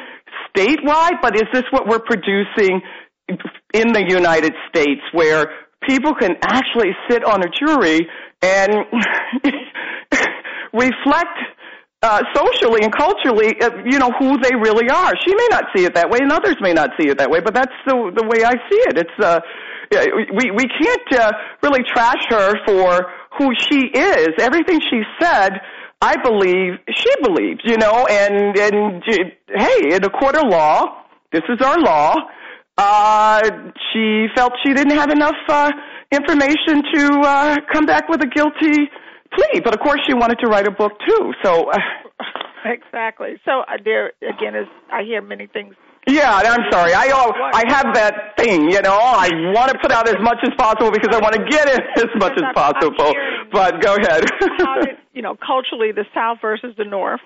statewide? 0.54 1.20
But 1.22 1.36
is 1.36 1.48
this 1.52 1.64
what 1.70 1.86
we're 1.86 2.00
producing 2.00 2.80
in 3.74 3.92
the 3.92 4.04
United 4.06 4.52
States, 4.68 5.00
where 5.12 5.50
people 5.88 6.14
can 6.14 6.36
actually 6.42 6.90
sit 7.08 7.24
on 7.24 7.42
a 7.42 7.48
jury 7.48 8.06
and 8.42 8.70
reflect 10.72 11.38
socially 12.34 12.82
and 12.82 12.92
culturally, 12.92 13.54
uh, 13.60 13.70
you 13.84 13.98
know, 13.98 14.10
who 14.18 14.38
they 14.38 14.54
really 14.54 14.90
are. 14.90 15.12
She 15.24 15.34
may 15.34 15.46
not 15.50 15.64
see 15.74 15.84
it 15.84 15.94
that 15.94 16.10
way, 16.10 16.18
and 16.20 16.32
others 16.32 16.56
may 16.60 16.72
not 16.72 16.90
see 17.00 17.08
it 17.08 17.18
that 17.18 17.30
way, 17.30 17.40
but 17.40 17.54
that's 17.54 17.74
the 17.86 17.94
the 18.14 18.26
way 18.26 18.44
I 18.44 18.54
see 18.68 18.80
it. 18.90 18.98
It's 18.98 19.18
uh, 19.22 19.40
we 20.34 20.50
we 20.50 20.66
can't 20.66 21.20
uh, 21.20 21.32
really 21.62 21.82
trash 21.84 22.22
her 22.30 22.54
for 22.66 23.06
who 23.38 23.52
she 23.70 23.86
is. 23.94 24.30
Everything 24.40 24.80
she 24.80 25.02
said, 25.20 25.60
I 26.00 26.16
believe 26.22 26.78
she 26.90 27.10
believes, 27.22 27.60
you 27.64 27.76
know, 27.76 28.06
and 28.10 28.58
and 28.58 29.02
hey, 29.54 29.94
in 29.94 30.04
a 30.04 30.10
court 30.10 30.34
of 30.34 30.48
law, 30.48 31.04
this 31.32 31.42
is 31.48 31.60
our 31.64 31.78
law. 31.78 32.16
Uh, 32.76 33.42
she 33.92 34.26
felt 34.34 34.52
she 34.64 34.72
didn't 34.72 34.96
have 34.96 35.10
enough 35.10 35.36
uh, 35.48 35.70
information 36.10 36.82
to 36.94 37.20
uh, 37.22 37.56
come 37.72 37.86
back 37.86 38.08
with 38.08 38.22
a 38.22 38.26
guilty 38.26 38.90
plea, 39.34 39.60
but 39.60 39.74
of 39.74 39.80
course 39.80 40.00
she 40.06 40.14
wanted 40.14 40.38
to 40.40 40.46
write 40.48 40.66
a 40.66 40.70
book 40.70 40.92
too. 41.06 41.32
So 41.42 41.70
uh, 41.70 41.78
exactly. 42.64 43.40
So 43.44 43.60
uh, 43.60 43.78
there 43.84 44.12
again 44.22 44.54
is 44.54 44.66
I 44.90 45.02
hear 45.02 45.22
many 45.22 45.46
things. 45.46 45.74
Yeah, 46.08 46.34
I'm 46.34 46.66
sorry. 46.72 46.94
I 46.94 47.10
oh, 47.14 47.30
I 47.54 47.62
have 47.68 47.94
that 47.94 48.34
thing, 48.36 48.70
you 48.70 48.82
know. 48.82 48.98
I 48.98 49.30
want 49.54 49.70
to 49.70 49.78
put 49.78 49.92
out 49.92 50.08
as 50.08 50.16
much 50.20 50.38
as 50.42 50.50
possible 50.58 50.90
because 50.90 51.14
I 51.14 51.20
want 51.20 51.34
to 51.36 51.44
get 51.48 51.68
in 51.68 51.80
as 51.96 52.10
much 52.18 52.32
as 52.36 52.42
possible. 52.54 53.12
But 53.52 53.80
go 53.80 53.94
ahead. 53.94 54.24
did, 54.40 54.96
you 55.12 55.22
know, 55.22 55.36
culturally, 55.36 55.92
the 55.92 56.04
South 56.12 56.38
versus 56.42 56.74
the 56.76 56.84
North. 56.84 57.20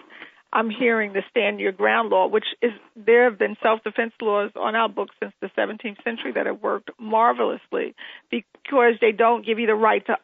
I'm 0.52 0.70
hearing 0.70 1.12
the 1.12 1.22
stand 1.30 1.58
your 1.60 1.72
ground 1.72 2.10
law, 2.10 2.28
which 2.28 2.46
is 2.62 2.70
there 2.94 3.28
have 3.28 3.38
been 3.38 3.56
self-defense 3.62 4.12
laws 4.20 4.52
on 4.56 4.74
our 4.74 4.88
books 4.88 5.14
since 5.20 5.32
the 5.40 5.50
17th 5.58 6.02
century 6.04 6.32
that 6.34 6.46
have 6.46 6.62
worked 6.62 6.90
marvelously 6.98 7.94
because 8.30 8.94
they 9.00 9.12
don't 9.12 9.44
give 9.44 9.58
you 9.58 9.66
the 9.66 9.74
right 9.74 10.06
to 10.06 10.16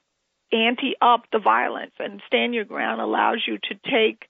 ante 0.52 0.94
up 1.00 1.24
the 1.32 1.38
violence, 1.38 1.92
and 1.98 2.22
stand 2.26 2.54
your 2.54 2.64
ground 2.64 3.00
allows 3.00 3.42
you 3.46 3.58
to 3.58 3.74
take 3.90 4.28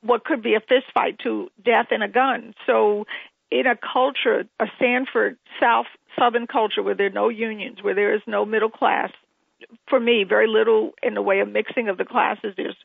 what 0.00 0.24
could 0.24 0.42
be 0.42 0.54
a 0.54 0.60
fist 0.60 0.86
fight 0.94 1.18
to 1.24 1.48
death 1.64 1.86
in 1.90 2.02
a 2.02 2.08
gun. 2.08 2.54
So, 2.66 3.06
in 3.50 3.66
a 3.66 3.76
culture, 3.76 4.44
a 4.60 4.66
Sanford 4.78 5.38
South 5.60 5.86
Southern 6.18 6.46
culture 6.46 6.82
where 6.82 6.94
there 6.94 7.06
are 7.06 7.10
no 7.10 7.28
unions, 7.28 7.82
where 7.82 7.94
there 7.94 8.14
is 8.14 8.22
no 8.26 8.44
middle 8.44 8.70
class, 8.70 9.10
for 9.88 9.98
me, 9.98 10.24
very 10.28 10.48
little 10.48 10.92
in 11.02 11.14
the 11.14 11.22
way 11.22 11.40
of 11.40 11.48
mixing 11.48 11.88
of 11.88 11.98
the 11.98 12.04
classes. 12.04 12.54
There's, 12.56 12.76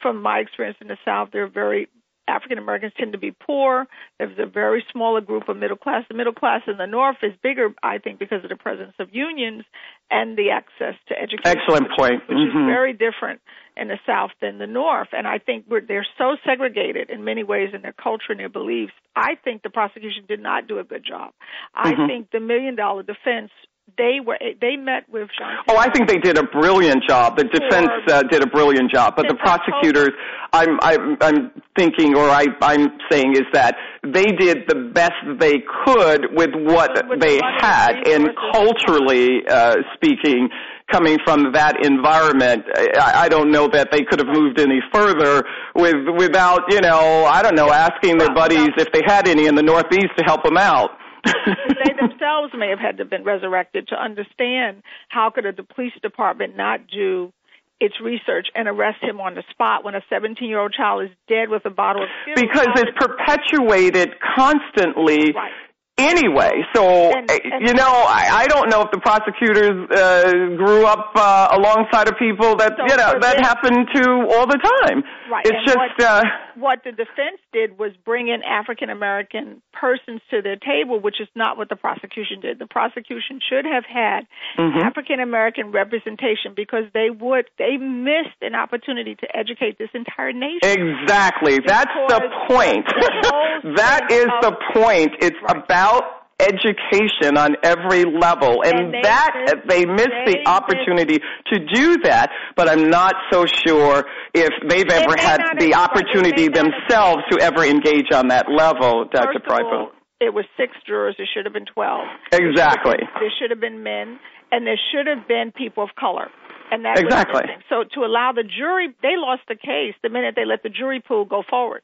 from 0.00 0.22
my 0.22 0.38
experience 0.38 0.78
in 0.80 0.88
the 0.88 0.98
South, 1.04 1.30
there 1.32 1.44
are 1.44 1.48
very 1.48 1.88
African 2.28 2.58
Americans 2.58 2.92
tend 2.96 3.12
to 3.12 3.18
be 3.18 3.32
poor. 3.32 3.86
There's 4.18 4.38
a 4.38 4.46
very 4.46 4.84
smaller 4.92 5.20
group 5.20 5.48
of 5.48 5.56
middle 5.56 5.76
class. 5.76 6.04
The 6.08 6.16
middle 6.16 6.32
class 6.32 6.62
in 6.66 6.76
the 6.76 6.86
North 6.86 7.16
is 7.22 7.32
bigger, 7.42 7.74
I 7.82 7.98
think, 7.98 8.18
because 8.18 8.44
of 8.44 8.50
the 8.50 8.56
presence 8.56 8.94
of 9.00 9.08
unions 9.12 9.64
and 10.10 10.36
the 10.36 10.50
access 10.50 10.94
to 11.08 11.14
education. 11.18 11.58
Excellent 11.58 11.88
point. 11.98 12.22
Which 12.28 12.38
mm-hmm. 12.38 12.58
is 12.58 12.66
very 12.66 12.92
different 12.92 13.40
in 13.76 13.88
the 13.88 13.98
South 14.06 14.30
than 14.40 14.58
the 14.58 14.66
North. 14.66 15.08
And 15.12 15.26
I 15.26 15.38
think 15.38 15.64
we're, 15.68 15.80
they're 15.80 16.06
so 16.18 16.36
segregated 16.46 17.10
in 17.10 17.24
many 17.24 17.42
ways 17.42 17.70
in 17.74 17.82
their 17.82 17.94
culture 17.94 18.30
and 18.30 18.38
their 18.38 18.48
beliefs. 18.48 18.92
I 19.16 19.34
think 19.42 19.62
the 19.62 19.70
prosecution 19.70 20.24
did 20.28 20.40
not 20.40 20.68
do 20.68 20.78
a 20.78 20.84
good 20.84 21.04
job. 21.04 21.32
I 21.74 21.92
mm-hmm. 21.92 22.06
think 22.06 22.30
the 22.30 22.40
million 22.40 22.76
dollar 22.76 23.02
defense 23.02 23.50
they 23.98 24.20
were 24.24 24.38
they 24.60 24.76
met 24.76 25.08
with 25.10 25.28
John. 25.38 25.64
Oh, 25.68 25.76
I 25.76 25.90
think 25.90 26.08
they 26.08 26.18
did 26.18 26.38
a 26.38 26.44
brilliant 26.44 27.02
job. 27.06 27.36
The 27.36 27.44
defense 27.44 27.90
uh, 28.08 28.22
did 28.22 28.42
a 28.42 28.46
brilliant 28.46 28.90
job, 28.90 29.14
but 29.16 29.26
the 29.28 29.34
prosecutors, 29.34 30.10
I'm 30.52 30.78
I'm 30.82 31.16
I'm 31.20 31.50
thinking, 31.76 32.16
or 32.16 32.28
I 32.28 32.46
I'm 32.62 32.98
saying, 33.10 33.32
is 33.32 33.46
that 33.52 33.76
they 34.02 34.26
did 34.26 34.64
the 34.68 34.90
best 34.94 35.12
they 35.38 35.62
could 35.84 36.26
with 36.32 36.50
what 36.54 37.08
with 37.08 37.20
they 37.20 37.40
had, 37.58 38.06
and 38.06 38.28
culturally 38.52 39.40
uh, 39.48 39.76
speaking. 39.94 40.48
Coming 40.90 41.16
from 41.24 41.52
that 41.52 41.86
environment, 41.86 42.64
I, 42.98 43.24
I 43.24 43.28
don't 43.28 43.50
know 43.50 43.66
that 43.68 43.88
they 43.90 44.02
could 44.02 44.18
have 44.18 44.28
moved 44.28 44.60
any 44.60 44.80
further 44.92 45.42
with 45.74 45.94
without, 46.18 46.60
you 46.68 46.82
know, 46.82 47.24
I 47.24 47.40
don't 47.40 47.54
know, 47.54 47.72
asking 47.72 48.18
their 48.18 48.34
buddies 48.34 48.68
if 48.76 48.92
they 48.92 49.00
had 49.06 49.26
any 49.26 49.46
in 49.46 49.54
the 49.54 49.62
Northeast 49.62 50.10
to 50.18 50.24
help 50.24 50.42
them 50.44 50.58
out 50.58 50.90
they 51.46 51.92
themselves 51.98 52.52
may 52.56 52.70
have 52.70 52.78
had 52.78 52.96
to 52.98 53.04
have 53.04 53.10
been 53.10 53.24
resurrected 53.24 53.88
to 53.88 53.94
understand 53.94 54.82
how 55.08 55.30
could 55.30 55.46
a, 55.46 55.52
the 55.52 55.62
police 55.62 55.92
department 56.02 56.56
not 56.56 56.80
do 56.88 57.32
its 57.80 57.94
research 58.00 58.46
and 58.54 58.68
arrest 58.68 59.02
him 59.02 59.20
on 59.20 59.34
the 59.34 59.42
spot 59.50 59.84
when 59.84 59.94
a 59.94 60.00
17 60.08 60.48
year 60.48 60.60
old 60.60 60.72
child 60.72 61.04
is 61.04 61.10
dead 61.28 61.48
with 61.48 61.64
a 61.66 61.70
bottle 61.70 62.04
of. 62.04 62.08
Because 62.34 62.68
it's 62.76 62.92
perpetuated 62.96 64.10
constantly 64.36 65.32
right 65.32 65.50
anyway. 65.98 66.64
So 66.74 66.84
and, 67.12 67.30
and 67.30 67.66
you 67.66 67.74
know, 67.74 67.92
I, 68.08 68.44
I 68.44 68.46
don't 68.46 68.68
know 68.68 68.82
if 68.82 68.90
the 68.90 69.00
prosecutors 69.00 69.76
uh, 69.90 70.56
grew 70.56 70.86
up 70.86 71.12
uh, 71.14 71.48
alongside 71.52 72.08
of 72.08 72.14
people 72.18 72.56
that 72.56 72.74
so 72.76 72.84
you 72.88 72.96
know 72.96 73.14
that 73.20 73.40
happened 73.40 73.88
to 73.94 74.02
all 74.32 74.46
the 74.46 74.58
time. 74.58 75.02
Right. 75.30 75.44
It's 75.46 75.56
and 75.56 75.66
just 75.66 75.78
what, 75.78 76.02
uh, 76.02 76.22
what 76.56 76.84
the 76.84 76.90
defense 76.90 77.40
did 77.52 77.78
was 77.78 77.92
bring 78.04 78.28
in 78.28 78.42
African 78.42 78.90
American 78.90 79.62
persons 79.72 80.20
to 80.30 80.42
their 80.42 80.56
table, 80.56 81.00
which 81.00 81.20
is 81.20 81.28
not 81.34 81.56
what 81.56 81.68
the 81.68 81.76
prosecution 81.76 82.40
did. 82.40 82.58
The 82.58 82.66
prosecution 82.66 83.40
should 83.48 83.64
have 83.64 83.84
had 83.84 84.26
mm-hmm. 84.58 84.78
African 84.78 85.20
American 85.20 85.72
representation 85.72 86.54
because 86.54 86.84
they 86.94 87.10
would 87.10 87.50
they 87.58 87.76
missed 87.76 88.40
an 88.40 88.54
opportunity 88.54 89.14
to 89.16 89.36
educate 89.36 89.78
this 89.78 89.90
entire 89.94 90.32
nation. 90.32 90.60
Exactly. 90.62 91.58
That's 91.64 91.92
the 92.08 92.20
point. 92.48 92.86
that 93.76 94.08
is 94.10 94.26
the 94.40 94.56
point. 94.74 95.12
It's 95.20 95.36
right. 95.42 95.56
about 95.64 96.21
education 96.42 97.38
on 97.38 97.56
every 97.62 98.04
level 98.04 98.62
and, 98.64 98.78
and 98.78 98.94
they 98.94 99.02
that 99.02 99.62
they 99.68 99.84
missed 99.84 100.10
they 100.26 100.32
the 100.32 100.48
opportunity 100.48 101.18
to 101.46 101.58
do 101.72 101.98
that 102.02 102.30
but 102.56 102.68
i'm 102.68 102.90
not 102.90 103.14
so 103.32 103.46
sure 103.46 104.04
if 104.34 104.50
they've 104.68 104.88
they 104.88 105.02
ever 105.02 105.16
had 105.16 105.40
the 105.58 105.74
opportunity 105.74 106.48
themselves 106.48 107.22
to 107.30 107.38
ever 107.40 107.64
engage 107.64 108.10
on 108.12 108.28
that 108.28 108.46
level 108.50 109.04
dr 109.12 109.38
Pryfeld. 109.48 109.90
it 110.20 110.34
was 110.34 110.44
six 110.56 110.72
jurors 110.86 111.16
It 111.18 111.28
should 111.32 111.46
have 111.46 111.54
been 111.54 111.66
12 111.66 112.06
exactly 112.32 112.96
there 113.20 113.32
should 113.38 113.50
have 113.50 113.60
been 113.60 113.82
men 113.82 114.18
and 114.50 114.66
there 114.66 114.80
should 114.92 115.06
have 115.06 115.26
been 115.28 115.52
people 115.52 115.84
of 115.84 115.90
color 115.98 116.28
and 116.72 116.86
that 116.86 116.98
exactly. 116.98 117.42
So 117.68 117.84
to 117.92 118.00
allow 118.00 118.32
the 118.34 118.44
jury, 118.44 118.88
they 119.02 119.16
lost 119.16 119.42
the 119.46 119.56
case 119.56 119.94
the 120.02 120.08
minute 120.08 120.34
they 120.34 120.46
let 120.46 120.62
the 120.62 120.70
jury 120.70 121.02
pool 121.06 121.26
go 121.26 121.42
forward. 121.48 121.82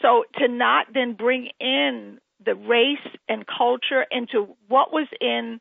So 0.00 0.24
to 0.38 0.48
not 0.48 0.86
then 0.94 1.12
bring 1.12 1.50
in 1.60 2.18
the 2.44 2.54
race 2.54 2.98
and 3.28 3.44
culture 3.46 4.04
into 4.10 4.56
what 4.68 4.92
was 4.92 5.06
in 5.20 5.60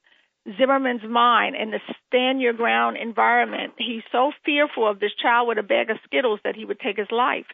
Zimmerman's 0.58 1.04
mind 1.08 1.56
in 1.56 1.72
the 1.72 1.80
stand 2.08 2.42
your 2.42 2.54
ground 2.54 2.98
environment. 2.98 3.74
He's 3.78 4.04
so 4.12 4.32
fearful 4.46 4.90
of 4.90 5.00
this 5.00 5.12
child 5.22 5.48
with 5.48 5.58
a 5.58 5.64
bag 5.64 5.90
of 5.90 5.98
Skittles 6.06 6.40
that 6.44 6.56
he 6.56 6.66
would 6.66 6.80
take 6.80 6.98
his 6.98 7.12
life. 7.12 7.46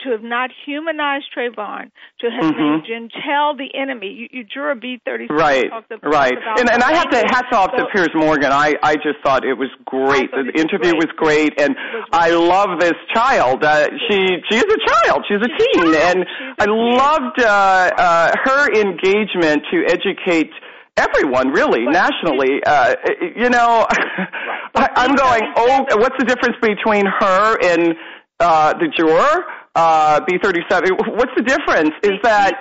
To 0.00 0.10
have 0.10 0.22
not 0.22 0.50
humanized 0.64 1.26
Trayvon, 1.36 1.90
to 2.20 2.30
have 2.30 2.52
mm-hmm. 2.52 2.88
made 2.88 3.12
tell 3.24 3.54
the 3.54 3.68
enemy, 3.74 4.08
you, 4.08 4.28
you 4.30 4.44
juror 4.44 4.74
B 4.74 5.00
thirty 5.04 5.26
right, 5.28 5.66
right, 6.02 6.32
and 6.58 6.70
and 6.70 6.82
I 6.82 6.96
have 6.96 7.10
to 7.10 7.18
hats 7.28 7.52
off 7.52 7.70
so, 7.76 7.84
to 7.84 7.90
Piers 7.92 8.08
Morgan. 8.14 8.52
I 8.52 8.74
I 8.82 8.94
just 8.96 9.20
thought 9.22 9.44
it 9.44 9.54
was 9.54 9.68
great. 9.84 10.30
The 10.30 10.58
interview 10.58 10.94
was 10.96 11.06
great, 11.16 11.52
was 11.52 11.56
great 11.56 11.60
and 11.60 11.76
was 11.76 12.08
I 12.10 12.30
love 12.30 12.80
this 12.80 12.94
child. 13.14 13.62
Uh, 13.62 13.86
she 14.08 14.16
she 14.48 14.56
is 14.56 14.64
a 14.64 14.80
child. 14.88 15.24
She's 15.28 15.44
a 15.44 15.48
She's 15.58 15.68
teen, 15.74 15.94
a 15.94 15.98
and 15.98 16.24
She's 16.26 16.54
I 16.58 16.66
loved 16.66 17.42
uh, 17.42 17.90
uh, 17.98 18.32
her 18.44 18.72
engagement 18.72 19.62
to 19.72 19.84
educate 19.86 20.50
everyone 20.96 21.48
really 21.48 21.84
but 21.84 21.92
nationally 21.92 22.60
uh 22.66 22.94
you 23.36 23.50
know 23.50 23.86
I, 24.74 24.88
i'm 24.96 25.14
going 25.14 25.42
oh 25.56 25.84
what's 25.96 26.16
the 26.18 26.24
difference 26.24 26.56
between 26.60 27.04
her 27.06 27.58
and 27.62 27.94
uh 28.40 28.74
the 28.74 28.88
juror? 28.96 29.44
Uh 29.74 30.20
b 30.26 30.38
thirty 30.42 30.60
seven 30.70 30.90
what's 30.96 31.32
the 31.36 31.42
difference? 31.42 31.92
Is 32.02 32.18
that 32.22 32.52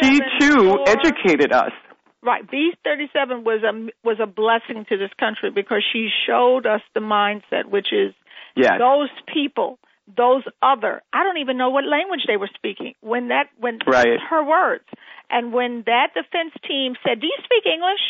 she 0.00 0.20
too 0.40 0.78
educated 0.86 1.52
us. 1.52 1.72
Right. 2.22 2.48
B 2.50 2.72
thirty 2.84 3.08
seven 3.12 3.44
was 3.44 3.62
a 3.62 3.72
was 4.06 4.18
a 4.20 4.26
blessing 4.26 4.84
to 4.88 4.96
this 4.96 5.10
country 5.18 5.50
because 5.50 5.84
she 5.92 6.08
showed 6.26 6.66
us 6.66 6.80
the 6.94 7.00
mindset 7.00 7.66
which 7.70 7.92
is 7.92 8.14
yes. 8.56 8.74
those 8.78 9.10
people 9.32 9.78
those 10.16 10.44
other 10.62 11.02
i 11.12 11.24
don't 11.24 11.38
even 11.38 11.58
know 11.58 11.70
what 11.70 11.84
language 11.84 12.20
they 12.28 12.36
were 12.36 12.50
speaking 12.54 12.94
when 13.00 13.28
that 13.28 13.46
when 13.58 13.80
right. 13.88 14.20
her 14.30 14.44
words 14.44 14.84
and 15.30 15.52
when 15.52 15.82
that 15.86 16.14
defense 16.14 16.52
team 16.66 16.94
said, 17.06 17.20
"Do 17.20 17.26
you 17.26 17.38
speak 17.44 17.66
English?" 17.66 18.00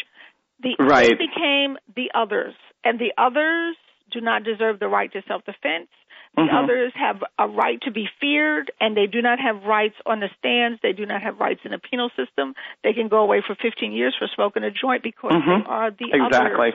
the 0.63 0.77
right. 0.79 1.19
became 1.19 1.77
the 1.95 2.11
others, 2.15 2.55
and 2.85 2.99
the 2.99 3.13
others 3.19 3.77
do 4.11 4.21
not 4.21 4.45
deserve 4.45 4.79
the 4.79 4.89
right 4.89 5.13
to 5.13 5.23
self-defense. 5.29 5.89
The 5.89 6.06
mm-hmm. 6.37 6.55
others 6.55 6.93
have 6.95 7.23
a 7.39 7.49
right 7.49 7.81
to 7.83 7.91
be 7.91 8.09
feared, 8.21 8.71
and 8.81 8.97
they 8.97 9.07
do 9.07 9.23
not 9.23 9.39
have 9.41 9.63
rights 9.65 9.97
on 10.05 10.21
the 10.21 10.29
stands. 10.39 10.81
They 10.83 10.93
do 10.93 11.07
not 11.07 11.23
have 11.23 11.39
rights 11.39 11.61
in 11.65 11.71
the 11.71 11.79
penal 11.79 12.11
system. 12.17 12.55
They 12.85 12.93
can 12.93 13.09
go 13.09 13.19
away 13.19 13.43
for 13.47 13.55
15 13.55 13.93
years 13.93 14.15
for 14.19 14.29
smoking 14.35 14.63
a 14.65 14.71
joint 14.71 15.03
because 15.03 15.33
mm-hmm. 15.33 15.63
they 15.63 15.69
are 15.69 15.91
the 15.91 16.11
exactly. 16.13 16.71
others. 16.71 16.75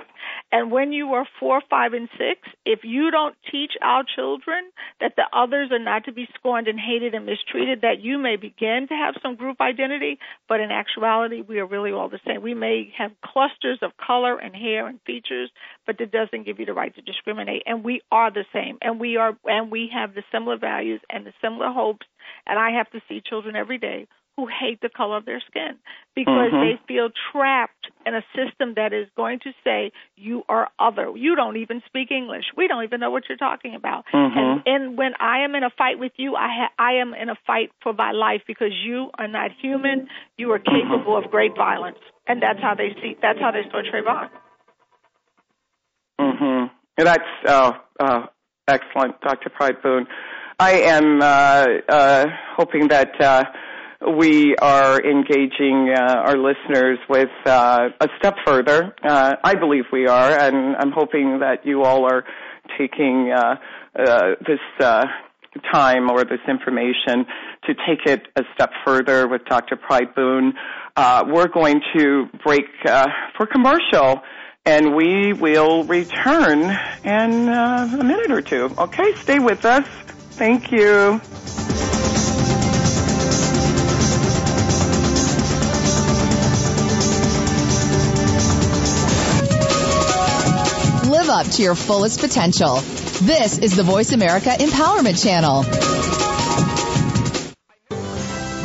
And 0.51 0.71
when 0.71 0.91
you 0.91 1.13
are 1.13 1.27
four, 1.39 1.61
five, 1.69 1.93
and 1.93 2.09
six, 2.17 2.41
if 2.65 2.79
you 2.83 3.11
don't 3.11 3.35
teach 3.51 3.73
our 3.81 4.03
children 4.15 4.71
that 4.99 5.13
the 5.15 5.25
others 5.33 5.69
are 5.71 5.79
not 5.79 6.05
to 6.05 6.11
be 6.11 6.27
scorned 6.35 6.67
and 6.67 6.79
hated 6.79 7.13
and 7.13 7.25
mistreated, 7.25 7.81
that 7.81 8.01
you 8.01 8.17
may 8.17 8.35
begin 8.35 8.87
to 8.89 8.93
have 8.93 9.15
some 9.21 9.35
group 9.35 9.61
identity, 9.61 10.19
but 10.47 10.59
in 10.59 10.71
actuality, 10.71 11.41
we 11.41 11.59
are 11.59 11.65
really 11.65 11.91
all 11.91 12.09
the 12.09 12.19
same. 12.25 12.41
We 12.41 12.53
may 12.53 12.91
have 12.97 13.11
clusters 13.23 13.79
of 13.81 13.91
color 13.97 14.37
and 14.37 14.55
hair 14.55 14.87
and 14.87 14.99
features, 15.05 15.49
but 15.85 15.97
that 15.99 16.11
doesn't 16.11 16.45
give 16.45 16.59
you 16.59 16.65
the 16.65 16.73
right 16.73 16.93
to 16.95 17.01
discriminate. 17.01 17.63
And 17.65 17.83
we 17.83 18.01
are 18.11 18.31
the 18.31 18.45
same. 18.53 18.77
And 18.81 18.99
we 18.99 19.17
are 19.17 19.37
and 19.51 19.69
we 19.69 19.91
have 19.93 20.15
the 20.15 20.23
similar 20.31 20.57
values 20.57 21.01
and 21.09 21.25
the 21.25 21.33
similar 21.41 21.69
hopes. 21.69 22.07
And 22.47 22.57
I 22.57 22.71
have 22.71 22.89
to 22.91 23.01
see 23.09 23.21
children 23.21 23.55
every 23.57 23.77
day 23.77 24.07
who 24.37 24.47
hate 24.47 24.79
the 24.81 24.87
color 24.87 25.17
of 25.17 25.25
their 25.25 25.41
skin 25.41 25.75
because 26.15 26.53
Mhm. 26.53 26.61
they 26.61 26.75
feel 26.87 27.09
trapped 27.31 27.91
in 28.05 28.15
a 28.15 28.23
system 28.33 28.75
that 28.75 28.93
is 28.93 29.09
going 29.17 29.39
to 29.39 29.53
say 29.61 29.91
you 30.15 30.45
are 30.47 30.69
other. 30.79 31.11
You 31.15 31.35
don't 31.35 31.57
even 31.57 31.83
speak 31.85 32.11
English. 32.11 32.45
We 32.55 32.69
don't 32.69 32.83
even 32.83 33.01
know 33.01 33.11
what 33.11 33.27
you're 33.27 33.37
talking 33.37 33.75
about. 33.75 34.05
Mhm. 34.13 34.37
And 34.37 34.63
and 34.65 34.97
when 34.97 35.15
I 35.19 35.39
am 35.39 35.53
in 35.53 35.63
a 35.63 35.69
fight 35.69 35.99
with 35.99 36.13
you, 36.17 36.37
I 36.37 36.47
ha- 36.47 36.73
I 36.79 36.93
am 36.93 37.13
in 37.13 37.27
a 37.29 37.35
fight 37.35 37.71
for 37.81 37.91
my 37.91 38.11
life 38.11 38.43
because 38.47 38.73
you 38.73 39.11
are 39.19 39.27
not 39.27 39.51
human. 39.51 40.09
You 40.37 40.53
are 40.53 40.59
capable 40.59 41.17
of 41.17 41.29
great 41.29 41.53
violence, 41.55 41.99
and 42.25 42.41
that's 42.41 42.61
how 42.61 42.73
they 42.73 42.93
see. 43.01 43.17
That's 43.21 43.39
how 43.39 43.51
they 43.51 43.63
saw 43.69 43.81
Trayvon. 43.81 44.29
Mm 46.19 46.37
hmm 46.37 46.65
And 46.97 47.07
That's 47.07 47.31
uh, 47.45 47.71
uh, 47.99 48.27
excellent, 48.67 49.19
Dr. 49.21 49.49
Pride 49.49 49.81
Boone. 49.81 50.07
I 50.59 50.71
am 50.81 51.21
uh, 51.21 51.65
uh, 51.89 52.25
hoping 52.55 52.87
that 52.89 53.19
uh, 53.19 53.43
we 54.15 54.55
are 54.57 55.01
engaging 55.01 55.93
uh, 55.95 56.23
our 56.25 56.37
listeners 56.37 56.99
with 57.09 57.29
uh, 57.45 57.89
a 57.99 58.07
step 58.19 58.35
further. 58.45 58.95
Uh, 59.03 59.35
I 59.43 59.55
believe 59.55 59.85
we 59.91 60.07
are, 60.07 60.39
and 60.39 60.75
I'm 60.77 60.91
hoping 60.91 61.39
that 61.39 61.65
you 61.65 61.83
all 61.83 62.05
are 62.05 62.23
taking 62.77 63.33
this 64.47 64.59
uh, 64.79 65.05
time 65.71 66.09
or 66.09 66.23
this 66.23 66.39
information 66.47 67.25
to 67.65 67.73
take 67.87 68.05
it 68.05 68.27
a 68.37 68.43
step 68.53 68.71
further 68.85 69.27
with 69.27 69.43
Dr. 69.45 69.75
Pride. 69.75 70.07
Uh, 70.95 71.23
we're 71.27 71.47
going 71.47 71.81
to 71.97 72.25
break 72.43 72.65
uh, 72.85 73.07
for 73.37 73.45
commercial 73.45 74.21
and 74.65 74.95
we 74.95 75.33
will 75.33 75.83
return 75.85 76.59
in 77.03 77.49
uh, 77.49 77.97
a 77.99 78.03
minute 78.03 78.31
or 78.31 78.41
two. 78.41 78.71
Okay, 78.77 79.13
stay 79.15 79.39
with 79.39 79.65
us. 79.65 79.87
Thank 80.31 80.71
you. 80.71 81.19
Live 91.09 91.29
up 91.29 91.47
to 91.47 91.63
your 91.63 91.75
fullest 91.75 92.19
potential. 92.19 92.75
This 92.75 93.57
is 93.57 93.75
the 93.75 93.83
Voice 93.83 94.11
America 94.11 94.49
Empowerment 94.49 95.21
Channel. 95.21 96.20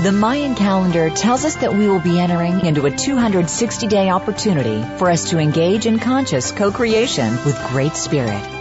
The 0.06 0.12
Mayan 0.12 0.54
calendar 0.54 1.10
tells 1.10 1.44
us 1.44 1.56
that 1.56 1.74
we 1.74 1.88
will 1.88 1.98
be 1.98 2.20
entering 2.20 2.64
into 2.64 2.86
a 2.86 2.92
260 2.92 3.88
day 3.88 4.08
opportunity 4.08 4.84
for 4.98 5.10
us 5.10 5.30
to 5.30 5.38
engage 5.40 5.84
in 5.84 5.98
conscious 5.98 6.52
co 6.52 6.70
creation 6.70 7.44
with 7.44 7.60
Great 7.70 7.96
Spirit. 7.96 8.55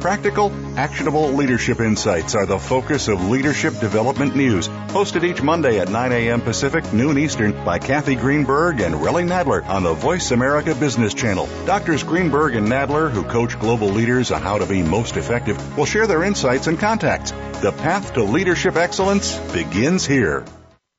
Practical, 0.00 0.50
actionable 0.78 1.28
leadership 1.32 1.78
insights 1.78 2.34
are 2.34 2.46
the 2.46 2.58
focus 2.58 3.08
of 3.08 3.28
Leadership 3.28 3.78
Development 3.80 4.34
News, 4.34 4.66
hosted 4.68 5.24
each 5.24 5.42
Monday 5.42 5.78
at 5.78 5.90
9 5.90 6.12
a.m. 6.12 6.40
Pacific, 6.40 6.90
noon 6.94 7.18
Eastern 7.18 7.52
by 7.66 7.78
Kathy 7.78 8.14
Greenberg 8.14 8.80
and 8.80 8.94
Relly 8.94 9.28
Nadler 9.28 9.62
on 9.68 9.82
the 9.82 9.92
Voice 9.92 10.30
America 10.30 10.74
Business 10.74 11.12
Channel. 11.12 11.50
Doctors 11.66 12.02
Greenberg 12.02 12.54
and 12.54 12.66
Nadler, 12.66 13.10
who 13.10 13.24
coach 13.24 13.60
global 13.60 13.88
leaders 13.88 14.30
on 14.30 14.40
how 14.40 14.56
to 14.56 14.64
be 14.64 14.82
most 14.82 15.18
effective, 15.18 15.76
will 15.76 15.84
share 15.84 16.06
their 16.06 16.24
insights 16.24 16.66
and 16.66 16.78
contacts. 16.78 17.32
The 17.60 17.72
path 17.72 18.14
to 18.14 18.22
leadership 18.22 18.76
excellence 18.76 19.36
begins 19.52 20.06
here. 20.06 20.46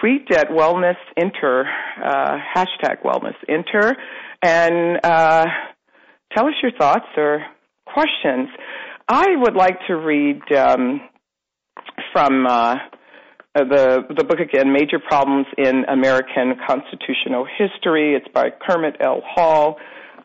tweet 0.00 0.30
at 0.32 0.48
Wellness 0.48 0.96
Inter, 1.16 1.66
uh, 2.02 2.38
hashtag 2.56 3.02
Wellness 3.04 3.36
Inter, 3.48 3.94
and 4.42 4.98
uh, 5.04 5.46
tell 6.34 6.46
us 6.46 6.54
your 6.62 6.72
thoughts 6.72 7.06
or 7.16 7.44
questions. 7.86 8.48
I 9.08 9.36
would 9.36 9.54
like 9.54 9.78
to 9.88 9.96
read 9.96 10.40
um, 10.56 11.02
from 12.12 12.46
uh, 12.46 12.76
the 13.54 14.06
the 14.16 14.24
book 14.24 14.40
again, 14.40 14.72
Major 14.72 14.98
Problems 14.98 15.46
in 15.58 15.84
American 15.88 16.54
Constitutional 16.66 17.46
History. 17.58 18.14
It's 18.16 18.28
by 18.32 18.50
Kermit 18.50 18.96
L. 19.00 19.22
Hall. 19.24 19.76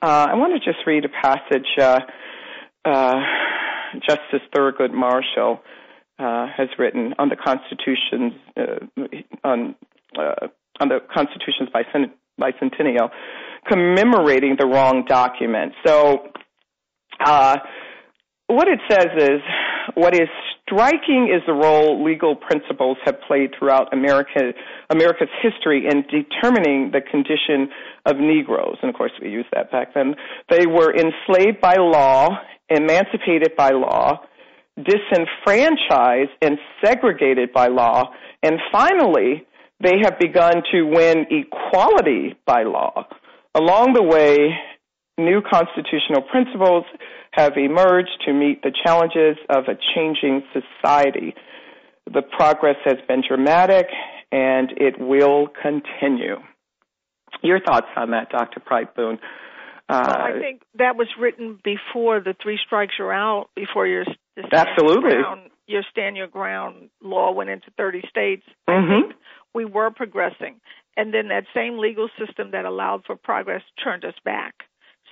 Uh, 0.02 0.28
I 0.32 0.36
want 0.36 0.54
to 0.54 0.60
just 0.60 0.86
read 0.88 1.04
a 1.04 1.10
passage. 1.10 1.68
Uh, 1.78 2.00
uh, 2.86 3.16
Justice 4.08 4.48
Thurgood 4.56 4.94
Marshall 4.94 5.60
uh, 6.20 6.48
has 6.56 6.68
written 6.78 7.14
on 7.18 7.30
the 7.30 7.36
Constitution's 7.36 8.34
uh, 8.58 9.04
on 9.44 9.76
uh, 10.18 10.48
on 10.82 10.90
the 10.90 11.00
Constitution's 11.14 11.70
bicent- 11.74 12.12
bicentennial, 12.40 13.10
commemorating 13.68 14.56
the 14.60 14.66
wrong 14.66 15.06
document. 15.08 15.74
So, 15.86 16.28
uh, 17.24 17.58
what 18.48 18.68
it 18.68 18.80
says 18.90 19.10
is, 19.18 19.42
what 19.96 20.14
is 20.14 20.28
striking 20.64 21.32
is 21.34 21.42
the 21.46 21.54
role 21.54 22.04
legal 22.04 22.36
principles 22.36 22.98
have 23.06 23.16
played 23.28 23.52
throughout 23.58 23.94
America, 23.94 24.54
America's 24.90 25.30
history 25.42 25.86
in 25.90 26.04
determining 26.04 26.92
the 26.92 27.02
condition 27.02 27.70
of 28.06 28.18
Negroes. 28.18 28.78
And 28.82 28.90
of 28.90 28.96
course, 28.96 29.12
we 29.22 29.30
used 29.30 29.50
that 29.54 29.72
back 29.72 29.94
then. 29.94 30.16
They 30.50 30.66
were 30.66 30.94
enslaved 30.94 31.62
by 31.62 31.76
law, 31.78 32.30
emancipated 32.70 33.56
by 33.58 33.72
law, 33.72 34.22
disenfranchised 34.84 36.32
and 36.42 36.58
segregated 36.84 37.52
by 37.54 37.68
law, 37.68 38.12
and 38.44 38.60
finally, 38.72 39.46
they 39.82 40.00
have 40.04 40.20
begun 40.20 40.62
to 40.72 40.84
win 40.84 41.26
equality 41.30 42.36
by 42.46 42.64
law. 42.64 43.08
Along 43.56 43.94
the 43.94 44.04
way, 44.04 44.56
new 45.18 45.42
constitutional 45.42 46.22
principles 46.22 46.86
have 47.32 47.54
emerged 47.58 48.22
to 48.26 48.34
meet 48.34 48.62
the 48.62 48.72
challenges 48.84 49.38
of 49.50 49.66
a 49.68 49.78
changing 49.96 50.44
society. 50.54 51.34
The 52.12 52.22
progress 52.22 52.78
has 52.86 52.98
been 53.08 53.24
dramatic 53.28 53.88
and 54.32 54.72
it 54.78 55.00
will 55.00 55.48
continue. 55.48 56.38
Your 57.42 57.60
thoughts 57.60 57.88
on 57.96 58.12
that, 58.12 58.30
Dr. 58.30 58.60
Pride 58.60 58.94
Boone? 58.96 59.20
Uh, 59.88 60.04
well, 60.06 60.38
I 60.38 60.40
think 60.40 60.62
that 60.78 60.96
was 60.96 61.08
written 61.20 61.60
before 61.64 62.20
the 62.20 62.36
three 62.42 62.60
strikes 62.64 62.94
you're 63.00 63.14
out, 63.14 63.50
before 63.56 63.88
your, 63.88 64.06
your 64.52 64.62
absolutely 64.62 65.12
your, 65.12 65.22
ground, 65.24 65.42
your 65.68 65.84
stand 65.92 66.18
your 66.18 66.28
ground 66.28 66.90
law 67.02 67.32
went 67.32 67.50
into 67.50 67.68
30 67.78 68.02
states. 68.10 68.44
Mm-hmm. 68.70 69.12
We 69.54 69.66
were 69.66 69.92
progressing, 69.92 70.60
and 70.96 71.14
then 71.14 71.30
that 71.30 71.46
same 71.54 71.80
legal 71.80 72.10
system 72.20 72.52
that 72.52 72.66
allowed 72.66 73.04
for 73.06 73.16
progress 73.16 73.62
turned 73.84 74.06
us 74.06 74.14
back. 74.24 74.54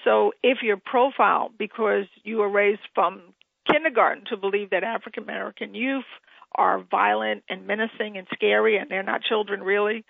So 0.03 0.31
if 0.43 0.59
your 0.61 0.77
profile, 0.77 1.51
because 1.57 2.05
you 2.23 2.37
were 2.37 2.49
raised 2.49 2.81
from 2.93 3.21
kindergarten 3.69 4.25
to 4.29 4.37
believe 4.37 4.69
that 4.69 4.83
African 4.83 5.23
American 5.23 5.73
youth 5.75 6.05
are 6.55 6.83
violent 6.89 7.43
and 7.49 7.67
menacing 7.67 8.17
and 8.17 8.27
scary, 8.33 8.77
and 8.77 8.89
they're 8.89 9.03
not 9.03 9.21
children 9.21 9.61
really, 9.61 10.05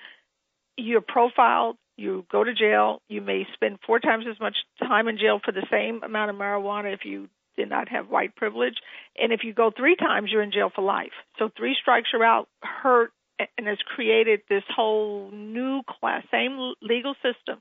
you're 0.77 1.01
profiled. 1.01 1.77
You 1.97 2.25
go 2.31 2.43
to 2.43 2.53
jail. 2.53 3.01
You 3.09 3.21
may 3.21 3.47
spend 3.53 3.79
four 3.85 3.99
times 3.99 4.25
as 4.29 4.39
much 4.39 4.55
time 4.79 5.07
in 5.07 5.17
jail 5.17 5.39
for 5.43 5.51
the 5.51 5.65
same 5.71 6.03
amount 6.03 6.29
of 6.29 6.35
marijuana 6.35 6.93
if 6.93 7.05
you 7.05 7.27
did 7.57 7.69
not 7.69 7.89
have 7.89 8.09
white 8.09 8.35
privilege. 8.35 8.75
And 9.17 9.33
if 9.33 9.41
you 9.43 9.53
go 9.53 9.71
three 9.75 9.95
times, 9.95 10.29
you're 10.31 10.41
in 10.41 10.51
jail 10.51 10.71
for 10.73 10.83
life. 10.83 11.11
So 11.39 11.49
three 11.57 11.75
strikes 11.79 12.09
are 12.13 12.23
out, 12.23 12.47
hurt, 12.61 13.11
and 13.57 13.67
has 13.67 13.77
created 13.95 14.41
this 14.49 14.63
whole 14.73 15.29
new 15.31 15.81
class. 15.83 16.23
Same 16.31 16.73
legal 16.81 17.15
system 17.15 17.59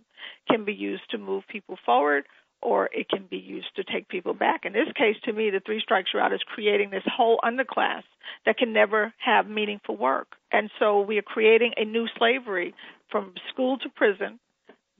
can 0.50 0.64
be 0.64 0.72
used 0.72 1.10
to 1.10 1.18
move 1.18 1.44
people 1.48 1.78
forward 1.84 2.24
or 2.62 2.88
it 2.92 3.08
can 3.08 3.26
be 3.28 3.36
used 3.36 3.68
to 3.76 3.84
take 3.84 4.08
people 4.08 4.34
back. 4.34 4.64
In 4.64 4.72
this 4.72 4.88
case, 4.96 5.16
to 5.24 5.32
me, 5.32 5.50
the 5.50 5.60
three 5.60 5.80
strikes 5.80 6.10
are 6.14 6.20
out 6.20 6.32
is 6.32 6.40
creating 6.46 6.90
this 6.90 7.02
whole 7.04 7.38
underclass 7.44 8.02
that 8.44 8.56
can 8.56 8.72
never 8.72 9.12
have 9.18 9.48
meaningful 9.48 9.96
work. 9.96 10.28
And 10.50 10.70
so 10.78 11.00
we 11.00 11.18
are 11.18 11.22
creating 11.22 11.72
a 11.76 11.84
new 11.84 12.06
slavery 12.18 12.74
from 13.10 13.34
school 13.52 13.78
to 13.78 13.88
prison 13.90 14.40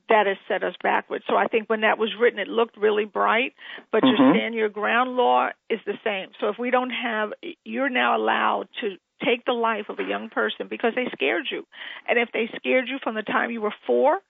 that 0.09 0.27
has 0.27 0.37
set 0.49 0.63
us 0.63 0.75
backwards. 0.83 1.25
So 1.29 1.37
I 1.37 1.47
think 1.47 1.69
when 1.69 1.81
that 1.81 1.99
was 1.99 2.15
written, 2.21 2.39
it 2.39 2.49
looked 2.49 2.77
really 2.77 3.05
bright, 3.05 3.55
but 3.91 4.03
mm-hmm. 4.03 4.23
your 4.23 4.35
stand 4.35 4.55
your 4.55 4.69
ground 4.69 5.17
law 5.17 5.49
is 5.69 5.81
the 5.87 5.99
same. 6.05 6.29
So 6.41 6.49
if 6.49 6.59
we 6.59 6.71
don't 6.71 6.91
have, 6.91 7.31
you're 7.65 7.91
now 7.91 8.17
allowed 8.17 8.69
to 8.81 8.97
take 9.25 9.45
the 9.45 9.53
life 9.53 9.87
of 9.89 9.99
a 9.99 10.05
young 10.05 10.29
person 10.29 10.69
because 10.69 10.93
they 10.95 11.07
scared 11.13 11.47
you. 11.51 11.67
And 12.09 12.19
if 12.19 12.29
they 12.33 12.51
scared 12.57 12.89
you 12.89 12.99
from 13.03 13.15
the 13.15 13.23
time 13.23 13.51
you 13.51 13.61
were 13.61 13.75
four, 13.87 14.21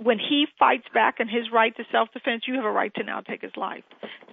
when 0.00 0.18
he 0.18 0.46
fights 0.58 0.86
back 0.92 1.16
in 1.20 1.28
his 1.28 1.50
right 1.52 1.74
to 1.76 1.84
self 1.92 2.08
defense, 2.12 2.42
you 2.46 2.54
have 2.54 2.64
a 2.64 2.70
right 2.70 2.92
to 2.94 3.04
now 3.04 3.20
take 3.20 3.42
his 3.42 3.56
life. 3.56 3.84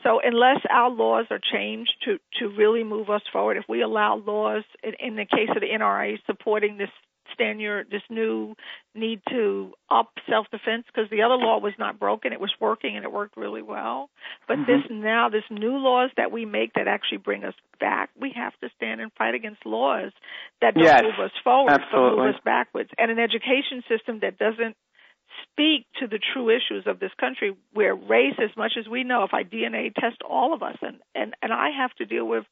So 0.04 0.20
unless 0.24 0.58
our 0.70 0.90
laws 0.90 1.26
are 1.30 1.40
changed 1.40 1.94
to 2.06 2.18
to 2.40 2.56
really 2.56 2.84
move 2.84 3.10
us 3.10 3.22
forward, 3.32 3.58
if 3.58 3.66
we 3.70 3.82
allow 3.82 4.16
laws 4.16 4.64
in, 4.84 4.94
in 5.00 5.16
the 5.16 5.26
case 5.26 5.50
of 5.56 5.62
the 5.62 5.68
NRA 5.68 6.18
supporting 6.26 6.78
this 6.78 6.90
stand 7.34 7.62
your 7.62 7.84
this 7.84 8.02
new 8.10 8.56
need 8.96 9.22
to 9.30 9.72
up 9.90 10.10
self 10.30 10.48
defense 10.52 10.84
because 10.88 11.10
the 11.10 11.22
other 11.22 11.36
law 11.36 11.60
was 11.60 11.74
not 11.80 12.00
broken 12.00 12.34
it 12.34 12.40
was 12.40 12.54
working 12.60 12.96
and 12.96 13.06
it 13.06 13.12
worked 13.12 13.38
really 13.38 13.62
well 13.62 14.10
but 14.48 14.58
mm-hmm. 14.58 14.72
this 14.72 14.82
now 14.90 15.30
this 15.30 15.44
new 15.50 15.78
laws 15.78 16.10
that 16.18 16.32
we 16.32 16.46
make 16.46 16.74
that 16.74 16.88
actually 16.88 17.18
bring 17.18 17.44
us 17.44 17.54
back 17.80 18.10
we 18.20 18.34
have 18.36 18.54
to 18.62 18.70
stand 18.76 19.02
and 19.02 19.12
fight 19.18 19.34
against 19.36 19.66
laws 19.66 20.12
that 20.62 20.74
don't 20.74 20.84
yes, 20.84 21.02
move 21.04 21.26
us 21.26 21.32
forward 21.44 21.72
absolutely. 21.72 22.18
but 22.18 22.26
move 22.26 22.36
us 22.36 22.42
backwards 22.44 22.90
and 22.98 23.12
an 23.12 23.20
education 23.20 23.84
system 23.90 24.20
that 24.22 24.38
doesn't 24.38 24.76
speak 25.50 25.86
to 26.00 26.08
the 26.08 26.20
true 26.34 26.50
issues 26.50 26.86
of 26.86 27.00
this 27.00 27.12
country 27.20 27.56
where 27.74 27.96
race 27.96 28.36
as 28.38 28.56
much 28.58 28.74
as 28.80 28.88
we 28.88 29.04
know 29.04 29.24
if 29.24 29.34
i 29.34 29.44
dna 29.44 29.94
test 29.96 30.18
all 30.28 30.54
of 30.54 30.62
us 30.64 30.78
and 30.82 30.98
and 31.16 31.34
and 31.42 31.54
i 31.54 31.70
have 31.70 31.94
to 31.94 32.06
deal 32.06 32.26
with 32.26 32.44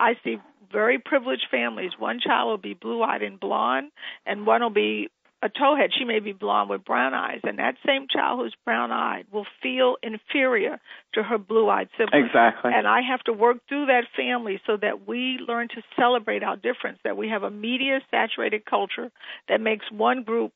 i 0.00 0.14
see 0.22 0.36
very 0.74 0.98
privileged 0.98 1.46
families. 1.50 1.92
One 1.98 2.20
child 2.20 2.48
will 2.48 2.58
be 2.58 2.74
blue 2.74 3.02
eyed 3.02 3.22
and 3.22 3.38
blonde 3.40 3.90
and 4.26 4.46
one 4.46 4.62
will 4.62 4.70
be 4.70 5.08
a 5.42 5.48
towhead. 5.48 5.90
She 5.96 6.04
may 6.04 6.20
be 6.20 6.32
blonde 6.32 6.70
with 6.70 6.84
brown 6.84 7.14
eyes 7.14 7.40
and 7.44 7.58
that 7.58 7.76
same 7.86 8.06
child 8.10 8.40
who's 8.40 8.54
brown 8.64 8.90
eyed 8.90 9.26
will 9.32 9.46
feel 9.62 9.96
inferior 10.02 10.80
to 11.14 11.22
her 11.22 11.38
blue 11.38 11.68
eyed 11.68 11.88
sibling 11.96 12.24
exactly. 12.24 12.72
And 12.74 12.86
i 12.86 13.00
have 13.08 13.20
to 13.24 13.32
work 13.32 13.58
through 13.68 13.86
that 13.86 14.04
family 14.16 14.60
so 14.66 14.76
that 14.76 15.06
we 15.06 15.38
learn 15.46 15.68
to 15.68 15.82
celebrate 15.96 16.42
our 16.42 16.56
difference 16.56 16.98
that 17.04 17.16
we 17.16 17.28
have 17.28 17.42
a 17.42 17.50
media 17.50 18.00
saturated 18.10 18.64
culture 18.64 19.10
that 19.48 19.60
makes 19.60 19.84
one 19.92 20.24
group 20.24 20.52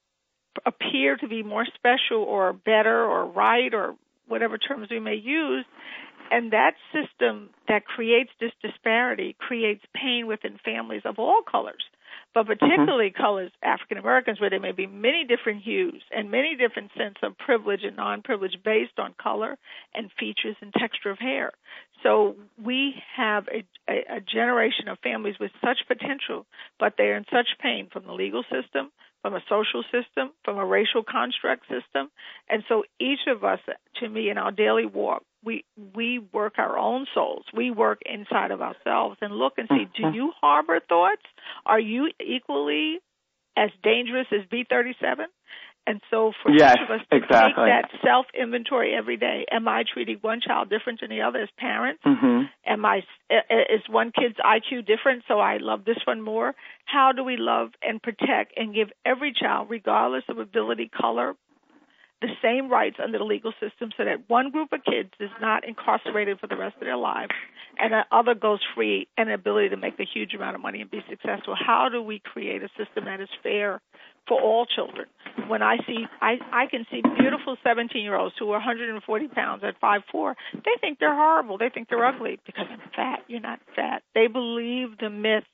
appear 0.67 1.17
to 1.17 1.29
be 1.29 1.43
more 1.43 1.67
special 1.75 2.23
or 2.23 2.53
better 2.53 3.05
or 3.05 3.27
right 3.27 3.73
or 3.73 3.97
whatever 4.27 4.59
terms 4.59 4.89
we 4.91 5.01
may 5.01 5.15
use. 5.15 5.65
And 6.31 6.53
that 6.53 6.75
system 6.93 7.51
that 7.69 7.87
creates 7.87 8.31
this 8.41 8.53
disparity 8.63 9.35
creates 9.39 9.83
pain 9.95 10.27
within 10.27 10.59
families 10.63 11.03
of 11.05 11.19
all 11.19 11.41
colors, 11.51 11.83
but 12.35 12.45
mm-hmm. 12.47 12.53
particularly 12.53 13.11
mm-hmm. 13.11 13.23
colors, 13.23 13.51
African 13.63 13.99
Americans, 13.99 14.41
where 14.41 14.51
there 14.51 14.61
may 14.61 14.73
be 14.73 14.87
many 14.87 15.25
different 15.25 15.63
hues 15.63 16.03
and 16.15 16.31
many 16.31 16.55
different 16.55 16.91
sense 16.97 17.17
of 17.23 17.39
privilege 17.39 17.81
and 17.83 17.97
non 17.97 18.23
privilege 18.23 18.57
based 18.63 18.99
on 18.99 19.15
color 19.21 19.57
and 19.95 20.11
features 20.19 20.57
and 20.61 20.73
texture 20.75 21.11
of 21.11 21.19
hair. 21.19 21.53
So 22.03 22.37
we 22.63 22.95
have 23.17 23.49
a, 23.49 23.65
a, 23.91 24.17
a 24.17 24.21
generation 24.21 24.89
of 24.89 24.99
families 24.99 25.37
with 25.41 25.51
such 25.65 25.79
potential, 25.89 26.47
but 26.79 26.95
they're 26.99 27.17
in 27.17 27.25
such 27.33 27.49
pain 27.61 27.89
from 27.91 28.05
the 28.07 28.13
legal 28.13 28.43
system, 28.43 28.93
from 29.23 29.35
a 29.35 29.41
social 29.49 29.83
system, 29.85 30.31
from 30.45 30.59
a 30.59 30.65
racial 30.65 31.03
construct 31.03 31.63
system. 31.63 32.11
And 32.49 32.63
so 32.69 32.85
each 33.01 33.27
of 33.27 33.45
us, 33.45 33.61
to 34.01 34.09
me, 34.09 34.31
in 34.31 34.39
our 34.39 34.53
daily 34.53 34.87
walk, 34.87 35.23
we 35.45 35.65
we 35.95 36.19
work 36.33 36.55
our 36.59 36.77
own 36.79 37.07
souls. 37.15 37.45
We 37.55 37.71
work 37.71 38.01
inside 38.05 38.51
of 38.51 38.61
ourselves 38.61 39.19
and 39.21 39.35
look 39.35 39.55
and 39.57 39.69
see, 39.69 39.87
do 39.97 40.03
mm-hmm. 40.03 40.15
you 40.15 40.33
harbor 40.41 40.81
thoughts? 40.89 41.23
Are 41.65 41.81
you 41.81 42.11
equally 42.21 42.99
as 43.57 43.71
dangerous 43.83 44.27
as 44.33 44.47
B 44.51 44.65
thirty 44.69 44.95
seven? 45.01 45.27
And 45.89 46.03
so 46.11 46.33
for 46.43 46.53
yes, 46.53 46.77
each 46.77 46.85
of 46.85 47.01
us 47.01 47.07
to 47.11 47.17
exactly. 47.17 47.65
take 47.65 47.91
that 47.91 47.91
self 48.05 48.27
inventory 48.39 48.95
every 48.95 49.17
day. 49.17 49.47
Am 49.51 49.67
I 49.67 49.85
treating 49.91 50.19
one 50.21 50.43
child 50.47 50.69
different 50.69 51.01
than 51.01 51.09
the 51.09 51.23
other 51.23 51.41
as 51.41 51.49
parents? 51.57 52.03
Mm-hmm. 52.05 52.43
Am 52.67 52.85
I 52.85 52.99
is 53.31 53.81
one 53.89 54.13
kid's 54.13 54.37
IQ 54.37 54.87
different 54.87 55.23
so 55.27 55.41
I 55.41 55.57
love 55.57 55.87
this 55.87 55.97
one 56.05 56.21
more? 56.21 56.55
How 56.85 57.13
do 57.17 57.25
we 57.25 57.39
love 57.39 57.71
and 57.83 58.03
protect 58.03 58.53
and 58.59 58.75
give 58.75 58.89
every 59.07 59.33
child 59.33 59.69
regardless 59.71 60.25
of 60.29 60.37
ability, 60.37 60.91
color, 60.95 61.37
the 62.21 62.29
same 62.43 62.69
rights 62.69 62.97
under 63.03 63.17
the 63.17 63.25
legal 63.25 63.53
system 63.53 63.91
so 63.97 64.05
that 64.05 64.29
one 64.29 64.51
group 64.51 64.73
of 64.75 64.85
kids 64.85 65.11
is 65.21 65.31
not 65.41 65.67
incarcerated 65.67 66.39
for 66.39 66.49
the 66.49 66.57
rest 66.57 66.75
of 66.75 66.83
their 66.83 66.97
lives 66.99 67.33
and 67.79 67.93
the 67.93 68.03
other 68.11 68.35
goes 68.35 68.61
free 68.75 69.09
and 69.17 69.31
the 69.31 69.35
ability 69.35 69.69
to 69.71 69.77
make 69.77 69.99
a 70.01 70.05
huge 70.05 70.35
amount 70.35 70.57
of 70.57 70.61
money 70.61 70.81
and 70.81 70.91
be 70.91 71.01
successful. 71.09 71.55
How 71.55 71.89
do 71.91 72.03
we 72.03 72.19
create 72.19 72.63
a 72.63 72.69
system 72.77 73.05
that 73.05 73.21
is 73.21 73.29
fair 73.43 73.81
for 74.29 74.41
all 74.41 74.67
children? 74.67 75.07
When 75.49 75.63
I 75.63 75.77
see, 75.87 76.05
I, 76.21 76.35
I 76.53 76.67
can 76.71 76.85
see 76.91 77.01
beautiful 77.19 77.57
17 77.65 78.03
year 78.03 78.17
olds 78.17 78.35
who 78.39 78.51
are 78.51 78.59
140 78.59 79.29
pounds 79.29 79.63
at 79.65 79.81
5'4, 79.81 80.35
they 80.55 80.71
think 80.81 80.99
they're 80.99 81.15
horrible. 81.15 81.59
They 81.59 81.71
think 81.73 81.89
they're 81.89 82.05
ugly 82.05 82.39
because 82.45 82.67
I'm 82.71 82.81
fat. 82.95 83.21
You're 83.29 83.41
not 83.41 83.61
fat. 83.75 84.03
They 84.15 84.27
believe 84.27 84.99
the 85.01 85.11
myth 85.11 85.45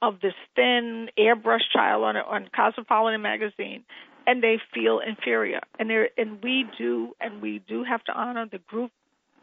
of 0.00 0.20
this 0.20 0.34
thin 0.54 1.08
airbrushed 1.18 1.70
child 1.72 2.04
on, 2.04 2.16
on 2.16 2.48
Cosmopolitan 2.54 3.22
magazine 3.22 3.84
and 4.26 4.42
they 4.42 4.58
feel 4.74 5.00
inferior. 5.00 5.60
And 5.78 5.88
there, 5.90 6.08
and 6.16 6.42
we 6.42 6.66
do, 6.78 7.12
and 7.20 7.42
we 7.42 7.62
do 7.66 7.84
have 7.84 8.04
to 8.04 8.12
honor 8.12 8.46
the 8.50 8.58
group 8.58 8.90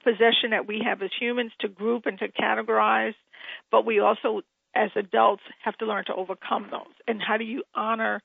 possession 0.03 0.51
that 0.51 0.67
we 0.67 0.81
have 0.85 1.01
as 1.01 1.09
humans 1.19 1.51
to 1.59 1.67
group 1.67 2.05
and 2.05 2.17
to 2.19 2.27
categorize, 2.29 3.15
but 3.71 3.85
we 3.85 3.99
also, 3.99 4.41
as 4.75 4.89
adults, 4.95 5.43
have 5.63 5.77
to 5.77 5.85
learn 5.85 6.05
to 6.05 6.15
overcome 6.15 6.67
those. 6.71 6.93
And 7.07 7.21
how 7.21 7.37
do 7.37 7.43
you 7.43 7.63
honor 7.75 8.21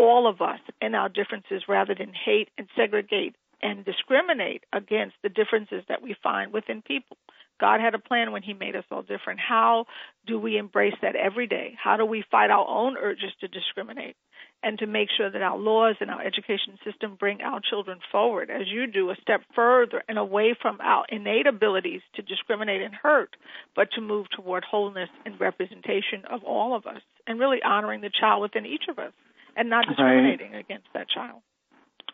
all 0.00 0.26
of 0.26 0.40
us 0.40 0.60
and 0.80 0.96
our 0.96 1.08
differences 1.08 1.64
rather 1.68 1.94
than 1.94 2.12
hate 2.12 2.48
and 2.58 2.68
segregate 2.76 3.34
and 3.62 3.84
discriminate 3.84 4.64
against 4.72 5.16
the 5.22 5.28
differences 5.28 5.84
that 5.88 6.02
we 6.02 6.16
find 6.22 6.52
within 6.52 6.82
people? 6.82 7.16
God 7.60 7.80
had 7.80 7.94
a 7.94 7.98
plan 7.98 8.32
when 8.32 8.42
He 8.42 8.54
made 8.54 8.74
us 8.74 8.84
all 8.90 9.02
different. 9.02 9.38
How 9.38 9.84
do 10.26 10.38
we 10.38 10.56
embrace 10.56 10.94
that 11.02 11.14
every 11.14 11.46
day? 11.46 11.74
How 11.82 11.96
do 11.96 12.06
we 12.06 12.24
fight 12.30 12.50
our 12.50 12.66
own 12.66 12.96
urges 12.96 13.32
to 13.40 13.48
discriminate? 13.48 14.16
and 14.62 14.78
to 14.78 14.86
make 14.86 15.08
sure 15.16 15.30
that 15.30 15.42
our 15.42 15.56
laws 15.56 15.96
and 16.00 16.10
our 16.10 16.22
education 16.22 16.78
system 16.84 17.16
bring 17.18 17.40
our 17.40 17.60
children 17.60 17.98
forward, 18.12 18.50
as 18.50 18.68
you 18.68 18.86
do, 18.86 19.10
a 19.10 19.16
step 19.20 19.40
further 19.54 20.02
and 20.08 20.18
away 20.18 20.54
from 20.60 20.78
our 20.82 21.04
innate 21.08 21.46
abilities 21.46 22.02
to 22.14 22.22
discriminate 22.22 22.82
and 22.82 22.94
hurt, 22.94 23.36
but 23.74 23.90
to 23.92 24.00
move 24.00 24.26
toward 24.30 24.64
wholeness 24.64 25.08
and 25.24 25.40
representation 25.40 26.24
of 26.28 26.44
all 26.44 26.76
of 26.76 26.86
us, 26.86 27.00
and 27.26 27.40
really 27.40 27.62
honoring 27.62 28.02
the 28.02 28.10
child 28.10 28.42
within 28.42 28.66
each 28.66 28.84
of 28.88 28.98
us, 28.98 29.12
and 29.56 29.68
not 29.68 29.86
discriminating 29.86 30.52
right. 30.52 30.60
against 30.60 30.86
that 30.94 31.08
child. 31.08 31.42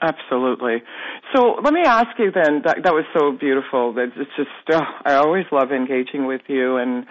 Absolutely. 0.01 0.83
So 1.35 1.57
let 1.63 1.73
me 1.73 1.81
ask 1.85 2.09
you 2.19 2.31
then. 2.31 2.63
That, 2.65 2.79
that 2.85 2.93
was 2.93 3.05
so 3.19 3.33
beautiful. 3.33 3.95
That 3.95 4.09
it's 4.17 4.31
just 4.37 4.51
oh, 4.73 4.83
I 5.05 5.15
always 5.15 5.47
love 5.51 5.73
engaging 5.73 6.27
with 6.27 6.43
you 6.49 6.77
and 6.77 7.07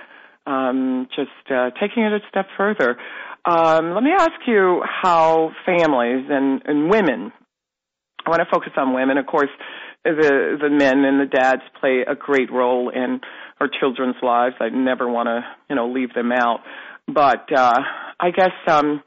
um, 0.46 1.08
just 1.16 1.30
uh, 1.50 1.72
taking 1.80 2.04
it 2.04 2.14
a 2.14 2.20
step 2.30 2.46
further. 2.56 2.98
Um, 3.46 3.94
let 3.94 4.04
me 4.04 4.12
ask 4.12 4.34
you 4.48 4.82
how 4.84 5.52
families 5.66 6.26
and, 6.30 6.62
and 6.66 6.90
women, 6.90 7.32
I 8.26 8.30
want 8.30 8.42
to 8.42 8.48
focus 8.52 8.74
on 8.78 8.94
women. 8.94 9.18
Of 9.18 9.28
course, 9.28 9.50
the, 10.04 10.58
the 10.62 10.70
men 10.70 11.04
and 11.06 11.20
the 11.20 11.26
dads 11.26 11.62
play 11.80 12.04
a 12.08 12.16
great 12.16 12.52
role 12.52 12.90
in 12.90 13.22
our 13.60 13.68
children's 13.68 14.16
lives. 14.22 14.56
I 14.60 14.70
never 14.70 15.10
want 15.10 15.28
to, 15.28 15.42
you 15.70 15.76
know, 15.76 15.92
leave 15.92 16.14
them 16.14 16.32
out. 16.32 16.62
But, 17.08 17.52
uh, 17.56 17.80
I 18.20 18.32
guess, 18.32 18.52
um, 18.68 19.04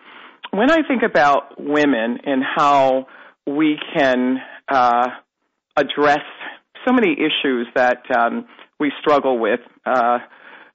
when 0.51 0.71
I 0.71 0.87
think 0.87 1.03
about 1.03 1.61
women 1.61 2.19
and 2.25 2.43
how 2.43 3.07
we 3.47 3.79
can, 3.95 4.39
uh, 4.69 5.09
address 5.77 6.25
so 6.87 6.93
many 6.93 7.13
issues 7.13 7.67
that, 7.75 8.03
um, 8.17 8.47
we 8.79 8.93
struggle 9.01 9.39
with, 9.39 9.61
uh, 9.87 10.19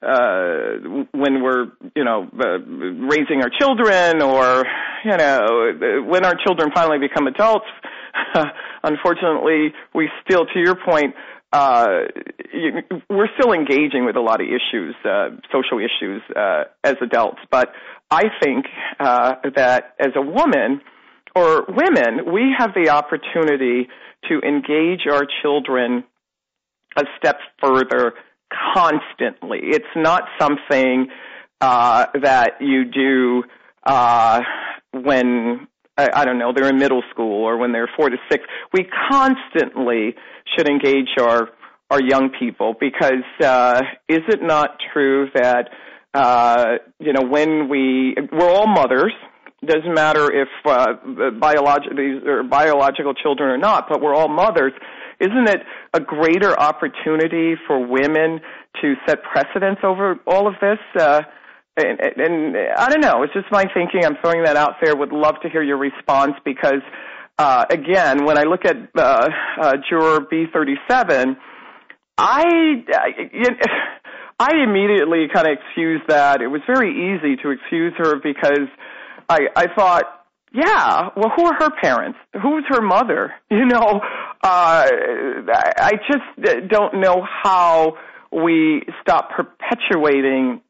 uh, 0.01 0.77
when 1.11 1.41
we're, 1.41 1.67
you 1.95 2.03
know, 2.03 2.27
uh, 2.39 2.59
raising 2.59 3.41
our 3.41 3.49
children 3.49 4.21
or, 4.21 4.65
you 5.05 5.15
know, 5.17 6.03
when 6.05 6.25
our 6.25 6.35
children 6.35 6.71
finally 6.75 6.99
become 6.99 7.27
adults, 7.27 7.65
unfortunately, 8.83 9.73
we 9.93 10.09
still, 10.25 10.45
to 10.45 10.59
your 10.59 10.75
point, 10.75 11.15
uh, 11.53 12.05
we're 13.09 13.29
still 13.39 13.53
engaging 13.53 14.05
with 14.05 14.15
a 14.15 14.21
lot 14.21 14.41
of 14.41 14.47
issues, 14.47 14.95
uh, 15.05 15.29
social 15.51 15.77
issues 15.77 16.21
uh, 16.35 16.63
as 16.83 16.95
adults. 17.01 17.39
But 17.51 17.69
I 18.09 18.23
think 18.41 18.65
uh, 18.99 19.35
that 19.55 19.93
as 19.99 20.13
a 20.15 20.21
woman 20.21 20.81
or 21.35 21.65
women, 21.67 22.33
we 22.33 22.53
have 22.57 22.71
the 22.73 22.89
opportunity 22.89 23.87
to 24.29 24.39
engage 24.39 25.01
our 25.09 25.25
children 25.43 26.03
a 26.97 27.03
step 27.17 27.37
further 27.61 28.13
constantly. 28.73 29.59
It's 29.61 29.85
not 29.95 30.23
something 30.39 31.07
uh, 31.61 32.07
that 32.21 32.61
you 32.61 32.85
do 32.85 33.43
uh, 33.85 34.41
when 34.91 35.67
I, 35.97 36.25
don't 36.25 36.39
know 36.39 36.51
they're 36.55 36.69
in 36.69 36.77
middle 36.77 37.03
school 37.11 37.43
or 37.43 37.57
when 37.57 37.71
they're 37.71 37.89
four 37.95 38.09
to 38.09 38.17
six. 38.31 38.43
We 38.73 38.87
constantly 39.09 40.15
should 40.55 40.67
engage 40.67 41.09
our 41.19 41.49
our 41.89 42.01
young 42.01 42.31
people 42.39 42.75
because 42.79 43.23
uh, 43.43 43.81
is 44.09 44.21
it 44.27 44.41
not 44.41 44.77
true 44.91 45.29
that 45.35 45.69
uh, 46.13 46.77
you 46.99 47.13
know 47.13 47.27
when 47.27 47.69
we 47.69 48.15
we're 48.31 48.49
all 48.49 48.67
mothers. 48.67 49.13
Doesn't 49.65 49.93
matter 49.93 50.29
if 50.29 50.49
uh, 50.65 50.93
biological 51.39 51.95
these 51.95 52.21
are 52.27 52.43
biological 52.43 53.13
children 53.13 53.49
or 53.49 53.57
not, 53.57 53.87
but 53.87 54.01
we're 54.01 54.13
all 54.13 54.27
mothers. 54.27 54.73
Isn't 55.21 55.47
it 55.47 55.61
a 55.93 56.01
greater 56.01 56.59
opportunity 56.59 57.53
for 57.65 57.79
women 57.79 58.41
to 58.81 58.95
set 59.07 59.19
precedents 59.23 59.79
over 59.81 60.19
all 60.27 60.47
of 60.47 60.55
this? 60.59 60.79
Uh, 60.99 61.21
and, 61.77 61.99
and 61.99 62.57
I 62.77 62.89
don't 62.89 63.01
know. 63.01 63.23
It's 63.23 63.33
just 63.33 63.47
my 63.51 63.65
thinking. 63.73 64.05
I'm 64.05 64.17
throwing 64.21 64.43
that 64.43 64.57
out 64.57 64.75
there. 64.81 64.95
Would 64.95 65.11
love 65.11 65.35
to 65.41 65.49
hear 65.49 65.63
your 65.63 65.77
response 65.77 66.33
because, 66.45 66.81
uh, 67.37 67.65
again, 67.69 68.25
when 68.25 68.37
I 68.37 68.43
look 68.43 68.65
at 68.65 68.77
uh, 68.95 69.29
uh, 69.61 69.73
juror 69.89 70.19
B37, 70.31 71.35
I, 72.17 72.43
I, 72.93 73.09
I 74.39 74.51
immediately 74.63 75.27
kind 75.33 75.47
of 75.47 75.57
excused 75.57 76.03
that. 76.09 76.41
It 76.41 76.47
was 76.47 76.61
very 76.67 77.15
easy 77.15 77.37
to 77.41 77.49
excuse 77.49 77.93
her 77.97 78.17
because 78.21 78.67
I, 79.27 79.47
I 79.55 79.65
thought, 79.75 80.05
yeah, 80.53 81.09
well, 81.15 81.31
who 81.35 81.45
are 81.45 81.55
her 81.55 81.71
parents? 81.81 82.19
Who's 82.33 82.65
her 82.69 82.81
mother? 82.81 83.33
You 83.49 83.65
know, 83.67 84.01
uh, 84.43 84.87
I 84.89 85.91
just 86.11 86.69
don't 86.69 86.99
know 86.99 87.25
how 87.43 87.93
we 88.31 88.81
stop 89.01 89.29
perpetuating 89.29 90.61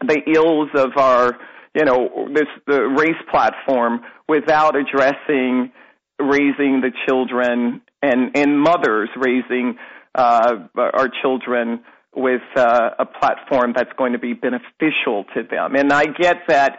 the 0.00 0.20
ills 0.34 0.68
of 0.74 0.96
our, 0.96 1.38
you 1.74 1.84
know, 1.84 2.28
this 2.34 2.48
the 2.66 2.82
race 2.82 3.22
platform 3.30 4.00
without 4.28 4.76
addressing 4.76 5.72
raising 6.20 6.80
the 6.80 6.90
children 7.06 7.80
and 8.02 8.36
and 8.36 8.58
mothers 8.60 9.08
raising 9.16 9.76
uh, 10.14 10.54
our 10.76 11.08
children 11.22 11.80
with 12.14 12.42
uh, 12.56 12.90
a 12.98 13.06
platform 13.06 13.72
that's 13.74 13.92
going 13.96 14.12
to 14.12 14.18
be 14.18 14.32
beneficial 14.32 15.24
to 15.34 15.42
them. 15.48 15.76
And 15.76 15.92
I 15.92 16.06
get 16.06 16.38
that 16.48 16.78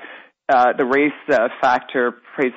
uh, 0.49 0.73
the 0.77 0.85
race 0.85 1.11
uh, 1.31 1.47
factor 1.61 2.15
plays 2.35 2.51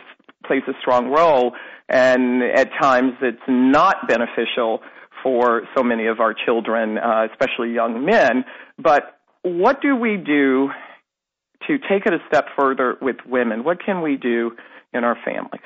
plays 0.46 0.62
a 0.68 0.72
strong 0.80 1.10
role, 1.10 1.52
and 1.88 2.42
at 2.42 2.70
times 2.80 3.12
it's 3.22 3.38
not 3.48 4.08
beneficial 4.08 4.80
for 5.22 5.62
so 5.76 5.82
many 5.82 6.06
of 6.06 6.20
our 6.20 6.34
children, 6.34 6.98
uh, 6.98 7.26
especially 7.30 7.72
young 7.72 8.04
men. 8.04 8.44
But 8.78 9.18
what 9.44 9.80
do 9.80 9.94
we 9.94 10.16
do 10.16 10.70
to 11.66 11.78
take 11.78 12.06
it 12.06 12.12
a 12.12 12.18
step 12.28 12.46
further 12.58 12.96
with 13.00 13.16
women? 13.26 13.62
What 13.62 13.78
can 13.84 14.02
we 14.02 14.16
do 14.16 14.52
in 14.92 15.04
our 15.04 15.16
families? 15.24 15.62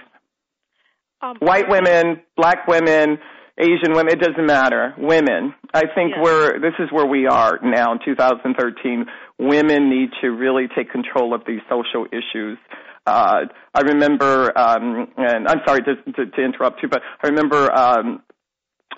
Um, 1.23 1.37
White 1.41 1.69
women, 1.69 2.21
black 2.37 2.67
women, 2.69 3.19
Asian 3.57 3.93
women, 3.93 4.13
it 4.13 4.21
doesn't 4.21 4.47
matter. 4.47 4.95
Women. 4.99 5.55
I 5.75 5.85
think 5.95 6.13
we're, 6.21 6.61
this 6.61 6.75
is 6.79 6.91
where 6.93 7.07
we 7.07 7.27
are 7.27 7.59
now 7.63 7.93
in 7.93 7.99
2013. 8.05 9.07
Women 9.39 9.91
need 9.91 10.11
to 10.23 10.29
really 10.29 10.69
take 10.77 10.91
control 10.91 11.35
of 11.35 11.43
these 11.47 11.61
social 11.69 12.07
issues. 12.13 12.59
Uh, 13.07 13.47
I 13.75 13.81
remember, 13.81 14.57
um, 14.57 15.09
and 15.17 15.49
I'm 15.49 15.61
sorry 15.67 15.81
to, 15.83 15.97
to, 16.13 16.27
to 16.27 16.45
interrupt 16.45 16.83
you, 16.83 16.89
but 16.89 17.03
I 17.23 17.29
remember 17.29 17.73
um, 17.73 18.23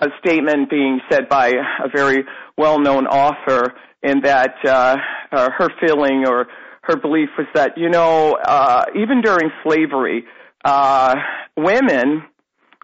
a 0.01 0.09
statement 0.25 0.71
being 0.71 1.01
said 1.11 1.29
by 1.29 1.49
a 1.49 1.89
very 1.95 2.25
well-known 2.57 3.07
author 3.07 3.75
in 4.03 4.21
that 4.23 4.55
uh, 4.65 4.97
uh, 5.33 5.49
her 5.57 5.69
feeling 5.81 6.25
or 6.27 6.47
her 6.83 6.97
belief 6.97 7.29
was 7.37 7.47
that 7.55 7.77
you 7.77 7.91
know 7.91 8.37
uh, 8.45 8.85
even 8.97 9.21
during 9.21 9.51
slavery, 9.63 10.25
uh, 10.65 11.15
women, 11.57 12.23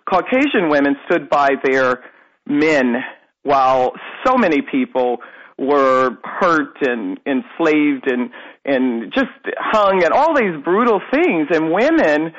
Caucasian 0.09 0.69
women, 0.69 0.97
stood 1.07 1.31
by 1.31 1.51
their 1.65 2.05
men 2.47 2.97
while 3.43 3.93
so 4.27 4.37
many 4.37 4.61
people 4.61 5.19
were 5.59 6.11
hurt 6.23 6.77
and 6.83 7.19
enslaved 7.27 8.11
and 8.11 8.31
and 8.65 9.13
just 9.13 9.31
hung 9.59 10.03
and 10.05 10.13
all 10.13 10.35
these 10.35 10.63
brutal 10.63 11.01
things, 11.11 11.49
and 11.51 11.73
women 11.73 12.33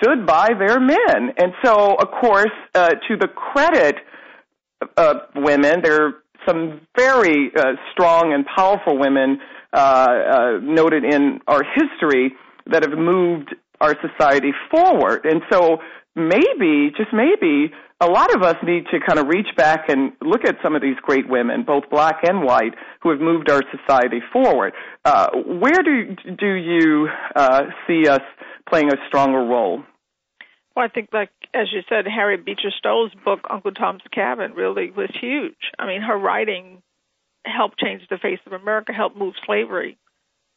stood 0.00 0.26
by 0.26 0.50
their 0.58 0.80
men. 0.80 1.34
And 1.36 1.52
so, 1.62 1.94
of 1.98 2.08
course, 2.20 2.50
uh, 2.74 2.90
to 3.08 3.16
the 3.20 3.28
credit 3.28 3.96
of 4.96 5.16
women, 5.34 5.80
there 5.82 6.06
are 6.06 6.12
some 6.46 6.80
very 6.96 7.50
uh, 7.56 7.72
strong 7.92 8.32
and 8.32 8.44
powerful 8.46 8.98
women 8.98 9.40
uh, 9.72 9.76
uh, 9.76 10.58
noted 10.62 11.04
in 11.04 11.40
our 11.46 11.62
history 11.62 12.32
that 12.66 12.82
have 12.82 12.98
moved 12.98 13.54
our 13.80 13.96
society 14.00 14.52
forward. 14.70 15.24
And 15.24 15.42
so 15.50 15.78
maybe, 16.14 16.92
just 16.96 17.12
maybe, 17.12 17.72
a 18.00 18.06
lot 18.06 18.34
of 18.34 18.42
us 18.42 18.56
need 18.64 18.84
to 18.90 18.98
kind 18.98 19.18
of 19.18 19.28
reach 19.28 19.46
back 19.56 19.88
and 19.88 20.12
look 20.20 20.44
at 20.44 20.56
some 20.62 20.74
of 20.74 20.82
these 20.82 20.96
great 21.02 21.28
women, 21.28 21.64
both 21.64 21.84
black 21.90 22.20
and 22.24 22.42
white, 22.42 22.74
who 23.00 23.10
have 23.10 23.20
moved 23.20 23.48
our 23.48 23.62
society 23.70 24.20
forward. 24.32 24.72
Uh, 25.04 25.28
where 25.46 25.82
do 25.84 26.16
do 26.36 26.52
you 26.54 27.08
uh, 27.36 27.62
see 27.86 28.08
us 28.08 28.22
playing 28.68 28.92
a 28.92 28.96
stronger 29.06 29.38
role? 29.38 29.84
Well, 30.74 30.84
I 30.84 30.88
think, 30.88 31.10
like 31.12 31.30
as 31.54 31.68
you 31.72 31.80
said, 31.88 32.06
Harriet 32.06 32.44
Beecher 32.44 32.70
Stowe's 32.78 33.12
book 33.24 33.40
Uncle 33.48 33.72
Tom's 33.72 34.02
Cabin 34.12 34.52
really 34.54 34.90
was 34.90 35.10
huge. 35.20 35.70
I 35.78 35.86
mean, 35.86 36.02
her 36.02 36.16
writing 36.16 36.82
helped 37.44 37.78
change 37.78 38.02
the 38.08 38.18
face 38.18 38.38
of 38.46 38.52
America, 38.52 38.92
helped 38.92 39.16
move 39.16 39.34
slavery 39.44 39.98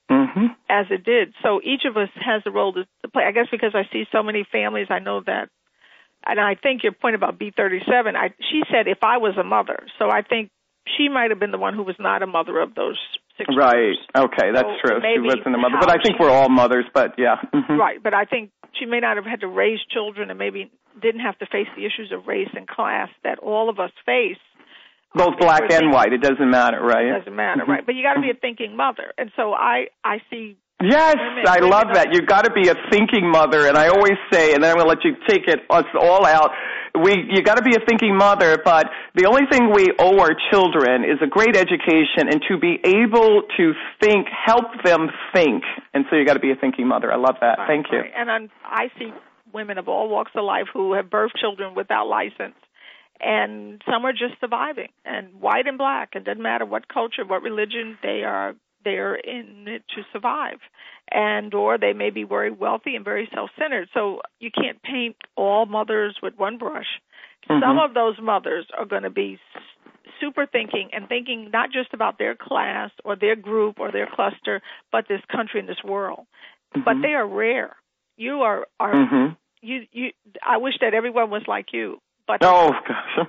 mm-hmm. 0.10 0.46
as 0.70 0.86
it 0.90 1.04
did. 1.04 1.34
So 1.44 1.60
each 1.64 1.82
of 1.86 1.98
us 1.98 2.10
has 2.16 2.44
a 2.46 2.52
role 2.52 2.74
to, 2.74 2.86
to 3.02 3.08
play. 3.10 3.24
I 3.24 3.32
guess 3.32 3.48
because 3.52 3.74
I 3.74 3.84
see 3.92 4.06
so 4.12 4.24
many 4.24 4.46
families, 4.50 4.88
I 4.90 5.00
know 5.00 5.22
that. 5.26 5.50
And 6.26 6.40
I 6.40 6.56
think 6.56 6.84
your 6.84 6.94
point 6.94 7.16
about 7.16 7.38
B37, 7.40 8.16
I, 8.16 8.34
she 8.40 8.64
said 8.72 8.88
if 8.88 9.00
I 9.04 9.18
was 9.18 9.38
a 9.38 9.44
mother. 9.44 9.86
So 10.00 10.10
I 10.10 10.22
think 10.22 10.50
she 10.98 11.10
might 11.10 11.30
have 11.30 11.40
been 11.40 11.52
the 11.52 11.58
one 11.58 11.76
who 11.76 11.84
was 11.84 11.96
not 12.00 12.24
a 12.24 12.28
mother 12.28 12.60
of 12.60 12.74
those 12.74 12.98
six 13.38 13.50
right. 13.56 13.76
Years. 13.76 14.00
okay 14.16 14.52
that's 14.54 14.68
so 14.84 15.00
true. 15.00 15.02
She 15.02 15.22
wasn't 15.22 15.56
a 15.56 15.58
mother 15.58 15.78
but 15.80 15.90
i 15.90 16.02
think 16.02 16.20
we're 16.20 16.32
all 16.32 16.50
mothers 16.50 16.86
but 16.94 17.16
yeah. 17.18 17.36
Mm-hmm. 17.54 17.80
right 17.80 18.02
but 18.02 18.14
i 18.14 18.26
think 18.26 18.52
she 18.80 18.86
may 18.86 19.00
not 19.00 19.16
have 19.18 19.26
had 19.26 19.42
to 19.42 19.48
raise 19.48 19.80
children 19.92 20.30
and 20.30 20.40
maybe 20.40 20.72
didn't 21.02 21.22
have 21.22 21.38
to 21.40 21.46
face 21.46 21.68
the 21.76 21.86
issues 21.86 22.12
of 22.12 22.28
race 22.28 22.50
and 22.56 22.68
class 22.68 23.10
that 23.24 23.40
all 23.40 23.70
of 23.70 23.80
us 23.80 23.92
face. 24.06 24.40
Both 25.14 25.40
black 25.40 25.64
and 25.72 25.92
white. 25.92 26.12
It 26.12 26.22
doesn't 26.22 26.50
matter 26.50 26.82
right? 26.82 27.06
It 27.06 27.20
doesn't 27.20 27.36
matter 27.36 27.62
mm-hmm. 27.62 27.72
right 27.72 27.86
but 27.86 27.96
you 27.96 28.04
got 28.04 28.16
to 28.16 28.22
be 28.22 28.32
a 28.32 28.40
thinking 28.40 28.76
mother. 28.76 29.14
And 29.18 29.32
so 29.36 29.54
i 29.54 29.88
i 30.04 30.18
see 30.30 30.58
Yes, 30.84 31.16
women, 31.18 31.48
I 31.48 31.60
love 31.60 31.88
that. 31.94 32.10
You've 32.12 32.28
got 32.28 32.44
to 32.44 32.52
be 32.52 32.68
a 32.68 32.76
thinking 32.92 33.30
mother, 33.30 33.68
and 33.68 33.78
I 33.78 33.88
always 33.88 34.18
say, 34.32 34.54
and 34.54 34.64
then 34.64 34.72
I'm 34.72 34.78
going 34.78 34.86
to 34.86 34.94
let 34.94 35.04
you 35.06 35.16
take 35.28 35.48
it 35.48 35.62
us 35.70 35.86
all 36.00 36.26
out 36.26 36.52
we 37.02 37.28
you 37.30 37.42
got 37.42 37.56
to 37.56 37.64
be 37.64 37.76
a 37.76 37.86
thinking 37.86 38.16
mother, 38.16 38.58
but 38.64 38.88
the 39.16 39.26
only 39.28 39.44
thing 39.52 39.72
we 39.74 39.92
owe 40.00 40.20
our 40.20 40.36
children 40.52 41.04
is 41.04 41.20
a 41.22 41.28
great 41.28 41.56
education 41.56 42.30
and 42.30 42.42
to 42.50 42.58
be 42.58 42.80
able 42.84 43.44
to 43.58 43.74
think, 44.02 44.28
help 44.28 44.66
them 44.84 45.10
think. 45.34 45.64
And 45.94 46.06
so 46.10 46.16
you 46.16 46.26
got 46.26 46.36
to 46.36 46.40
be 46.40 46.52
a 46.52 46.56
thinking 46.56 46.88
mother. 46.88 47.12
I 47.12 47.18
love 47.18 47.36
that. 47.42 47.58
Right, 47.58 47.68
Thank 47.68 47.88
you. 47.92 48.00
Right. 48.00 48.12
And 48.16 48.32
I'm, 48.32 48.50
I 48.64 48.88
see 48.98 49.12
women 49.54 49.78
of 49.78 49.88
all 49.88 50.10
walks 50.10 50.32
of 50.36 50.44
life 50.44 50.68
who 50.74 50.94
have 50.94 51.06
birthed 51.06 51.38
children 51.40 51.76
without 51.76 52.08
license. 52.08 52.56
And 53.20 53.82
some 53.90 54.06
are 54.06 54.12
just 54.12 54.40
surviving, 54.42 54.90
and 55.06 55.40
white 55.40 55.68
and 55.68 55.78
black. 55.78 56.10
It 56.16 56.26
doesn't 56.26 56.44
matter 56.44 56.66
what 56.66 56.90
culture, 56.90 57.26
what 57.26 57.44
religion 57.44 57.98
they 58.04 58.24
are 58.26 58.56
they're 58.86 59.16
in 59.16 59.66
it 59.68 59.84
to 59.94 60.04
survive 60.14 60.60
and 61.12 61.54
or 61.54 61.78
they 61.78 61.92
may 61.92 62.10
be 62.10 62.24
very 62.24 62.52
wealthy 62.52 62.96
and 62.96 63.04
very 63.04 63.28
self-centered 63.34 63.90
so 63.94 64.22
you 64.40 64.50
can't 64.50 64.82
paint 64.82 65.18
all 65.36 65.66
mothers 65.66 66.16
with 66.24 66.34
one 66.38 66.58
brush 66.58 67.02
mm-hmm. 67.50 67.62
some 67.62 67.78
of 67.78 67.94
those 67.94 68.16
mothers 68.22 68.66
are 68.78 68.86
going 68.86 69.04
to 69.04 69.10
be 69.10 69.38
super 70.22 70.46
thinking 70.46 70.90
and 70.94 71.10
thinking 71.10 71.50
not 71.52 71.72
just 71.72 71.94
about 71.94 72.18
their 72.18 72.36
class 72.36 72.92
or 73.04 73.18
their 73.18 73.36
group 73.36 73.80
or 73.80 73.92
their 73.92 74.08
cluster 74.16 74.62
but 74.92 75.06
this 75.10 75.22
country 75.30 75.60
and 75.60 75.68
this 75.68 75.84
world 75.84 76.26
mm-hmm. 76.76 76.82
but 76.86 76.96
they 77.02 77.14
are 77.14 77.28
rare 77.28 77.76
you 78.16 78.42
are 78.42 78.66
are 78.80 78.94
mm-hmm. 78.94 79.34
you 79.62 79.82
you 79.92 80.12
i 80.48 80.58
wish 80.58 80.76
that 80.80 80.94
everyone 80.94 81.30
was 81.30 81.44
like 81.48 81.68
you 81.74 82.00
but 82.28 82.40
oh 82.42 82.72
gosh. 82.88 83.28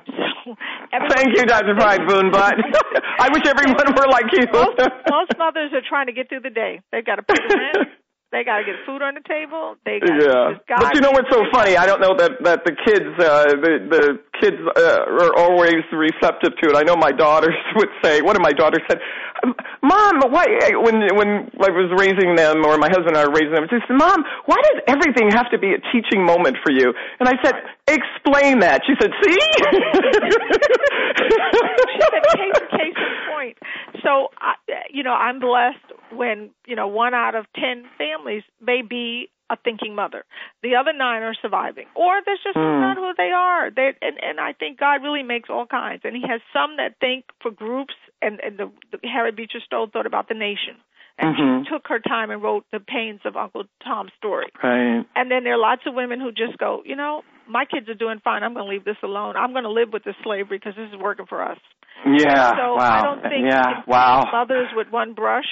Thank 1.11 1.37
you, 1.37 1.45
Dr. 1.45 1.75
Pride 1.75 2.01
Boone, 2.09 2.31
but 2.31 2.55
I 3.19 3.29
wish 3.33 3.43
everyone 3.47 3.95
were 3.97 4.09
like 4.11 4.27
you. 4.33 4.47
most, 4.53 4.79
most 5.11 5.33
mothers 5.39 5.73
are 5.73 5.83
trying 5.87 6.07
to 6.07 6.13
get 6.13 6.29
through 6.29 6.41
the 6.41 6.51
day. 6.51 6.81
They've 6.93 7.05
got 7.05 7.17
to 7.17 7.25
the 7.27 7.57
rent. 7.57 7.89
They 8.33 8.43
got 8.43 8.59
to 8.59 8.65
get 8.65 8.75
food 8.85 9.03
on 9.03 9.15
the 9.15 9.23
table. 9.23 9.77
They 9.87 10.01
gotta, 10.03 10.59
yeah. 10.69 10.77
But 10.77 10.95
you 10.95 11.01
know 11.01 11.13
what's 11.13 11.31
so 11.31 11.47
funny? 11.55 11.77
I 11.77 11.87
don't 11.87 12.01
know 12.01 12.15
that 12.19 12.33
that 12.43 12.65
the 12.67 12.75
kids 12.75 13.07
uh, 13.23 13.55
the 13.55 13.73
the 13.87 14.03
kids 14.43 14.59
uh, 14.77 15.07
are 15.23 15.33
always 15.39 15.87
receptive 15.93 16.59
to 16.59 16.71
it. 16.71 16.77
I 16.77 16.83
know 16.83 16.97
my 16.97 17.13
daughters 17.13 17.55
would 17.77 17.89
say. 18.03 18.23
One 18.23 18.35
of 18.35 18.43
my 18.43 18.53
daughters 18.53 18.83
said, 18.91 18.99
Um, 19.43 19.55
"Mom, 19.83 20.21
why?" 20.31 20.45
Eh, 20.45 20.77
when 20.77 21.01
when 21.17 21.51
I 21.61 21.71
was 21.71 21.91
raising 21.99 22.37
them, 22.37 22.65
or 22.65 22.79
my 22.79 22.89
husband 22.89 23.17
and 23.17 23.19
I 23.19 23.27
were 23.27 23.33
raising 23.35 23.53
them, 23.53 23.67
she 23.69 23.79
said, 23.87 23.97
"Mom, 23.97 24.25
why 24.47 24.57
does 24.73 24.83
everything 24.89 25.31
have 25.31 25.51
to 25.51 25.59
be 25.59 25.75
a 25.75 25.81
teaching 25.93 26.25
moment 26.25 26.57
for 26.65 26.73
you?" 26.73 26.95
And 27.21 27.29
I 27.29 27.35
said, 27.43 27.55
"Explain 27.87 28.61
that." 28.61 28.83
She 28.87 28.95
said, 29.01 29.13
"See." 29.23 29.33
she 31.21 32.01
said, 32.01 32.23
"Case, 32.37 32.61
case 32.71 32.97
in 32.97 33.15
point." 33.33 33.59
So, 34.03 34.29
you 34.91 35.03
know, 35.03 35.15
I'm 35.15 35.41
blessed 35.41 35.93
when 36.13 36.51
you 36.67 36.77
know 36.77 36.89
one 36.89 37.15
out 37.15 37.35
of 37.35 37.47
ten 37.55 37.85
families 37.99 38.43
may 38.61 38.83
be 38.83 39.29
a 39.51 39.57
thinking 39.57 39.95
mother. 39.95 40.25
The 40.63 40.77
other 40.77 40.93
nine 40.93 41.23
are 41.23 41.35
surviving, 41.41 41.87
or 41.95 42.21
that's 42.25 42.43
just 42.43 42.57
mm. 42.57 42.81
not 42.81 42.97
who 42.97 43.13
they 43.17 43.31
are. 43.35 43.71
They 43.71 43.93
and 44.03 44.17
and 44.23 44.41
I 44.41 44.53
think 44.53 44.79
God 44.79 45.03
really 45.03 45.23
makes 45.23 45.49
all 45.51 45.67
kinds, 45.67 46.03
and 46.05 46.15
He 46.15 46.23
has 46.29 46.41
some 46.53 46.77
that 46.79 46.97
think 47.01 47.25
for 47.43 47.51
groups. 47.51 47.95
And 48.23 48.41
and 48.41 48.59
the, 48.59 48.73
the 48.93 49.09
Harriet 49.09 49.37
Beecher 49.37 49.61
Stowe 49.65 49.87
thought 49.93 50.07
about 50.07 50.29
the 50.29 50.35
nation, 50.35 50.81
and 51.19 51.37
mm-hmm. 51.37 51.65
she 51.65 51.71
took 51.71 51.87
her 51.89 51.99
time 51.99 52.31
and 52.31 52.43
wrote 52.43 52.65
the 52.73 52.81
pains 52.81 53.21
of 53.25 53.37
Uncle 53.37 53.65
Tom's 53.85 54.13
story. 54.17 54.47
Right. 54.63 55.05
And 55.15 55.31
then 55.31 55.45
there 55.45 55.55
are 55.55 55.61
lots 55.61 55.83
of 55.87 55.95
women 55.95 56.19
who 56.19 56.33
just 56.33 56.57
go, 56.59 56.83
you 56.85 56.97
know, 56.97 57.23
my 57.47 57.67
kids 57.67 57.89
are 57.91 57.95
doing 57.95 58.21
fine. 58.25 58.43
I'm 58.43 58.55
going 58.55 58.65
to 58.65 58.71
leave 58.71 58.85
this 58.85 58.97
alone. 59.03 59.37
I'm 59.37 59.53
going 59.53 59.65
to 59.65 59.71
live 59.71 59.93
with 59.93 60.03
this 60.03 60.17
slavery 60.25 60.59
because 60.59 60.75
this 60.77 60.89
is 60.89 60.99
working 60.99 61.27
for 61.27 61.43
us. 61.43 61.59
Yeah. 62.07 62.53
so 62.53 62.75
wow. 62.75 62.79
I 62.79 63.03
don't 63.03 63.23
think 63.23 63.47
yeah. 63.47 63.83
wow. 63.87 64.29
mothers 64.33 64.69
with 64.75 64.89
one 64.91 65.13
brush 65.13 65.49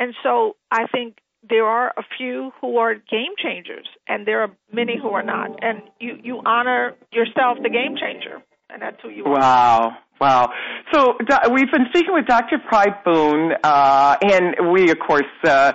and 0.00 0.14
so 0.22 0.56
I 0.70 0.86
think 0.90 1.18
there 1.48 1.64
are 1.64 1.92
a 1.96 2.02
few 2.18 2.52
who 2.60 2.76
are 2.76 2.94
game 2.94 3.34
changers, 3.42 3.86
and 4.08 4.26
there 4.26 4.42
are 4.42 4.50
many 4.72 4.98
who 5.00 5.08
are 5.10 5.22
not. 5.22 5.62
And 5.62 5.82
you 5.98 6.18
you 6.22 6.42
honor 6.44 6.94
yourself, 7.12 7.58
the 7.62 7.70
game 7.70 7.96
changer, 7.96 8.42
and 8.68 8.82
that's 8.82 8.96
who 9.02 9.08
you 9.10 9.24
are. 9.24 9.38
Wow. 9.38 9.96
Wow. 10.20 10.50
So 10.92 11.14
we've 11.50 11.70
been 11.72 11.86
speaking 11.88 12.12
with 12.12 12.26
Dr. 12.26 12.58
Pryde 12.58 13.02
Boone, 13.06 13.52
uh, 13.64 14.16
and 14.20 14.70
we, 14.70 14.90
of 14.90 14.98
course, 14.98 15.24
uh, 15.44 15.72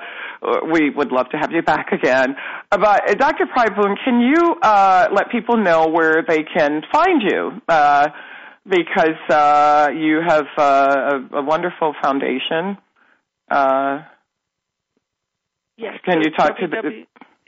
we 0.72 0.92
would 0.92 1.12
love 1.12 1.30
to 1.30 1.38
have 1.38 1.52
you 1.52 1.64
back 1.64 1.92
again. 1.92 2.36
But 2.70 3.10
uh, 3.10 3.14
Dr. 3.16 3.48
Pryde 3.48 3.76
Boone, 3.76 3.98
can 4.06 4.20
you 4.20 4.56
uh, 4.62 5.08
let 5.12 5.32
people 5.32 5.58
know 5.58 5.88
where 5.88 6.24
they 6.28 6.44
can 6.44 6.84
find 6.92 7.24
you? 7.24 7.60
Uh, 7.68 8.10
because 8.68 9.20
uh, 9.30 9.90
you 9.96 10.22
have 10.26 10.46
uh, 10.58 11.22
a, 11.34 11.38
a 11.38 11.44
wonderful 11.44 11.96
foundation. 12.04 12.78
Yes. 15.78 16.00
Can 16.06 16.22
you 16.22 16.32
talk 16.32 16.58
to 16.58 16.68
the? 16.68 17.06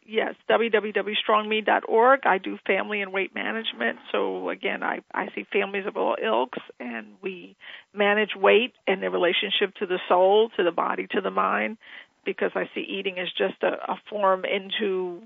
Yes, 0.09 0.35
www.strongme.org. 0.49 2.19
I 2.25 2.37
do 2.37 2.57
family 2.65 3.01
and 3.01 3.11
weight 3.11 3.35
management. 3.35 3.99
So 4.13 4.49
again, 4.49 4.81
I 4.81 4.99
I 5.13 5.27
see 5.35 5.45
families 5.51 5.85
of 5.85 5.97
all 5.97 6.15
ilks, 6.23 6.59
and 6.79 7.07
we 7.21 7.57
manage 7.93 8.29
weight 8.33 8.73
and 8.87 9.03
the 9.03 9.09
relationship 9.09 9.75
to 9.79 9.85
the 9.85 9.99
soul, 10.07 10.49
to 10.55 10.63
the 10.63 10.71
body, 10.71 11.07
to 11.11 11.19
the 11.19 11.29
mind, 11.29 11.77
because 12.25 12.51
I 12.55 12.69
see 12.73 12.81
eating 12.81 13.19
as 13.19 13.27
just 13.37 13.61
a, 13.63 13.91
a 13.91 13.99
form 14.09 14.45
into 14.45 15.23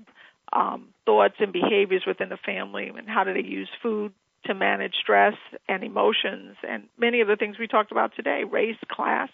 um, 0.52 0.88
thoughts 1.06 1.36
and 1.38 1.52
behaviors 1.52 2.02
within 2.04 2.28
the 2.28 2.38
family, 2.44 2.88
and 2.88 3.08
how 3.08 3.22
do 3.22 3.32
they 3.32 3.48
use 3.48 3.68
food 3.82 4.12
to 4.46 4.54
manage 4.54 4.94
stress 5.00 5.34
and 5.68 5.84
emotions, 5.84 6.56
and 6.68 6.88
many 6.98 7.20
of 7.20 7.28
the 7.28 7.36
things 7.36 7.56
we 7.56 7.68
talked 7.68 7.92
about 7.92 8.16
today: 8.16 8.42
race, 8.42 8.76
class, 8.90 9.28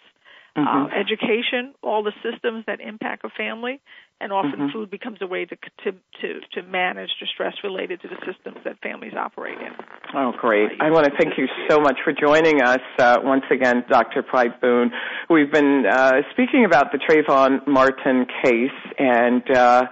mm-hmm. 0.59 0.87
uh, 0.87 1.01
education, 1.01 1.75
all 1.83 2.03
the 2.03 2.13
systems 2.23 2.65
that 2.67 2.81
impact 2.81 3.25
a 3.25 3.29
family, 3.31 3.81
and 4.21 4.33
often 4.33 4.53
mm-hmm. 4.53 4.73
food 4.73 4.91
becomes 4.91 5.19
a 5.21 5.27
way 5.27 5.45
to, 5.45 5.57
to 5.85 5.93
to 6.21 6.41
to 6.53 6.63
manage 6.69 7.11
the 7.21 7.27
stress 7.33 7.55
related 7.63 8.01
to 8.03 8.09
the 8.09 8.17
systems 8.27 8.59
that 8.65 8.79
families 8.81 9.13
operate 9.17 9.59
in. 9.59 9.73
Oh, 10.15 10.33
great! 10.39 10.71
I 10.81 10.91
want 10.91 11.07
to 11.07 11.13
thank 11.19 11.39
you 11.39 11.47
so 11.69 11.81
much 11.81 11.97
for 12.05 12.13
joining 12.13 12.63
us 12.63 12.81
uh, 12.99 13.19
once 13.23 13.45
again, 13.51 13.85
Dr. 13.89 14.23
Pride 14.23 14.61
Boone. 14.61 14.91
We've 15.31 15.53
been 15.53 15.85
uh, 15.91 16.23
speaking 16.33 16.65
about 16.65 16.93
the 16.93 16.99
Trayvon 16.99 17.67
Martin 17.67 18.27
case, 18.43 18.71
and 18.99 19.49
uh, 19.51 19.83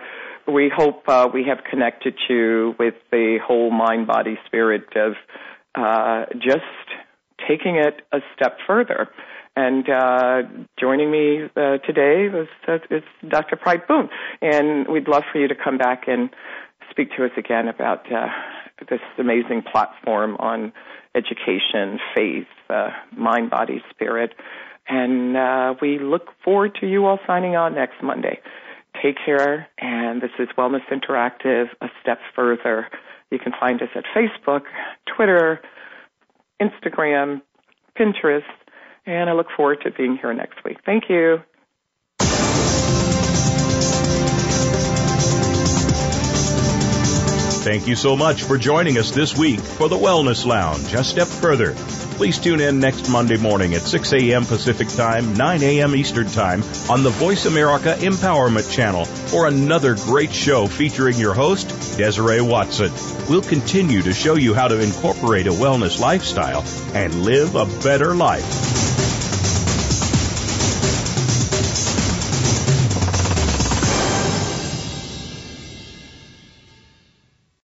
we 0.49 0.71
hope 0.75 1.03
uh, 1.09 1.29
we 1.33 1.45
have 1.49 1.59
connected 1.69 2.14
you 2.29 2.75
with 2.79 2.95
the 3.11 3.39
whole 3.45 3.71
mind, 3.71 4.07
body, 4.07 4.39
spirit 4.47 4.85
of 4.97 5.12
uh, 5.75 6.25
just 6.35 6.64
taking 7.49 7.77
it 7.77 8.03
a 8.12 8.19
step 8.35 8.59
further. 8.67 9.09
And 9.57 9.89
uh, 9.89 10.43
joining 10.79 11.11
me 11.11 11.45
uh, 11.57 11.79
today 11.79 12.29
uh, 12.29 12.75
is 12.91 13.03
Dr. 13.27 13.57
Pride 13.57 13.87
Boone, 13.89 14.11
and 14.43 14.87
we'd 14.87 15.09
love 15.09 15.23
for 15.33 15.39
you 15.39 15.49
to 15.49 15.55
come 15.55 15.79
back 15.79 16.03
and 16.07 16.29
speak 16.91 17.09
to 17.17 17.25
us 17.25 17.31
again 17.39 17.67
about 17.67 18.13
uh, 18.13 18.29
this 18.91 19.01
amazing 19.19 19.63
platform 19.63 20.37
on 20.41 20.75
education, 21.15 21.99
faith, 22.15 22.47
uh, 22.69 22.91
mind, 23.17 23.49
body, 23.49 23.83
spirit. 23.89 24.35
And 24.89 25.39
uh, 25.39 25.75
we 25.81 25.99
look 25.99 26.29
forward 26.45 26.77
to 26.81 26.87
you 26.87 27.07
all 27.07 27.19
signing 27.27 27.57
on 27.57 27.75
next 27.75 28.03
Monday. 28.03 28.39
Take 29.03 29.17
care, 29.25 29.69
and 29.79 30.21
this 30.21 30.31
is 30.39 30.49
Wellness 30.59 30.85
Interactive, 30.93 31.69
a 31.81 31.89
step 32.03 32.19
further. 32.35 32.89
You 33.31 33.39
can 33.39 33.53
find 33.59 33.81
us 33.81 33.89
at 33.95 34.05
Facebook, 34.15 34.65
Twitter, 35.07 35.63
Instagram, 36.61 37.41
Pinterest, 37.99 38.43
and 39.07 39.31
I 39.31 39.33
look 39.33 39.49
forward 39.57 39.81
to 39.85 39.91
being 39.93 40.19
here 40.21 40.35
next 40.35 40.63
week. 40.65 40.79
Thank 40.85 41.05
you. 41.09 41.41
Thank 47.67 47.89
you 47.89 47.97
so 47.97 48.17
much 48.17 48.45
for 48.45 48.59
joining 48.59 48.97
us 48.97 49.11
this 49.11 49.37
week 49.37 49.59
for 49.59 49.89
the 49.89 49.97
Wellness 49.97 50.47
Lounge. 50.47 50.95
A 50.95 51.03
step 51.03 51.27
further. 51.27 51.75
Please 52.17 52.39
tune 52.39 52.61
in 52.61 52.79
next 52.79 53.09
Monday 53.09 53.37
morning 53.37 53.75
at 53.75 53.83
6 53.83 54.13
a.m. 54.13 54.45
Pacific 54.45 54.89
Time, 54.89 55.35
9 55.35 55.63
a.m. 55.65 55.97
Eastern 55.97 56.29
Time 56.29 56.63
on 56.89 57.03
the 57.03 57.11
Voice 57.11 57.45
America 57.45 57.97
Empowerment 57.99 58.73
Channel 58.73 59.05
for 59.05 59.49
another 59.49 59.97
great 59.97 60.33
show 60.33 60.69
featuring 60.69 61.19
your 61.19 61.35
host, 61.35 61.69
Desiree 61.99 62.41
Watson. 62.41 62.93
We'll 63.29 63.43
continue 63.43 64.01
to 64.03 64.15
show 64.15 64.37
you 64.37 64.55
how 64.55 64.69
to 64.69 64.81
incorporate 64.81 65.49
a 65.49 65.51
wellness 65.51 65.99
lifestyle 65.99 66.65
and 66.95 67.25
live 67.25 67.57
a 67.57 67.67
better 67.83 68.15
life. 68.15 68.96